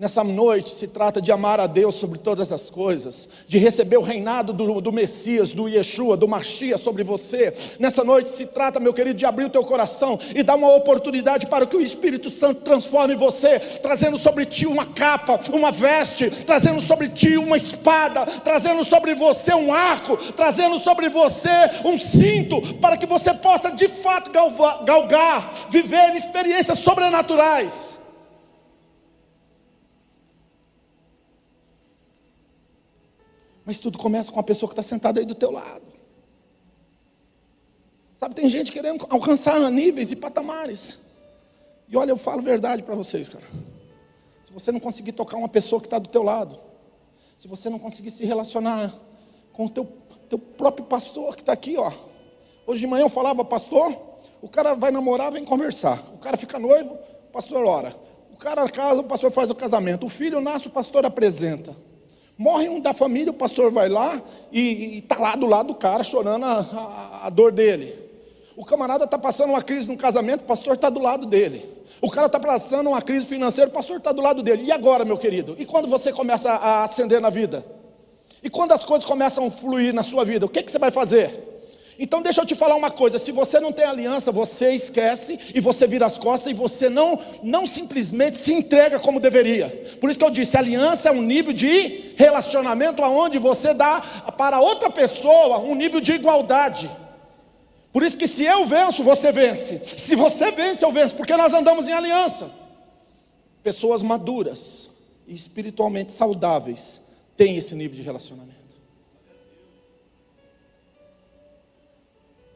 Nessa 0.00 0.22
noite 0.22 0.70
se 0.70 0.86
trata 0.86 1.20
de 1.20 1.32
amar 1.32 1.58
a 1.58 1.66
Deus 1.66 1.96
sobre 1.96 2.20
todas 2.20 2.52
as 2.52 2.70
coisas, 2.70 3.28
de 3.48 3.58
receber 3.58 3.96
o 3.96 4.02
reinado 4.02 4.52
do, 4.52 4.80
do, 4.80 4.92
Messias, 4.92 5.50
do 5.50 5.68
Yeshua, 5.68 6.16
do 6.16 6.28
Machia 6.28 6.78
sobre 6.78 7.02
você. 7.02 7.52
Nessa 7.80 8.04
noite 8.04 8.28
se 8.28 8.46
trata, 8.46 8.78
meu 8.78 8.94
querido, 8.94 9.18
de 9.18 9.26
abrir 9.26 9.46
o 9.46 9.50
teu 9.50 9.64
coração 9.64 10.16
e 10.36 10.44
dar 10.44 10.54
uma 10.54 10.72
oportunidade 10.72 11.48
para 11.48 11.66
que 11.66 11.76
o 11.76 11.80
Espírito 11.80 12.30
Santo 12.30 12.60
transforme 12.60 13.16
você, 13.16 13.58
trazendo 13.58 14.16
sobre 14.16 14.46
ti 14.46 14.66
uma 14.66 14.86
capa, 14.86 15.40
uma 15.52 15.72
veste, 15.72 16.30
trazendo 16.30 16.80
sobre 16.80 17.08
ti 17.08 17.36
uma 17.36 17.56
espada, 17.56 18.24
trazendo 18.44 18.84
sobre 18.84 19.16
você 19.16 19.52
um 19.52 19.72
arco, 19.72 20.16
trazendo 20.34 20.78
sobre 20.78 21.08
você 21.08 21.50
um 21.84 21.98
cinto, 21.98 22.62
para 22.74 22.96
que 22.96 23.04
você 23.04 23.34
possa 23.34 23.72
de 23.72 23.88
fato 23.88 24.30
galgar, 24.84 25.52
viver 25.70 26.14
experiências 26.14 26.78
sobrenaturais. 26.78 27.97
Mas 33.68 33.80
tudo 33.80 33.98
começa 33.98 34.32
com 34.32 34.40
a 34.40 34.42
pessoa 34.42 34.66
que 34.66 34.72
está 34.72 34.82
sentada 34.82 35.20
aí 35.20 35.26
do 35.26 35.34
teu 35.34 35.50
lado. 35.50 35.84
Sabe, 38.16 38.34
tem 38.34 38.48
gente 38.48 38.72
querendo 38.72 39.06
alcançar 39.10 39.60
níveis 39.70 40.10
e 40.10 40.16
patamares. 40.16 41.00
E 41.86 41.94
olha, 41.94 42.10
eu 42.10 42.16
falo 42.16 42.40
verdade 42.40 42.82
para 42.82 42.94
vocês, 42.94 43.28
cara. 43.28 43.44
Se 44.42 44.54
você 44.54 44.72
não 44.72 44.80
conseguir 44.80 45.12
tocar 45.12 45.36
uma 45.36 45.50
pessoa 45.50 45.82
que 45.82 45.86
está 45.86 45.98
do 45.98 46.08
teu 46.08 46.22
lado, 46.22 46.58
se 47.36 47.46
você 47.46 47.68
não 47.68 47.78
conseguir 47.78 48.10
se 48.10 48.24
relacionar 48.24 48.90
com 49.52 49.66
o 49.66 49.68
teu, 49.68 49.84
teu 50.30 50.38
próprio 50.38 50.86
pastor 50.86 51.36
que 51.36 51.42
está 51.42 51.52
aqui, 51.52 51.76
ó. 51.76 51.92
Hoje 52.66 52.80
de 52.80 52.86
manhã 52.86 53.04
eu 53.04 53.10
falava, 53.10 53.44
pastor, 53.44 53.94
o 54.40 54.48
cara 54.48 54.72
vai 54.72 54.90
namorar, 54.90 55.30
vem 55.30 55.44
conversar. 55.44 56.02
O 56.14 56.16
cara 56.16 56.38
fica 56.38 56.58
noivo, 56.58 56.94
o 56.94 57.32
pastor 57.32 57.66
ora. 57.66 57.94
O 58.32 58.36
cara 58.38 58.66
casa, 58.66 59.02
o 59.02 59.04
pastor 59.04 59.30
faz 59.30 59.50
o 59.50 59.54
casamento. 59.54 60.06
O 60.06 60.08
filho 60.08 60.40
nasce, 60.40 60.68
o 60.68 60.70
pastor 60.70 61.04
apresenta. 61.04 61.76
Morre 62.38 62.68
um 62.68 62.78
da 62.78 62.94
família, 62.94 63.32
o 63.32 63.34
pastor 63.34 63.72
vai 63.72 63.88
lá 63.88 64.22
e 64.52 64.98
está 64.98 65.18
lá 65.18 65.34
do 65.34 65.44
lado 65.44 65.66
do 65.66 65.74
cara 65.74 66.04
chorando 66.04 66.44
a, 66.44 66.60
a, 66.60 67.26
a 67.26 67.30
dor 67.30 67.50
dele. 67.50 67.92
O 68.56 68.64
camarada 68.64 69.04
está 69.04 69.18
passando 69.18 69.50
uma 69.50 69.62
crise 69.62 69.88
no 69.88 69.96
casamento, 69.96 70.42
o 70.42 70.46
pastor 70.46 70.74
está 70.74 70.88
do 70.88 71.00
lado 71.00 71.26
dele. 71.26 71.64
O 72.00 72.08
cara 72.08 72.26
está 72.26 72.38
passando 72.38 72.90
uma 72.90 73.02
crise 73.02 73.26
financeira, 73.26 73.68
o 73.68 73.72
pastor 73.72 73.96
está 73.96 74.12
do 74.12 74.22
lado 74.22 74.40
dele. 74.40 74.62
E 74.62 74.70
agora, 74.70 75.04
meu 75.04 75.18
querido? 75.18 75.56
E 75.58 75.66
quando 75.66 75.88
você 75.88 76.12
começa 76.12 76.50
a 76.52 76.84
ascender 76.84 77.20
na 77.20 77.28
vida? 77.28 77.64
E 78.40 78.48
quando 78.48 78.70
as 78.70 78.84
coisas 78.84 79.04
começam 79.04 79.46
a 79.46 79.50
fluir 79.50 79.92
na 79.92 80.04
sua 80.04 80.24
vida, 80.24 80.46
o 80.46 80.48
que, 80.48 80.62
que 80.62 80.70
você 80.70 80.78
vai 80.78 80.92
fazer? 80.92 81.47
Então 81.98 82.22
deixa 82.22 82.40
eu 82.40 82.46
te 82.46 82.54
falar 82.54 82.76
uma 82.76 82.92
coisa, 82.92 83.18
se 83.18 83.32
você 83.32 83.58
não 83.58 83.72
tem 83.72 83.84
aliança, 83.84 84.30
você 84.30 84.72
esquece 84.72 85.36
e 85.52 85.60
você 85.60 85.84
vira 85.84 86.06
as 86.06 86.16
costas 86.16 86.52
e 86.52 86.54
você 86.54 86.88
não 86.88 87.18
não 87.42 87.66
simplesmente 87.66 88.38
se 88.38 88.52
entrega 88.52 89.00
como 89.00 89.18
deveria. 89.18 89.68
Por 90.00 90.08
isso 90.08 90.18
que 90.18 90.24
eu 90.24 90.30
disse, 90.30 90.56
aliança 90.56 91.08
é 91.08 91.12
um 91.12 91.20
nível 91.20 91.52
de 91.52 92.14
relacionamento 92.16 93.02
aonde 93.02 93.38
você 93.38 93.74
dá 93.74 94.00
para 94.36 94.60
outra 94.60 94.88
pessoa 94.88 95.58
um 95.58 95.74
nível 95.74 96.00
de 96.00 96.12
igualdade. 96.12 96.88
Por 97.92 98.04
isso 98.04 98.16
que 98.16 98.28
se 98.28 98.44
eu 98.44 98.64
venço, 98.64 99.02
você 99.02 99.32
vence. 99.32 99.80
Se 99.96 100.14
você 100.14 100.52
vence, 100.52 100.84
eu 100.84 100.92
venço, 100.92 101.16
porque 101.16 101.36
nós 101.36 101.52
andamos 101.52 101.88
em 101.88 101.92
aliança. 101.92 102.48
Pessoas 103.60 104.02
maduras 104.02 104.90
e 105.26 105.34
espiritualmente 105.34 106.12
saudáveis 106.12 107.06
têm 107.36 107.56
esse 107.56 107.74
nível 107.74 107.96
de 107.96 108.02
relacionamento. 108.02 108.57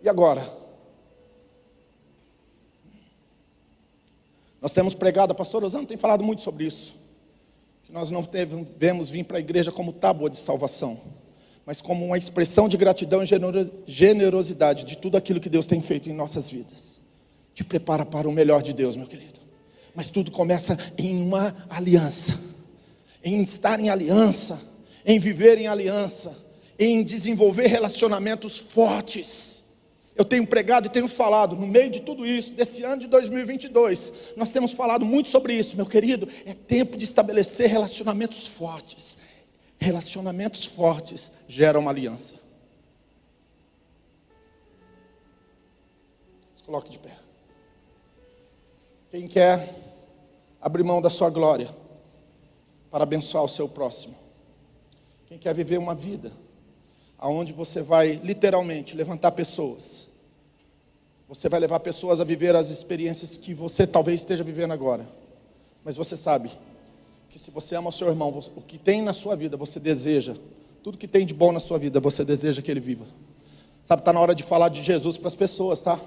E 0.03 0.09
agora? 0.09 0.47
Nós 4.61 4.73
temos 4.73 4.95
pregado, 4.95 5.33
a 5.33 5.35
pastora 5.35 5.67
Osana 5.67 5.87
tem 5.87 5.97
falado 5.97 6.25
muito 6.25 6.43
sobre 6.43 6.65
isso. 6.65 6.97
Que 7.85 7.93
nós 7.93 8.11
não 8.11 8.23
devemos 8.23 9.11
vir 9.11 9.25
para 9.25 9.39
a 9.39 9.41
igreja 9.41 9.71
como 9.71 9.93
tábua 9.93 10.29
de 10.29 10.37
salvação, 10.37 11.01
mas 11.65 11.81
como 11.81 12.05
uma 12.05 12.19
expressão 12.19 12.69
de 12.69 12.77
gratidão 12.77 13.23
e 13.23 13.27
generosidade 13.87 14.85
de 14.85 14.97
tudo 14.97 15.17
aquilo 15.17 15.41
que 15.41 15.49
Deus 15.49 15.67
tem 15.67 15.81
feito 15.81 16.09
em 16.09 16.13
nossas 16.13 16.51
vidas. 16.51 17.01
Te 17.55 17.63
prepara 17.63 18.05
para 18.05 18.29
o 18.29 18.33
melhor 18.33 18.63
de 18.63 18.73
Deus, 18.73 18.97
meu 18.97 19.07
querido. 19.07 19.41
Mas 19.95 20.11
tudo 20.11 20.31
começa 20.31 20.77
em 20.97 21.23
uma 21.23 21.55
aliança, 21.69 22.41
em 23.23 23.43
estar 23.43 23.79
em 23.79 23.91
aliança, 23.91 24.59
em 25.05 25.19
viver 25.19 25.59
em 25.59 25.67
aliança, 25.67 26.35
em 26.79 27.05
desenvolver 27.05 27.67
relacionamentos 27.67 28.59
fortes 28.59 29.62
eu 30.15 30.25
tenho 30.25 30.47
pregado 30.47 30.87
e 30.87 30.91
tenho 30.91 31.09
falado, 31.09 31.57
no 31.57 31.67
meio 31.67 31.91
de 31.91 32.01
tudo 32.01 32.27
isso, 32.27 32.53
desse 32.53 32.83
ano 32.83 33.01
de 33.01 33.07
2022, 33.07 34.35
nós 34.37 34.51
temos 34.51 34.73
falado 34.73 35.07
muito 35.07 35.29
sobre 35.29 35.55
isso, 35.55 35.75
meu 35.75 35.87
querido. 35.87 36.29
É 36.45 36.53
tempo 36.53 36.97
de 36.97 37.05
estabelecer 37.05 37.69
relacionamentos 37.69 38.47
fortes. 38.47 39.19
Relacionamentos 39.79 40.67
fortes 40.67 41.33
geram 41.49 41.81
uma 41.81 41.91
aliança. 41.91 42.37
Se 46.55 46.63
coloque 46.63 46.91
de 46.91 46.99
pé. 46.99 47.17
Quem 49.11 49.27
quer 49.27 49.75
abrir 50.61 50.85
mão 50.85 51.01
da 51.01 51.11
sua 51.11 51.31
glória 51.31 51.69
para 52.91 53.05
abençoar 53.05 53.45
o 53.45 53.49
seu 53.49 53.69
próximo? 53.69 54.15
Quem 55.27 55.39
quer 55.39 55.55
viver 55.55 55.79
uma 55.79 55.95
vida 55.95 56.31
aonde 57.23 57.53
você 57.53 57.81
vai 57.81 58.21
literalmente 58.25 58.97
levantar 58.97 59.31
pessoas? 59.31 60.09
Você 61.29 61.49
vai 61.49 61.61
levar 61.61 61.79
pessoas 61.79 62.21
a 62.21 62.25
viver 62.25 62.57
as 62.57 62.69
experiências 62.69 63.37
que 63.37 63.55
você 63.55 63.87
talvez 63.87 64.21
esteja 64.21 64.43
vivendo 64.43 64.73
agora. 64.73 65.09
Mas 65.85 65.97
você 65.97 66.17
sabe 66.17 66.51
que 67.31 67.39
se 67.39 67.53
você 67.53 67.77
ama 67.77 67.91
o 67.91 67.93
seu 67.93 68.09
irmão, 68.09 68.37
o 68.57 68.61
que 68.61 68.77
tem 68.77 69.01
na 69.01 69.13
sua 69.13 69.37
vida, 69.37 69.57
você 69.57 69.79
deseja. 69.79 70.35
Tudo 70.83 70.99
que 70.99 71.07
tem 71.07 71.25
de 71.25 71.33
bom 71.33 71.53
na 71.53 71.61
sua 71.61 71.79
vida, 71.79 72.01
você 72.01 72.25
deseja 72.25 72.61
que 72.61 72.71
ele 72.71 72.81
viva. 72.81 73.07
Sabe, 73.85 74.03
está 74.03 74.13
na 74.13 74.19
hora 74.21 74.35
de 74.35 74.43
falar 74.43 74.69
de 74.69 74.83
Jesus 74.83 75.17
para 75.17 75.29
as 75.29 75.35
pessoas, 75.37 75.81
tá? 75.81 75.99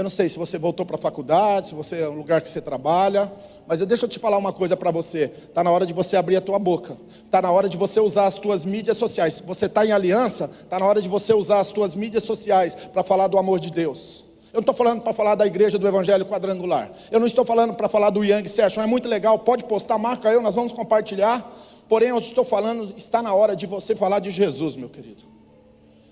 Eu 0.00 0.04
não 0.04 0.08
sei 0.10 0.30
se 0.30 0.38
você 0.38 0.56
voltou 0.56 0.86
para 0.86 0.96
a 0.96 0.98
faculdade, 0.98 1.68
se 1.68 1.74
você 1.74 2.00
é 2.00 2.08
um 2.08 2.16
lugar 2.16 2.40
que 2.40 2.48
você 2.48 2.58
trabalha, 2.58 3.30
mas 3.66 3.80
eu 3.80 3.86
deixa 3.86 4.06
eu 4.06 4.08
te 4.08 4.18
falar 4.18 4.38
uma 4.38 4.50
coisa 4.50 4.74
para 4.74 4.90
você. 4.90 5.30
Está 5.46 5.62
na 5.62 5.70
hora 5.70 5.84
de 5.84 5.92
você 5.92 6.16
abrir 6.16 6.36
a 6.36 6.40
tua 6.40 6.58
boca. 6.58 6.96
Está 7.22 7.42
na 7.42 7.50
hora 7.50 7.68
de 7.68 7.76
você 7.76 8.00
usar 8.00 8.24
as 8.24 8.36
tuas 8.36 8.64
mídias 8.64 8.96
sociais. 8.96 9.34
Se 9.34 9.42
você 9.42 9.66
está 9.66 9.84
em 9.84 9.92
aliança, 9.92 10.50
está 10.62 10.78
na 10.78 10.86
hora 10.86 11.02
de 11.02 11.06
você 11.06 11.34
usar 11.34 11.60
as 11.60 11.68
tuas 11.68 11.94
mídias 11.94 12.22
sociais 12.22 12.74
para 12.74 13.02
falar 13.02 13.26
do 13.26 13.36
amor 13.36 13.60
de 13.60 13.70
Deus. 13.70 14.24
Eu 14.54 14.54
não 14.54 14.60
estou 14.60 14.74
falando 14.74 15.02
para 15.02 15.12
falar 15.12 15.34
da 15.34 15.46
igreja 15.46 15.78
do 15.78 15.86
Evangelho 15.86 16.24
Quadrangular. 16.24 16.90
Eu 17.10 17.20
não 17.20 17.26
estou 17.26 17.44
falando 17.44 17.74
para 17.74 17.86
falar 17.86 18.08
do 18.08 18.24
Young 18.24 18.48
Session. 18.48 18.82
É 18.82 18.86
muito 18.86 19.06
legal, 19.06 19.38
pode 19.40 19.64
postar, 19.64 19.98
marca 19.98 20.32
eu, 20.32 20.40
nós 20.40 20.54
vamos 20.54 20.72
compartilhar. 20.72 21.46
Porém, 21.90 22.08
eu 22.08 22.18
estou 22.18 22.42
falando, 22.42 22.94
está 22.96 23.20
na 23.20 23.34
hora 23.34 23.54
de 23.54 23.66
você 23.66 23.94
falar 23.94 24.20
de 24.20 24.30
Jesus, 24.30 24.76
meu 24.76 24.88
querido. 24.88 25.39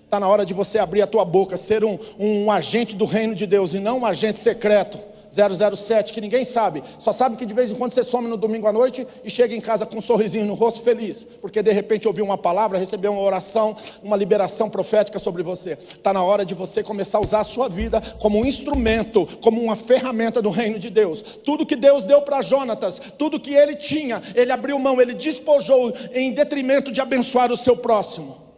Está 0.09 0.19
na 0.19 0.27
hora 0.27 0.43
de 0.43 0.55
você 0.55 0.79
abrir 0.79 1.03
a 1.03 1.07
tua 1.07 1.23
boca, 1.23 1.55
ser 1.55 1.83
um, 1.83 1.99
um 2.17 2.49
agente 2.49 2.95
do 2.95 3.05
reino 3.05 3.35
de 3.35 3.45
Deus 3.45 3.75
e 3.75 3.79
não 3.79 3.99
um 3.99 4.05
agente 4.07 4.39
secreto 4.39 4.97
007, 5.29 6.11
que 6.11 6.19
ninguém 6.19 6.43
sabe, 6.43 6.81
só 6.97 7.13
sabe 7.13 7.35
que 7.35 7.45
de 7.45 7.53
vez 7.53 7.69
em 7.69 7.75
quando 7.75 7.91
você 7.91 8.03
some 8.03 8.27
no 8.27 8.35
domingo 8.35 8.65
à 8.65 8.73
noite 8.73 9.05
e 9.23 9.29
chega 9.29 9.55
em 9.55 9.61
casa 9.61 9.85
com 9.85 9.99
um 9.99 10.01
sorrisinho 10.01 10.45
no 10.45 10.55
rosto 10.55 10.81
feliz, 10.81 11.27
porque 11.39 11.61
de 11.61 11.71
repente 11.71 12.07
ouviu 12.07 12.25
uma 12.25 12.39
palavra, 12.39 12.79
recebeu 12.79 13.11
uma 13.11 13.21
oração, 13.21 13.77
uma 14.01 14.17
liberação 14.17 14.67
profética 14.67 15.19
sobre 15.19 15.43
você. 15.43 15.73
Está 15.73 16.11
na 16.11 16.23
hora 16.23 16.43
de 16.43 16.55
você 16.55 16.81
começar 16.81 17.19
a 17.19 17.21
usar 17.21 17.41
a 17.41 17.43
sua 17.43 17.69
vida 17.69 18.01
como 18.19 18.39
um 18.39 18.45
instrumento, 18.47 19.27
como 19.43 19.61
uma 19.61 19.75
ferramenta 19.75 20.41
do 20.41 20.49
reino 20.49 20.79
de 20.79 20.89
Deus. 20.89 21.21
Tudo 21.43 21.67
que 21.67 21.75
Deus 21.75 22.05
deu 22.05 22.23
para 22.23 22.41
Jonatas, 22.41 22.99
tudo 23.15 23.39
que 23.39 23.53
ele 23.53 23.75
tinha, 23.75 24.23
ele 24.33 24.51
abriu 24.51 24.79
mão, 24.79 24.99
ele 24.99 25.13
despojou 25.13 25.93
em 26.15 26.33
detrimento 26.33 26.91
de 26.91 26.99
abençoar 26.99 27.51
o 27.51 27.57
seu 27.57 27.77
próximo. 27.77 28.48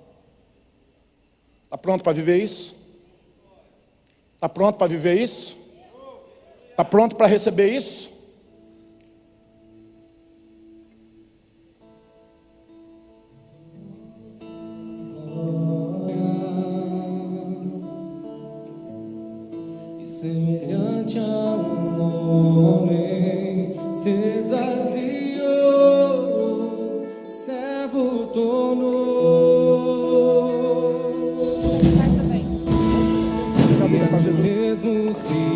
Está 1.71 1.77
pronto 1.77 2.03
para 2.03 2.11
viver 2.11 2.43
isso? 2.43 2.75
Está 4.35 4.49
pronto 4.49 4.77
para 4.77 4.87
viver 4.87 5.17
isso? 5.17 5.57
Está 6.69 6.83
pronto 6.83 7.15
para 7.15 7.27
receber 7.27 7.73
isso? 7.73 8.10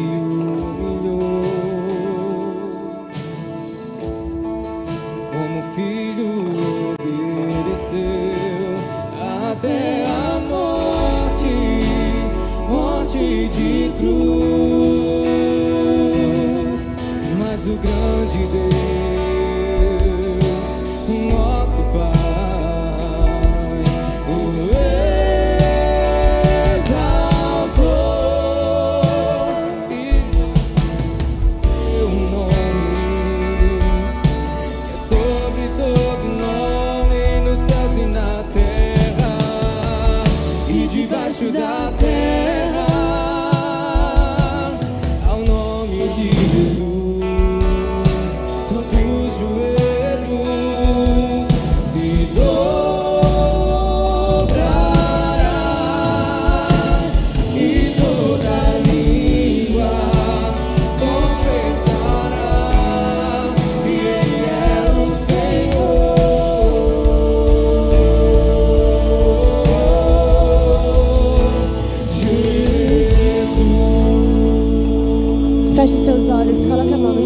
Humilhou, 0.05 1.43
como 5.31 5.63
filho 5.73 6.31
obedeceu 6.93 8.35
até 9.51 10.03
a 10.05 10.39
morte, 10.49 11.53
morte 12.69 13.25
de 13.49 13.91
cruz. 13.97 14.15
Mas 17.39 17.59
o 17.67 17.75
grande 17.77 18.41
Deus, 18.51 18.74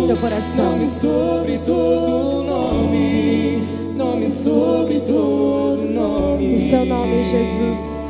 seu 0.09 0.17
coração. 0.17 0.71
Nome 0.71 0.87
sobre 0.87 1.57
todo 1.59 2.43
nome, 2.43 3.57
nome 3.95 4.27
sobre 4.27 5.01
todo 5.01 5.85
nome. 5.87 6.55
O 6.55 6.59
seu 6.59 6.83
nome, 6.83 7.23
Jesus. 7.23 7.39
Jesus, 7.39 8.08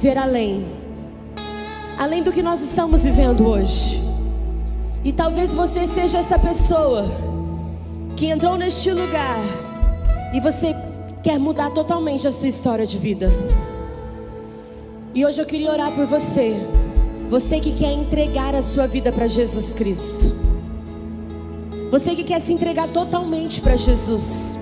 viver 0.00 0.16
além. 0.16 0.64
Além 1.98 2.22
do 2.22 2.32
que 2.32 2.42
nós 2.42 2.62
estamos 2.62 3.04
vivendo 3.04 3.46
hoje. 3.46 4.00
E 5.04 5.12
talvez 5.12 5.52
você 5.52 5.86
seja 5.86 6.18
essa 6.18 6.38
pessoa 6.38 7.04
que 8.16 8.26
entrou 8.26 8.56
neste 8.56 8.90
lugar 8.90 9.38
e 10.34 10.40
você 10.40 10.74
quer 11.22 11.38
mudar 11.38 11.70
totalmente 11.70 12.26
a 12.26 12.32
sua 12.32 12.48
história 12.48 12.86
de 12.86 12.96
vida. 12.96 13.30
E 15.14 15.24
hoje 15.26 15.38
eu 15.38 15.44
queria 15.44 15.70
orar 15.70 15.92
por 15.92 16.06
você. 16.06 16.54
Você 17.28 17.60
que 17.60 17.72
quer 17.72 17.92
entregar 17.92 18.54
a 18.54 18.62
sua 18.62 18.86
vida 18.86 19.12
para 19.12 19.26
Jesus 19.26 19.74
Cristo. 19.74 20.34
Você 21.90 22.14
que 22.14 22.24
quer 22.24 22.40
se 22.40 22.54
entregar 22.54 22.88
totalmente 22.88 23.60
para 23.60 23.76
Jesus. 23.76 24.59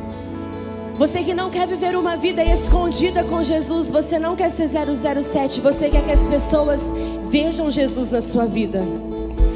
Você 0.98 1.22
que 1.22 1.32
não 1.32 1.48
quer 1.48 1.68
viver 1.68 1.94
uma 1.94 2.16
vida 2.16 2.44
escondida 2.44 3.22
com 3.22 3.40
Jesus, 3.40 3.88
você 3.88 4.18
não 4.18 4.34
quer 4.34 4.50
ser 4.50 4.66
007, 4.66 5.60
você 5.60 5.88
quer 5.88 6.04
que 6.04 6.10
as 6.10 6.26
pessoas 6.26 6.92
vejam 7.30 7.70
Jesus 7.70 8.10
na 8.10 8.20
sua 8.20 8.46
vida. 8.46 8.82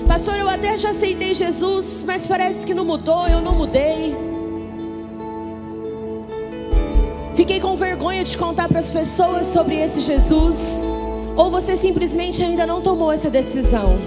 Pastor, 0.07 0.37
eu 0.37 0.49
até 0.49 0.79
já 0.79 0.91
aceitei 0.91 1.35
Jesus, 1.35 2.05
mas 2.07 2.29
parece 2.29 2.65
que 2.65 2.73
não 2.73 2.85
mudou, 2.85 3.27
eu 3.27 3.41
não 3.41 3.57
mudei. 3.57 4.15
Fiquei 7.35 7.59
com 7.59 7.75
vergonha 7.75 8.23
de 8.23 8.39
contar 8.39 8.69
para 8.69 8.79
as 8.79 8.91
pessoas 8.91 9.47
sobre 9.47 9.75
esse 9.75 10.01
Jesus. 10.01 10.87
Ou 11.35 11.51
você 11.51 11.77
simplesmente 11.77 12.41
ainda 12.41 12.65
não 12.65 12.81
tomou 12.81 13.11
essa 13.11 13.29
decisão. 13.29 13.99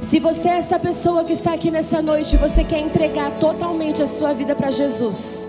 Se 0.00 0.18
você 0.18 0.48
é 0.48 0.58
essa 0.58 0.80
pessoa 0.80 1.22
que 1.22 1.34
está 1.34 1.54
aqui 1.54 1.70
nessa 1.70 2.02
noite, 2.02 2.36
você 2.36 2.64
quer 2.64 2.80
entregar 2.80 3.38
totalmente 3.38 4.02
a 4.02 4.06
sua 4.08 4.32
vida 4.32 4.56
para 4.56 4.72
Jesus. 4.72 5.48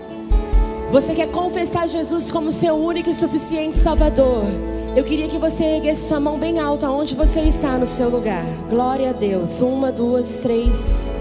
Você 0.90 1.14
quer 1.14 1.28
confessar 1.28 1.86
Jesus 1.86 2.30
como 2.30 2.50
seu 2.50 2.74
único 2.74 3.10
e 3.10 3.14
suficiente 3.14 3.76
Salvador. 3.76 4.44
Eu 4.96 5.04
queria 5.04 5.28
que 5.28 5.36
você 5.36 5.62
erguesse 5.62 6.08
sua 6.08 6.18
mão 6.18 6.38
bem 6.38 6.58
alta 6.58 6.88
onde 6.90 7.14
você 7.14 7.40
está 7.40 7.76
no 7.76 7.84
seu 7.84 8.08
lugar. 8.08 8.46
Glória 8.70 9.10
a 9.10 9.12
Deus. 9.12 9.60
Uma, 9.60 9.92
duas, 9.92 10.38
três, 10.38 11.14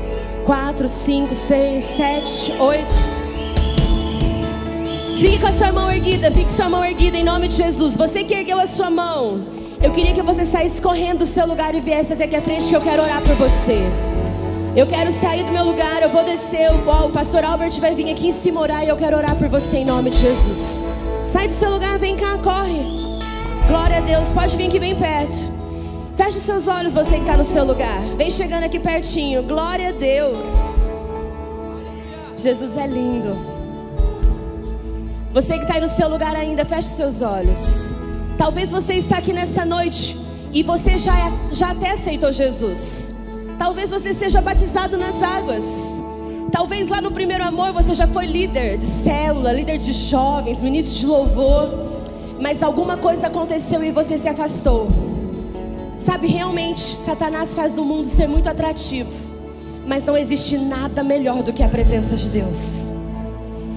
quatro, 0.46 0.88
cinco, 0.88 1.34
seis, 1.34 1.84
sete, 1.84 2.54
oito. 2.62 3.18
Fique 5.20 5.38
com 5.38 5.48
a 5.48 5.52
sua 5.52 5.72
mão 5.74 5.92
erguida, 5.92 6.32
fique 6.32 6.46
com 6.46 6.52
sua 6.52 6.70
mão 6.70 6.86
erguida 6.86 7.18
em 7.18 7.24
nome 7.26 7.50
de 7.50 7.56
Jesus. 7.56 7.98
Você 7.98 8.24
que 8.24 8.34
ergueu 8.34 8.62
a 8.62 8.68
sua 8.68 8.90
mão, 8.90 9.46
eu 9.82 9.92
queria 9.92 10.14
que 10.14 10.22
você 10.22 10.46
saísse 10.46 10.82
correndo 10.82 11.20
do 11.20 11.26
seu 11.26 11.46
lugar 11.46 11.76
e 11.76 11.82
viesse 11.82 12.14
até 12.14 12.24
aqui 12.24 12.38
à 12.38 12.42
frente 12.42 12.70
que 12.70 12.76
eu 12.76 12.82
quero 12.82 13.04
orar 13.04 13.22
por 13.22 13.36
você. 13.36 13.82
Eu 14.78 14.86
quero 14.86 15.12
sair 15.12 15.44
do 15.44 15.52
meu 15.52 15.66
lugar, 15.66 16.04
eu 16.04 16.10
vou 16.10 16.24
descer, 16.24 16.70
o 16.72 17.10
pastor 17.10 17.44
Albert 17.44 17.80
vai 17.80 17.96
vir 17.96 18.12
aqui 18.12 18.28
em 18.28 18.32
cima 18.32 18.62
orar 18.62 18.84
e 18.84 18.90
eu 18.90 18.96
quero 18.96 19.18
orar 19.18 19.36
por 19.36 19.48
você 19.48 19.78
em 19.78 19.86
nome 19.86 20.12
de 20.12 20.20
Jesus. 20.20 20.88
Sai 21.24 21.48
do 21.48 21.54
seu 21.54 21.72
lugar, 21.72 21.98
vem 21.98 22.16
cá, 22.16 22.38
corre. 22.38 22.78
Glória 23.68 23.98
a 23.98 24.02
Deus, 24.02 24.30
pode 24.30 24.56
vir 24.56 24.68
aqui 24.68 24.78
bem 24.78 24.96
perto. 24.96 25.36
Feche 26.16 26.40
seus 26.40 26.68
olhos, 26.68 26.94
você 26.94 27.16
que 27.16 27.22
está 27.22 27.36
no 27.36 27.44
seu 27.44 27.66
lugar. 27.66 28.00
Vem 28.18 28.30
chegando 28.30 28.66
aqui 28.66 28.78
pertinho. 28.78 29.42
Glória 29.42 29.90
a 29.90 29.92
Deus. 29.94 30.46
Jesus 32.36 32.78
é 32.78 32.86
lindo. 32.86 33.36
Você 35.34 35.56
que 35.56 35.64
está 35.64 35.74
aí 35.74 35.82
no 35.82 35.88
seu 35.88 36.08
lugar 36.08 36.36
ainda, 36.36 36.64
feche 36.64 36.90
seus 36.90 37.24
olhos. 37.24 37.90
Talvez 38.38 38.72
você 38.72 38.94
está 38.94 39.18
aqui 39.18 39.34
nessa 39.34 39.66
noite 39.66 40.16
e 40.54 40.62
você 40.62 41.00
já, 41.00 41.16
já 41.52 41.72
até 41.72 41.94
aceitou 41.94 42.32
Jesus. 42.32 43.27
Talvez 43.58 43.90
você 43.90 44.14
seja 44.14 44.40
batizado 44.40 44.98
nas 44.98 45.22
águas. 45.24 46.02
Talvez 46.52 46.88
lá 46.90 47.02
no 47.02 47.12
primeiro 47.12 47.44
amor 47.44 47.74
você 47.74 47.94
já 47.94 48.08
foi 48.08 48.26
líder 48.26 48.78
de 48.78 48.84
célula, 48.84 49.52
líder 49.52 49.78
de 49.78 49.92
jovens, 49.92 50.60
ministro 50.60 50.94
de 50.94 51.06
louvor. 51.06 51.70
Mas 52.40 52.62
alguma 52.62 52.98
coisa 52.98 53.28
aconteceu 53.28 53.84
e 53.84 53.92
você 53.92 54.18
se 54.18 54.30
afastou. 54.30 54.88
Sabe, 55.98 56.28
realmente, 56.28 56.80
Satanás 56.80 57.54
faz 57.54 57.74
do 57.74 57.84
mundo 57.84 58.06
ser 58.06 58.28
muito 58.28 58.48
atrativo. 58.48 59.12
Mas 59.86 60.06
não 60.06 60.16
existe 60.16 60.58
nada 60.58 61.04
melhor 61.04 61.42
do 61.42 61.52
que 61.52 61.64
a 61.64 61.70
presença 61.70 62.16
de 62.16 62.30
Deus. 62.30 62.92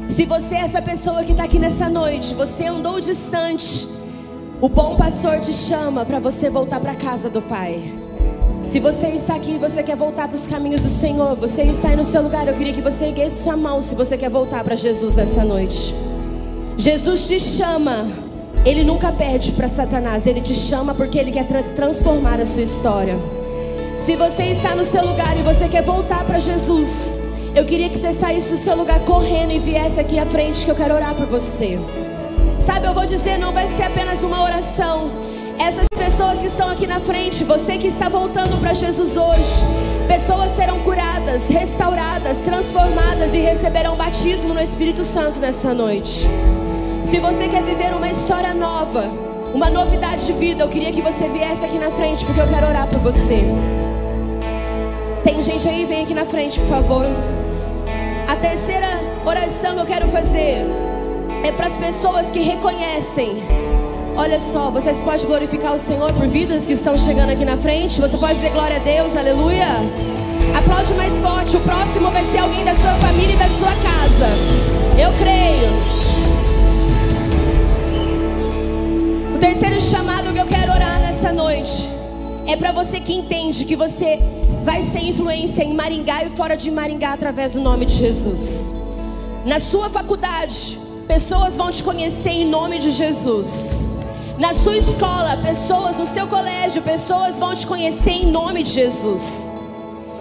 Se 0.08 0.26
você 0.26 0.56
é 0.56 0.60
essa 0.60 0.82
pessoa 0.82 1.24
que 1.24 1.32
está 1.32 1.44
aqui 1.44 1.58
nessa 1.58 1.88
noite, 1.88 2.34
você 2.34 2.66
andou 2.66 3.00
distante, 3.00 3.88
o 4.60 4.68
bom 4.68 4.96
pastor 4.96 5.40
te 5.40 5.52
chama 5.52 6.04
para 6.04 6.18
você 6.18 6.50
voltar 6.50 6.80
para 6.80 6.92
a 6.92 6.96
casa 6.96 7.30
do 7.30 7.40
Pai. 7.40 7.99
Se 8.70 8.78
você 8.78 9.08
está 9.08 9.34
aqui 9.34 9.54
e 9.54 9.58
você 9.58 9.82
quer 9.82 9.96
voltar 9.96 10.28
para 10.28 10.36
os 10.36 10.46
caminhos 10.46 10.82
do 10.82 10.88
Senhor, 10.88 11.34
você 11.34 11.62
está 11.62 11.88
aí 11.88 11.96
no 11.96 12.04
seu 12.04 12.22
lugar, 12.22 12.46
eu 12.46 12.54
queria 12.54 12.72
que 12.72 12.80
você 12.80 13.06
erguesse 13.06 13.42
sua 13.42 13.56
mão 13.56 13.82
se 13.82 13.96
você 13.96 14.16
quer 14.16 14.30
voltar 14.30 14.62
para 14.62 14.76
Jesus 14.76 15.16
nessa 15.16 15.42
noite. 15.42 15.92
Jesus 16.76 17.26
te 17.26 17.40
chama, 17.40 18.06
ele 18.64 18.84
nunca 18.84 19.10
pede 19.10 19.50
para 19.52 19.68
Satanás, 19.68 20.24
ele 20.24 20.40
te 20.40 20.54
chama 20.54 20.94
porque 20.94 21.18
ele 21.18 21.32
quer 21.32 21.48
tra 21.48 21.64
transformar 21.64 22.38
a 22.38 22.46
sua 22.46 22.62
história. 22.62 23.18
Se 23.98 24.14
você 24.14 24.44
está 24.44 24.76
no 24.76 24.84
seu 24.84 25.04
lugar 25.04 25.36
e 25.36 25.42
você 25.42 25.66
quer 25.66 25.82
voltar 25.82 26.22
para 26.24 26.38
Jesus, 26.38 27.18
eu 27.56 27.64
queria 27.64 27.88
que 27.88 27.98
você 27.98 28.12
saísse 28.12 28.50
do 28.50 28.56
seu 28.56 28.76
lugar 28.76 29.00
correndo 29.00 29.50
e 29.50 29.58
viesse 29.58 29.98
aqui 29.98 30.16
à 30.16 30.26
frente 30.26 30.64
que 30.64 30.70
eu 30.70 30.76
quero 30.76 30.94
orar 30.94 31.16
por 31.16 31.26
você. 31.26 31.76
Sabe, 32.60 32.86
eu 32.86 32.94
vou 32.94 33.04
dizer, 33.04 33.36
não 33.36 33.52
vai 33.52 33.66
ser 33.66 33.82
apenas 33.82 34.22
uma 34.22 34.44
oração. 34.44 35.29
Essas 35.60 35.86
pessoas 35.88 36.38
que 36.38 36.46
estão 36.46 36.70
aqui 36.70 36.86
na 36.86 37.00
frente, 37.00 37.44
você 37.44 37.76
que 37.76 37.86
está 37.86 38.08
voltando 38.08 38.58
para 38.58 38.72
Jesus 38.72 39.14
hoje, 39.14 39.60
pessoas 40.08 40.52
serão 40.52 40.80
curadas, 40.80 41.48
restauradas, 41.48 42.38
transformadas 42.38 43.34
e 43.34 43.40
receberão 43.40 43.94
batismo 43.94 44.54
no 44.54 44.60
Espírito 44.60 45.04
Santo 45.04 45.38
nessa 45.38 45.74
noite. 45.74 46.26
Se 47.04 47.18
você 47.18 47.46
quer 47.46 47.62
viver 47.62 47.94
uma 47.94 48.08
história 48.08 48.54
nova, 48.54 49.04
uma 49.52 49.68
novidade 49.68 50.24
de 50.24 50.32
vida, 50.32 50.64
eu 50.64 50.68
queria 50.70 50.92
que 50.92 51.02
você 51.02 51.28
viesse 51.28 51.62
aqui 51.62 51.78
na 51.78 51.90
frente, 51.90 52.24
porque 52.24 52.40
eu 52.40 52.48
quero 52.48 52.66
orar 52.66 52.86
por 52.86 53.00
você. 53.00 53.44
Tem 55.22 55.42
gente 55.42 55.68
aí? 55.68 55.84
Vem 55.84 56.04
aqui 56.04 56.14
na 56.14 56.24
frente, 56.24 56.58
por 56.58 56.68
favor. 56.68 57.04
A 58.26 58.36
terceira 58.36 58.88
oração 59.26 59.74
que 59.74 59.80
eu 59.82 59.86
quero 59.86 60.08
fazer 60.08 60.64
é 61.44 61.52
para 61.52 61.66
as 61.66 61.76
pessoas 61.76 62.30
que 62.30 62.40
reconhecem. 62.40 63.69
Olha 64.16 64.38
só, 64.38 64.70
vocês 64.70 65.02
podem 65.02 65.26
glorificar 65.26 65.74
o 65.74 65.78
Senhor 65.78 66.12
por 66.12 66.26
vidas 66.26 66.66
que 66.66 66.72
estão 66.72 66.96
chegando 66.98 67.30
aqui 67.30 67.44
na 67.44 67.56
frente. 67.56 68.00
Você 68.00 68.18
pode 68.18 68.34
dizer 68.34 68.50
glória 68.50 68.76
a 68.76 68.80
Deus, 68.80 69.16
aleluia. 69.16 69.66
Aplaude 70.56 70.92
mais 70.94 71.18
forte. 71.20 71.56
O 71.56 71.60
próximo 71.60 72.10
vai 72.10 72.24
ser 72.24 72.38
alguém 72.38 72.64
da 72.64 72.74
sua 72.74 72.94
família 72.96 73.34
e 73.34 73.38
da 73.38 73.48
sua 73.48 73.68
casa. 73.68 74.26
Eu 74.98 75.12
creio. 75.18 75.70
O 79.34 79.38
terceiro 79.38 79.80
chamado 79.80 80.32
que 80.32 80.38
eu 80.38 80.46
quero 80.46 80.72
orar 80.72 81.00
nessa 81.00 81.32
noite 81.32 81.88
é 82.46 82.56
para 82.56 82.72
você 82.72 83.00
que 83.00 83.12
entende 83.12 83.64
que 83.64 83.76
você 83.76 84.18
vai 84.62 84.82
ser 84.82 85.00
influência 85.00 85.62
em 85.62 85.72
Maringá 85.72 86.24
e 86.24 86.30
fora 86.30 86.56
de 86.56 86.70
Maringá 86.70 87.12
através 87.12 87.52
do 87.52 87.60
nome 87.60 87.86
de 87.86 87.94
Jesus. 87.94 88.74
Na 89.46 89.58
sua 89.58 89.88
faculdade, 89.88 90.78
pessoas 91.10 91.56
vão 91.56 91.72
te 91.72 91.82
conhecer 91.82 92.30
em 92.30 92.48
nome 92.48 92.78
de 92.78 92.92
Jesus. 92.92 93.98
Na 94.38 94.54
sua 94.54 94.76
escola, 94.76 95.36
pessoas 95.38 95.96
no 95.96 96.06
seu 96.06 96.28
colégio, 96.28 96.82
pessoas 96.82 97.36
vão 97.36 97.52
te 97.52 97.66
conhecer 97.66 98.12
em 98.12 98.30
nome 98.30 98.62
de 98.62 98.70
Jesus. 98.70 99.52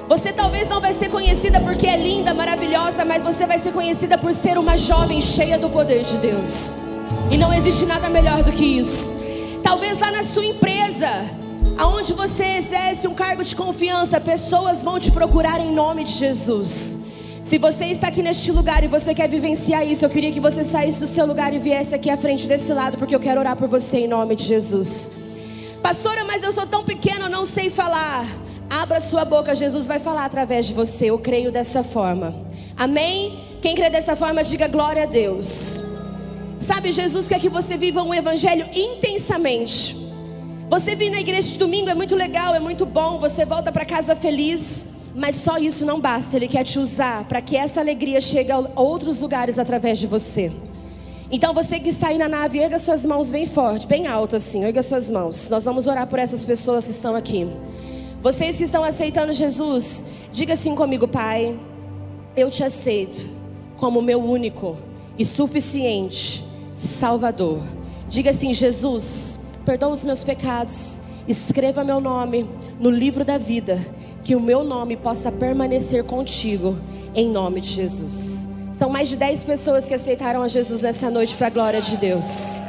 Você 0.08 0.34
talvez 0.34 0.68
não 0.68 0.82
vai 0.82 0.94
ser 0.94 1.10
conhecida 1.10 1.60
porque 1.60 1.86
é 1.86 1.96
linda, 1.96 2.34
maravilhosa, 2.34 3.06
mas 3.06 3.24
você 3.24 3.46
vai 3.46 3.60
ser 3.60 3.72
conhecida 3.72 4.18
por 4.18 4.34
ser 4.34 4.58
uma 4.58 4.76
jovem 4.76 5.22
cheia 5.22 5.60
do 5.60 5.70
poder 5.70 6.02
de 6.04 6.18
Deus. 6.18 6.80
E 7.32 7.38
não 7.38 7.54
existe 7.54 7.86
nada 7.86 8.10
melhor 8.10 8.42
do 8.42 8.52
que 8.52 8.66
isso. 8.66 9.22
Talvez 9.62 10.00
lá 10.00 10.12
na 10.12 10.24
sua 10.24 10.46
empresa, 10.46 11.08
Aonde 11.78 12.12
você 12.12 12.44
exerce 12.58 13.08
um 13.08 13.14
cargo 13.14 13.42
de 13.42 13.56
confiança, 13.56 14.20
pessoas 14.20 14.84
vão 14.84 15.00
te 15.00 15.12
procurar 15.12 15.62
em 15.62 15.72
nome 15.74 16.04
de 16.04 16.12
Jesus. 16.12 17.09
Se 17.42 17.58
você 17.58 17.86
está 17.86 18.10
aqui 18.10 18.22
neste 18.22 18.52
lugar 18.52 18.84
e 18.84 18.88
você 18.88 19.16
quer 19.16 19.30
vivenciar 19.30 19.88
isso, 19.88 20.04
eu 20.04 20.10
queria 20.10 20.32
que 20.32 20.42
você 20.42 20.66
saísse 20.66 21.00
do 21.00 21.08
seu 21.08 21.26
lugar 21.26 21.54
e 21.54 21.60
viesse 21.60 21.96
aqui 21.96 22.10
à 22.10 22.18
frente 22.18 22.46
desse 22.48 22.74
lado, 22.74 22.98
porque 22.98 23.16
eu 23.16 23.20
quero 23.20 23.40
orar 23.40 23.56
por 23.56 23.68
você 23.68 24.00
em 24.00 24.08
nome 24.10 24.36
de 24.36 24.44
Jesus. 24.44 25.12
Pastora, 25.82 26.26
mas 26.26 26.44
eu 26.44 26.52
sou 26.52 26.68
tão 26.68 26.84
pequeno, 26.84 27.26
eu 27.26 27.30
não 27.30 27.46
sei 27.46 27.70
falar. 27.70 28.28
Abra 28.70 29.00
sua 29.00 29.24
boca, 29.24 29.56
Jesus 29.56 29.88
vai 29.88 30.00
falar 30.00 30.26
através 30.26 30.68
de 30.68 30.74
você. 30.74 31.06
Eu 31.06 31.18
creio 31.18 31.50
dessa 31.50 31.82
forma. 31.82 32.36
Amém? 32.76 33.40
Quem 33.62 33.74
crê 33.74 33.90
dessa 33.90 34.18
forma, 34.18 34.44
diga 34.44 34.68
glória 34.68 35.04
a 35.04 35.06
Deus. 35.06 35.82
Sabe, 36.60 36.92
Jesus 36.92 37.30
quer 37.30 37.40
que 37.40 37.50
você 37.50 37.78
viva 37.78 38.04
um 38.04 38.14
evangelho 38.14 38.66
intensamente. 38.76 39.96
Você 40.70 40.94
vir 40.94 41.10
na 41.10 41.22
igreja 41.22 41.50
de 41.50 41.58
domingo 41.58 41.90
é 41.90 41.96
muito 41.96 42.16
legal, 42.16 42.54
é 42.54 42.60
muito 42.60 42.86
bom, 42.86 43.18
você 43.18 43.46
volta 43.46 43.72
para 43.72 43.86
casa 43.86 44.14
feliz, 44.16 44.90
mas 45.20 45.36
só 45.36 45.58
isso 45.58 45.86
não 45.86 46.00
basta. 46.00 46.36
Ele 46.38 46.48
quer 46.48 46.64
te 46.64 46.80
usar 46.80 47.26
para 47.26 47.42
que 47.42 47.58
essa 47.58 47.80
alegria 47.80 48.22
chegue 48.22 48.52
a 48.52 48.60
outros 48.76 49.20
lugares 49.20 49.60
através 49.60 50.00
de 50.00 50.08
você. 50.08 50.52
Então 51.32 51.54
você 51.54 51.80
que 51.80 51.90
está 51.90 52.08
aí 52.08 52.18
na 52.18 52.28
nave, 52.28 52.58
erga 52.58 52.80
suas 52.80 53.06
mãos 53.06 53.30
bem 53.30 53.46
forte, 53.46 53.86
bem 53.86 54.08
alto 54.08 54.36
assim, 54.36 54.64
erga 54.64 54.82
suas 54.82 55.10
mãos. 55.10 55.50
Nós 55.50 55.66
vamos 55.66 55.86
orar 55.86 56.08
por 56.08 56.18
essas 56.18 56.44
pessoas 56.44 56.86
que 56.86 56.92
estão 56.92 57.16
aqui. 57.16 57.48
Vocês 58.22 58.58
que 58.58 58.64
estão 58.64 58.84
aceitando 58.84 59.34
Jesus, 59.34 60.06
diga 60.34 60.54
assim 60.54 60.74
comigo, 60.74 61.08
Pai, 61.08 61.58
eu 62.36 62.50
te 62.50 62.64
aceito 62.64 63.30
como 63.78 64.02
meu 64.02 64.24
único 64.24 64.78
e 65.18 65.26
suficiente 65.26 66.44
Salvador. 66.76 67.62
Diga 68.08 68.32
assim, 68.32 68.54
Jesus, 68.54 69.42
perdoa 69.66 69.90
os 69.90 70.04
meus 70.04 70.24
pecados, 70.24 71.02
escreva 71.28 71.84
meu 71.84 72.02
nome 72.02 72.50
no 72.80 72.90
livro 72.90 73.24
da 73.24 73.38
vida, 73.38 73.80
que 74.24 74.36
o 74.36 74.40
meu 74.40 74.64
nome 74.64 74.96
possa 74.96 75.32
permanecer 75.32 76.04
contigo, 76.04 76.78
em 77.16 77.30
nome 77.30 77.62
de 77.62 77.70
Jesus. 77.70 78.48
São 78.72 78.90
mais 78.90 79.10
de 79.10 79.18
10 79.18 79.44
pessoas 79.44 79.88
que 79.88 79.94
aceitaram 79.94 80.42
a 80.42 80.48
Jesus 80.48 80.82
nessa 80.82 81.10
noite 81.10 81.36
para 81.36 81.48
a 81.48 81.50
glória 81.50 81.82
de 81.82 81.98
Deus. 81.98 82.62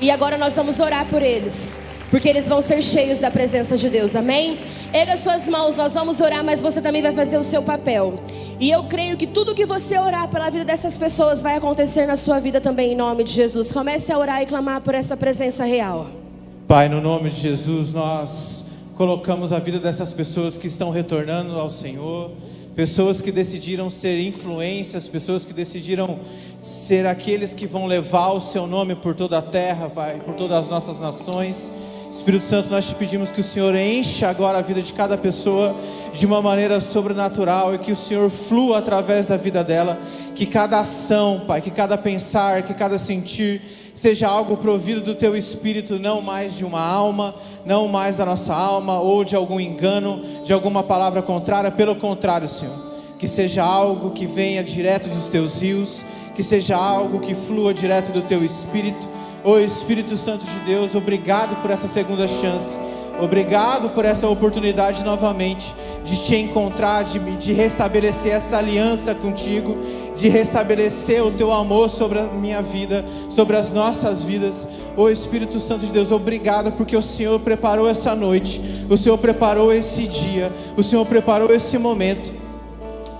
E 0.00 0.10
agora 0.10 0.36
nós 0.36 0.56
vamos 0.56 0.80
orar 0.80 1.08
por 1.08 1.22
eles, 1.22 1.78
porque 2.10 2.28
eles 2.28 2.48
vão 2.48 2.60
ser 2.60 2.82
cheios 2.82 3.20
da 3.20 3.30
presença 3.30 3.76
de 3.76 3.88
Deus. 3.88 4.16
Amém? 4.16 4.58
Erga 4.92 5.16
suas 5.16 5.48
mãos, 5.48 5.76
nós 5.76 5.94
vamos 5.94 6.20
orar, 6.20 6.42
mas 6.42 6.60
você 6.60 6.80
também 6.80 7.00
vai 7.00 7.14
fazer 7.14 7.36
o 7.36 7.44
seu 7.44 7.62
papel. 7.62 8.14
E 8.58 8.70
eu 8.70 8.84
creio 8.84 9.16
que 9.16 9.26
tudo 9.26 9.54
que 9.54 9.64
você 9.64 9.98
orar 9.98 10.28
pela 10.28 10.50
vida 10.50 10.64
dessas 10.64 10.98
pessoas 10.98 11.40
vai 11.40 11.56
acontecer 11.56 12.06
na 12.06 12.16
sua 12.16 12.40
vida 12.40 12.60
também, 12.60 12.92
em 12.92 12.96
nome 12.96 13.24
de 13.24 13.32
Jesus. 13.32 13.70
Comece 13.70 14.12
a 14.12 14.18
orar 14.18 14.42
e 14.42 14.46
clamar 14.46 14.80
por 14.80 14.94
essa 14.94 15.16
presença 15.16 15.64
real. 15.64 16.06
Pai, 16.66 16.88
no 16.88 17.00
nome 17.00 17.30
de 17.30 17.40
Jesus, 17.40 17.92
nós 17.92 18.61
colocamos 18.96 19.52
a 19.52 19.58
vida 19.58 19.78
dessas 19.78 20.12
pessoas 20.12 20.56
que 20.56 20.66
estão 20.66 20.90
retornando 20.90 21.58
ao 21.58 21.70
Senhor, 21.70 22.30
pessoas 22.74 23.20
que 23.20 23.32
decidiram 23.32 23.90
ser 23.90 24.20
influências, 24.20 25.08
pessoas 25.08 25.44
que 25.44 25.52
decidiram 25.52 26.18
ser 26.60 27.06
aqueles 27.06 27.52
que 27.54 27.66
vão 27.66 27.86
levar 27.86 28.32
o 28.32 28.40
seu 28.40 28.66
nome 28.66 28.94
por 28.94 29.14
toda 29.14 29.38
a 29.38 29.42
terra, 29.42 29.88
Pai, 29.88 30.20
por 30.24 30.34
todas 30.34 30.58
as 30.58 30.68
nossas 30.68 30.98
nações. 30.98 31.70
Espírito 32.10 32.44
Santo, 32.44 32.68
nós 32.68 32.86
te 32.86 32.94
pedimos 32.94 33.30
que 33.30 33.40
o 33.40 33.44
Senhor 33.44 33.74
encha 33.74 34.28
agora 34.28 34.58
a 34.58 34.62
vida 34.62 34.82
de 34.82 34.92
cada 34.92 35.16
pessoa 35.16 35.74
de 36.12 36.26
uma 36.26 36.42
maneira 36.42 36.78
sobrenatural 36.78 37.74
e 37.74 37.78
que 37.78 37.90
o 37.90 37.96
Senhor 37.96 38.28
flua 38.28 38.78
através 38.78 39.26
da 39.26 39.38
vida 39.38 39.64
dela, 39.64 39.98
que 40.34 40.44
cada 40.44 40.80
ação, 40.80 41.42
Pai, 41.46 41.62
que 41.62 41.70
cada 41.70 41.96
pensar, 41.96 42.62
que 42.62 42.74
cada 42.74 42.98
sentir 42.98 43.62
seja 43.94 44.28
algo 44.28 44.56
provido 44.56 45.00
do 45.00 45.14
teu 45.14 45.36
espírito, 45.36 45.98
não 45.98 46.20
mais 46.20 46.56
de 46.56 46.64
uma 46.64 46.80
alma, 46.80 47.34
não 47.64 47.88
mais 47.88 48.16
da 48.16 48.24
nossa 48.24 48.54
alma 48.54 49.00
ou 49.00 49.24
de 49.24 49.36
algum 49.36 49.60
engano, 49.60 50.20
de 50.44 50.52
alguma 50.52 50.82
palavra 50.82 51.22
contrária, 51.22 51.70
pelo 51.70 51.96
contrário, 51.96 52.48
Senhor, 52.48 52.74
que 53.18 53.28
seja 53.28 53.62
algo 53.62 54.10
que 54.10 54.26
venha 54.26 54.64
direto 54.64 55.08
dos 55.08 55.26
teus 55.26 55.60
rios, 55.60 56.04
que 56.34 56.42
seja 56.42 56.76
algo 56.76 57.20
que 57.20 57.34
flua 57.34 57.74
direto 57.74 58.12
do 58.12 58.22
teu 58.22 58.44
espírito. 58.44 59.08
Ô 59.44 59.58
Espírito 59.58 60.16
Santo 60.16 60.44
de 60.44 60.60
Deus, 60.60 60.94
obrigado 60.94 61.60
por 61.60 61.70
essa 61.70 61.88
segunda 61.88 62.26
chance. 62.28 62.78
Obrigado 63.20 63.90
por 63.90 64.04
essa 64.04 64.28
oportunidade 64.28 65.04
novamente 65.04 65.74
de 66.04 66.16
te 66.26 66.36
encontrar, 66.36 67.04
de, 67.04 67.18
de 67.36 67.52
restabelecer 67.52 68.32
essa 68.32 68.58
aliança 68.58 69.14
contigo, 69.14 69.76
de 70.16 70.28
restabelecer 70.28 71.24
o 71.24 71.30
teu 71.30 71.52
amor 71.52 71.90
sobre 71.90 72.18
a 72.18 72.24
minha 72.24 72.62
vida, 72.62 73.04
sobre 73.28 73.56
as 73.56 73.72
nossas 73.72 74.22
vidas. 74.22 74.66
Ô 74.96 75.08
Espírito 75.08 75.58
Santo 75.58 75.86
de 75.86 75.92
Deus, 75.92 76.10
obrigado 76.10 76.72
porque 76.72 76.96
o 76.96 77.02
Senhor 77.02 77.40
preparou 77.40 77.88
essa 77.88 78.14
noite, 78.14 78.60
o 78.88 78.96
Senhor 78.96 79.18
preparou 79.18 79.72
esse 79.72 80.06
dia, 80.06 80.52
o 80.76 80.82
Senhor 80.82 81.04
preparou 81.06 81.52
esse 81.52 81.78
momento 81.78 82.32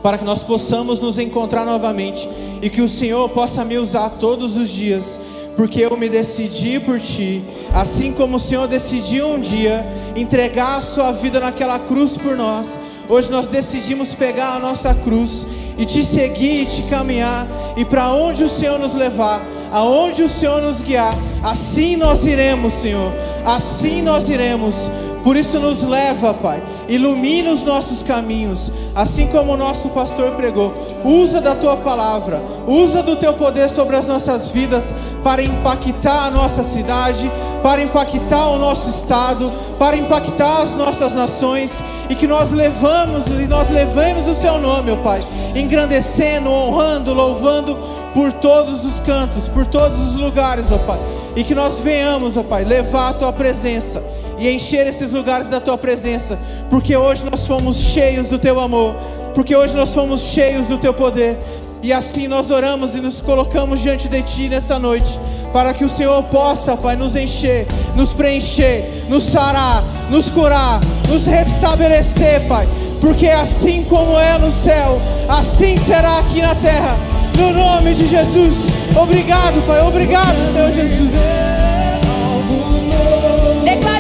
para 0.03 0.19
que 0.19 0.25
nós 0.25 0.43
possamos 0.43 1.01
nos 1.01 1.19
encontrar 1.19 1.65
novamente 1.65 2.29
e 2.61 2.69
que 2.69 2.83
o 2.83 2.89
Senhor 2.89 3.29
possa 3.31 3.65
me 3.65 3.79
usar 3.79 4.11
todos 4.11 4.57
os 4.57 4.69
dias 4.69 5.19
porque 5.57 5.81
eu 5.81 5.97
me 5.97 6.09
decidi 6.09 6.81
por 6.81 6.99
ti, 6.99 7.43
assim 7.75 8.13
como 8.13 8.37
o 8.37 8.41
Senhor 8.41 8.67
decidiu 8.67 9.29
um 9.29 9.41
dia 9.41 9.85
entregar 10.17 10.79
a 10.79 10.83
sua 10.83 11.13
vida 11.13 11.41
naquela 11.41 11.79
cruz 11.79 12.17
por 12.17 12.37
nós. 12.37 12.79
Hoje 13.09 13.31
nós 13.31 13.49
decidimos 13.49 14.15
pegar 14.15 14.57
a 14.57 14.59
nossa 14.59 14.95
cruz 14.95 15.47
e 15.79 15.85
te 15.85 16.05
seguir 16.05 16.63
e 16.63 16.67
te 16.67 16.83
caminhar 16.83 17.47
e 17.77 17.85
para 17.85 18.11
onde 18.11 18.45
o 18.45 18.49
Senhor 18.49 18.79
nos 18.79 18.95
levar, 18.95 19.43
aonde 19.71 20.23
o 20.23 20.29
Senhor 20.29 20.61
nos 20.61 20.83
guiar, 20.83 21.15
assim 21.43 21.97
nós 21.97 22.27
iremos, 22.27 22.73
Senhor. 22.75 23.13
Assim 23.45 24.03
nós 24.03 24.29
iremos. 24.29 24.75
Por 25.23 25.37
isso 25.37 25.61
nos 25.61 25.83
leva, 25.83 26.35
Pai. 26.35 26.63
Ilumina 26.89 27.51
os 27.51 27.63
nossos 27.63 28.03
caminhos, 28.03 28.71
assim 28.95 29.29
como 29.29 29.53
o 29.53 29.57
nosso 29.57 29.89
pastor 29.91 30.33
pregou. 30.33 30.75
Usa 31.05 31.41
da 31.41 31.55
tua 31.55 31.77
palavra, 31.77 32.43
usa 32.67 33.03
do 33.03 33.17
teu 33.17 33.33
poder 33.35 33.71
sobre 33.71 33.97
as 33.97 34.07
nossas 34.07 34.51
vidas 34.51 34.93
para 35.23 35.43
impactar 35.43 36.27
a 36.27 36.31
nossa 36.31 36.65
cidade, 36.65 37.31
para 37.63 37.83
impactar 37.83 38.49
o 38.49 38.59
nosso 38.59 38.91
estado, 38.91 39.51
para 39.79 39.97
impactar 39.97 40.63
as 40.63 40.75
nossas 40.75 41.15
nações 41.15 41.81
e 42.11 42.17
que 42.17 42.27
nós 42.27 42.51
levamos 42.51 43.27
e 43.29 43.47
nós 43.47 43.71
levemos 43.71 44.27
o 44.27 44.35
seu 44.35 44.59
nome, 44.59 44.91
ó 44.91 44.97
Pai, 44.97 45.25
engrandecendo, 45.55 46.51
honrando, 46.51 47.15
louvando 47.15 47.79
por 48.13 48.33
todos 48.33 48.85
os 48.85 48.99
cantos, 49.01 49.49
por 49.49 49.65
todos 49.67 49.99
os 50.09 50.15
lugares, 50.17 50.67
ó 50.73 50.79
Pai. 50.79 51.01
E 51.37 51.45
que 51.45 51.55
nós 51.55 51.79
venhamos, 51.79 52.37
ó 52.37 52.43
Pai, 52.43 52.65
levar 52.65 53.11
a 53.11 53.15
tua 53.15 53.33
presença 53.33 54.03
e 54.43 54.53
encher 54.53 54.89
esses 54.89 55.13
lugares 55.13 55.47
da 55.47 55.61
tua 55.61 55.79
presença, 55.79 56.37
porque 56.69 56.97
hoje 56.97 57.23
nós 57.31 57.47
fomos 57.47 57.77
cheios 57.77 58.27
do 58.27 58.41
teu 58.41 58.59
amor, 58.59 58.93
porque 59.37 59.55
hoje 59.55 59.73
nós 59.77 59.95
fomos 59.95 60.21
cheios 60.21 60.67
do 60.67 60.79
teu 60.79 60.93
poder. 60.93 61.39
E 61.81 61.93
assim 61.93 62.27
nós 62.27 62.51
oramos 62.51 62.97
e 62.97 63.01
nos 63.01 63.21
colocamos 63.21 63.81
diante 63.81 64.09
de 64.09 64.21
Ti 64.23 64.49
nessa 64.49 64.81
noite, 64.81 65.17
para 65.53 65.73
que 65.73 65.85
o 65.85 65.89
Senhor 65.89 66.21
possa, 66.25 66.77
Pai, 66.77 66.97
nos 66.97 67.15
encher, 67.15 67.69
nos 67.95 68.13
preencher, 68.15 69.05
nos 69.09 69.23
sarar, 69.23 69.85
nos 70.11 70.29
curar, 70.29 70.81
nos 71.09 71.25
restabelecer, 71.25 72.41
Pai, 72.49 72.67
porque 73.01 73.29
assim 73.29 73.85
como 73.89 74.19
é 74.19 74.39
no 74.39 74.51
céu, 74.51 75.01
assim 75.29 75.77
será 75.77 76.19
aqui 76.19 76.43
na 76.43 76.57
terra, 76.57 76.97
no 77.39 77.53
nome 77.53 77.95
de 77.95 78.09
Jesus. 78.09 78.55
Obrigado, 79.01 79.65
Pai, 79.69 79.81
obrigado, 79.87 80.37
Senhor 80.53 80.73
Jesus. 80.73 81.42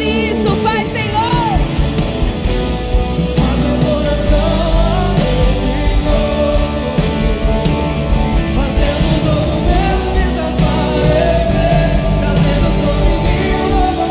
Isso, 0.02 0.48
faz 0.56 0.88
Senhor. 0.88 1.22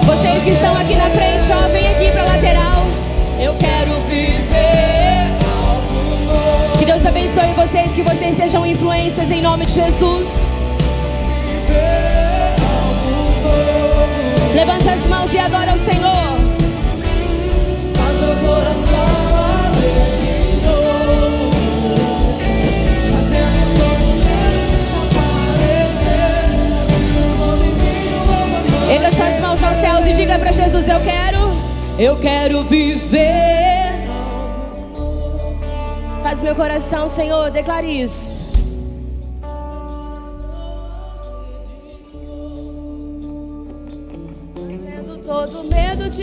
Vocês 0.06 0.44
que 0.44 0.52
estão 0.52 0.76
aqui 0.78 0.96
na 0.96 1.10
frente, 1.10 1.52
ó, 1.52 1.68
vem 1.70 1.88
aqui 1.90 2.10
pra 2.12 2.24
lateral. 2.24 2.86
Eu 3.40 3.54
quero 3.56 4.00
viver. 4.08 4.72
Que 6.80 6.86
Deus 6.86 7.06
abençoe 7.06 7.54
vocês, 7.54 7.92
que 7.92 8.02
vocês 8.02 8.36
sejam 8.38 8.66
influências 8.66 9.30
em 9.30 9.42
nome 9.42 9.66
de 9.66 9.74
Jesus. 9.74 10.56
Levante 14.62 14.90
as 14.90 15.08
mãos 15.08 15.34
e 15.34 15.40
adore 15.40 15.72
ao 15.72 15.78
Senhor. 15.78 16.38
Faz 17.96 18.18
meu 18.20 18.36
coração. 18.48 19.02
Erga 28.88 29.12
suas 29.12 29.40
mãos 29.40 29.64
aos 29.64 29.78
céus 29.78 30.06
e 30.06 30.14
diga 30.14 30.38
para 30.38 30.52
Jesus: 30.52 30.88
Eu 30.88 31.00
quero, 31.02 31.40
eu 31.98 32.20
quero 32.20 32.64
viver. 32.64 34.08
Faz 36.22 36.44
meu 36.44 36.54
coração, 36.54 37.08
Senhor, 37.08 37.50
declare 37.50 37.88
isso. 37.88 38.51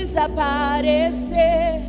Desaparecer. 0.09 1.83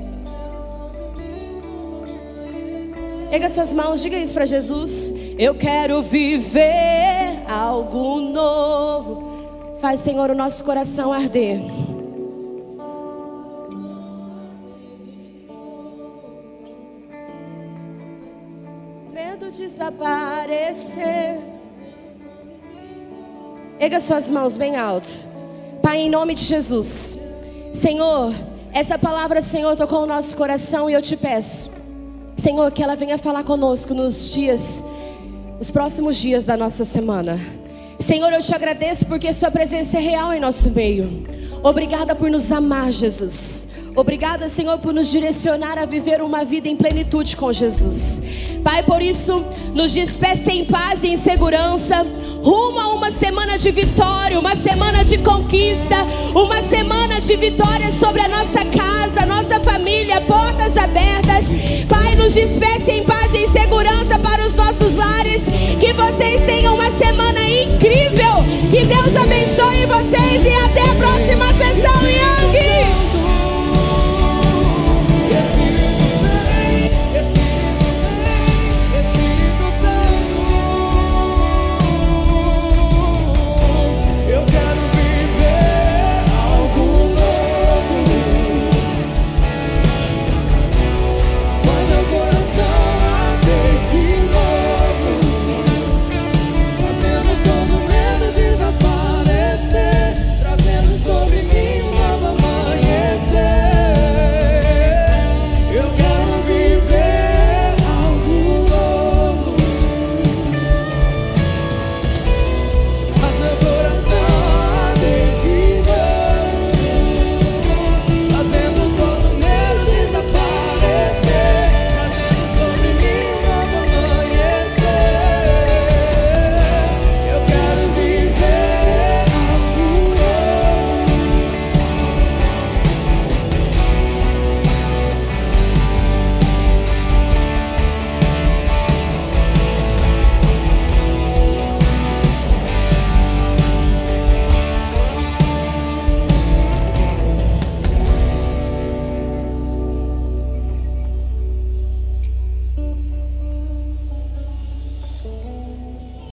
Erga 3.32 3.48
suas 3.48 3.72
mãos, 3.72 4.02
diga 4.02 4.18
isso 4.18 4.34
para 4.34 4.46
Jesus. 4.46 5.14
Eu 5.38 5.56
quero 5.56 6.02
viver 6.02 7.44
algo 7.48 8.20
novo. 8.20 9.78
Faz, 9.80 10.02
Senhor, 10.02 10.30
o 10.30 10.36
nosso 10.36 10.64
coração 10.64 11.14
arder. 11.14 11.60
Medo 19.14 19.52
desaparecer. 19.52 21.40
Erga 23.80 24.00
suas 24.02 24.30
mãos 24.30 24.58
bem 24.58 24.76
alto. 24.76 25.08
Pai, 25.82 26.00
em 26.00 26.10
nome 26.10 26.36
de 26.36 26.44
Jesus. 26.44 27.29
Senhor, 27.74 28.34
essa 28.72 28.98
palavra, 28.98 29.42
Senhor, 29.42 29.76
tocou 29.76 30.04
o 30.04 30.06
nosso 30.06 30.36
coração 30.36 30.90
e 30.90 30.94
eu 30.94 31.02
te 31.02 31.16
peço, 31.16 31.72
Senhor, 32.36 32.72
que 32.72 32.82
ela 32.82 32.96
venha 32.96 33.18
falar 33.18 33.44
conosco 33.44 33.94
nos 33.94 34.34
dias, 34.34 34.84
os 35.60 35.70
próximos 35.70 36.18
dias 36.18 36.46
da 36.46 36.58
nossa 36.58 36.86
semana. 36.86 37.40
Senhor, 38.00 38.32
eu 38.32 38.42
te 38.42 38.56
agradeço 38.56 39.06
porque 39.06 39.32
Sua 39.34 39.52
presença 39.52 39.98
é 39.98 40.02
real 40.02 40.34
em 40.34 40.40
nosso 40.40 40.72
meio. 40.72 41.28
Obrigada 41.64 42.16
por 42.16 42.30
nos 42.30 42.52
amar, 42.52 42.92
Jesus. 42.92 43.68
Obrigada, 43.96 44.48
Senhor, 44.48 44.78
por 44.80 44.94
nos 44.94 45.08
direcionar 45.08 45.78
a 45.78 45.86
viver 45.86 46.22
uma 46.22 46.46
vida 46.46 46.70
em 46.70 46.76
plenitude 46.76 47.36
com 47.36 47.52
Jesus. 47.52 48.22
Pai, 48.64 48.84
por 48.84 49.02
isso, 49.02 49.44
nos 49.74 49.92
despeça 49.92 50.52
em 50.52 50.64
paz 50.64 51.04
e 51.04 51.08
em 51.08 51.18
segurança, 51.18 52.06
rumo 52.42 52.80
a 52.80 52.88
uma 52.94 53.12
semana 53.12 53.58
de 53.58 53.72
vitória, 53.72 54.40
uma 54.40 54.56
semana 54.56 55.04
de 55.04 55.18
conquista, 55.18 55.96
uma 56.34 56.62
semana 56.62 57.20
de 57.20 57.36
vitória 57.36 57.92
sobre 57.92 58.22
a 58.22 58.30
nossa 58.30 58.64
casa, 58.66 59.26
nossa 59.26 59.60
família, 59.60 60.22
portas 60.22 60.78
abertas. 60.78 61.46
Pai, 61.90 62.16
nos 62.16 62.34
despeça 62.34 62.92
em 62.92 63.04
paz 63.04 63.34
e 63.34 63.40
em 63.40 63.52
segurança 63.52 64.18
para 64.20 64.46
os 64.46 64.54
nossos 64.54 64.96
lares. 64.96 65.44
Que 65.80 65.92
vocês 65.94 66.42
tenham 66.46 66.76
uma 66.76 66.92
semana 66.92 67.42
incrível. 67.42 68.30
Que 68.72 68.86
Deus 68.86 69.16
abençoe 69.16 69.86
vocês 69.88 70.46
e 70.46 70.54
a 70.54 70.69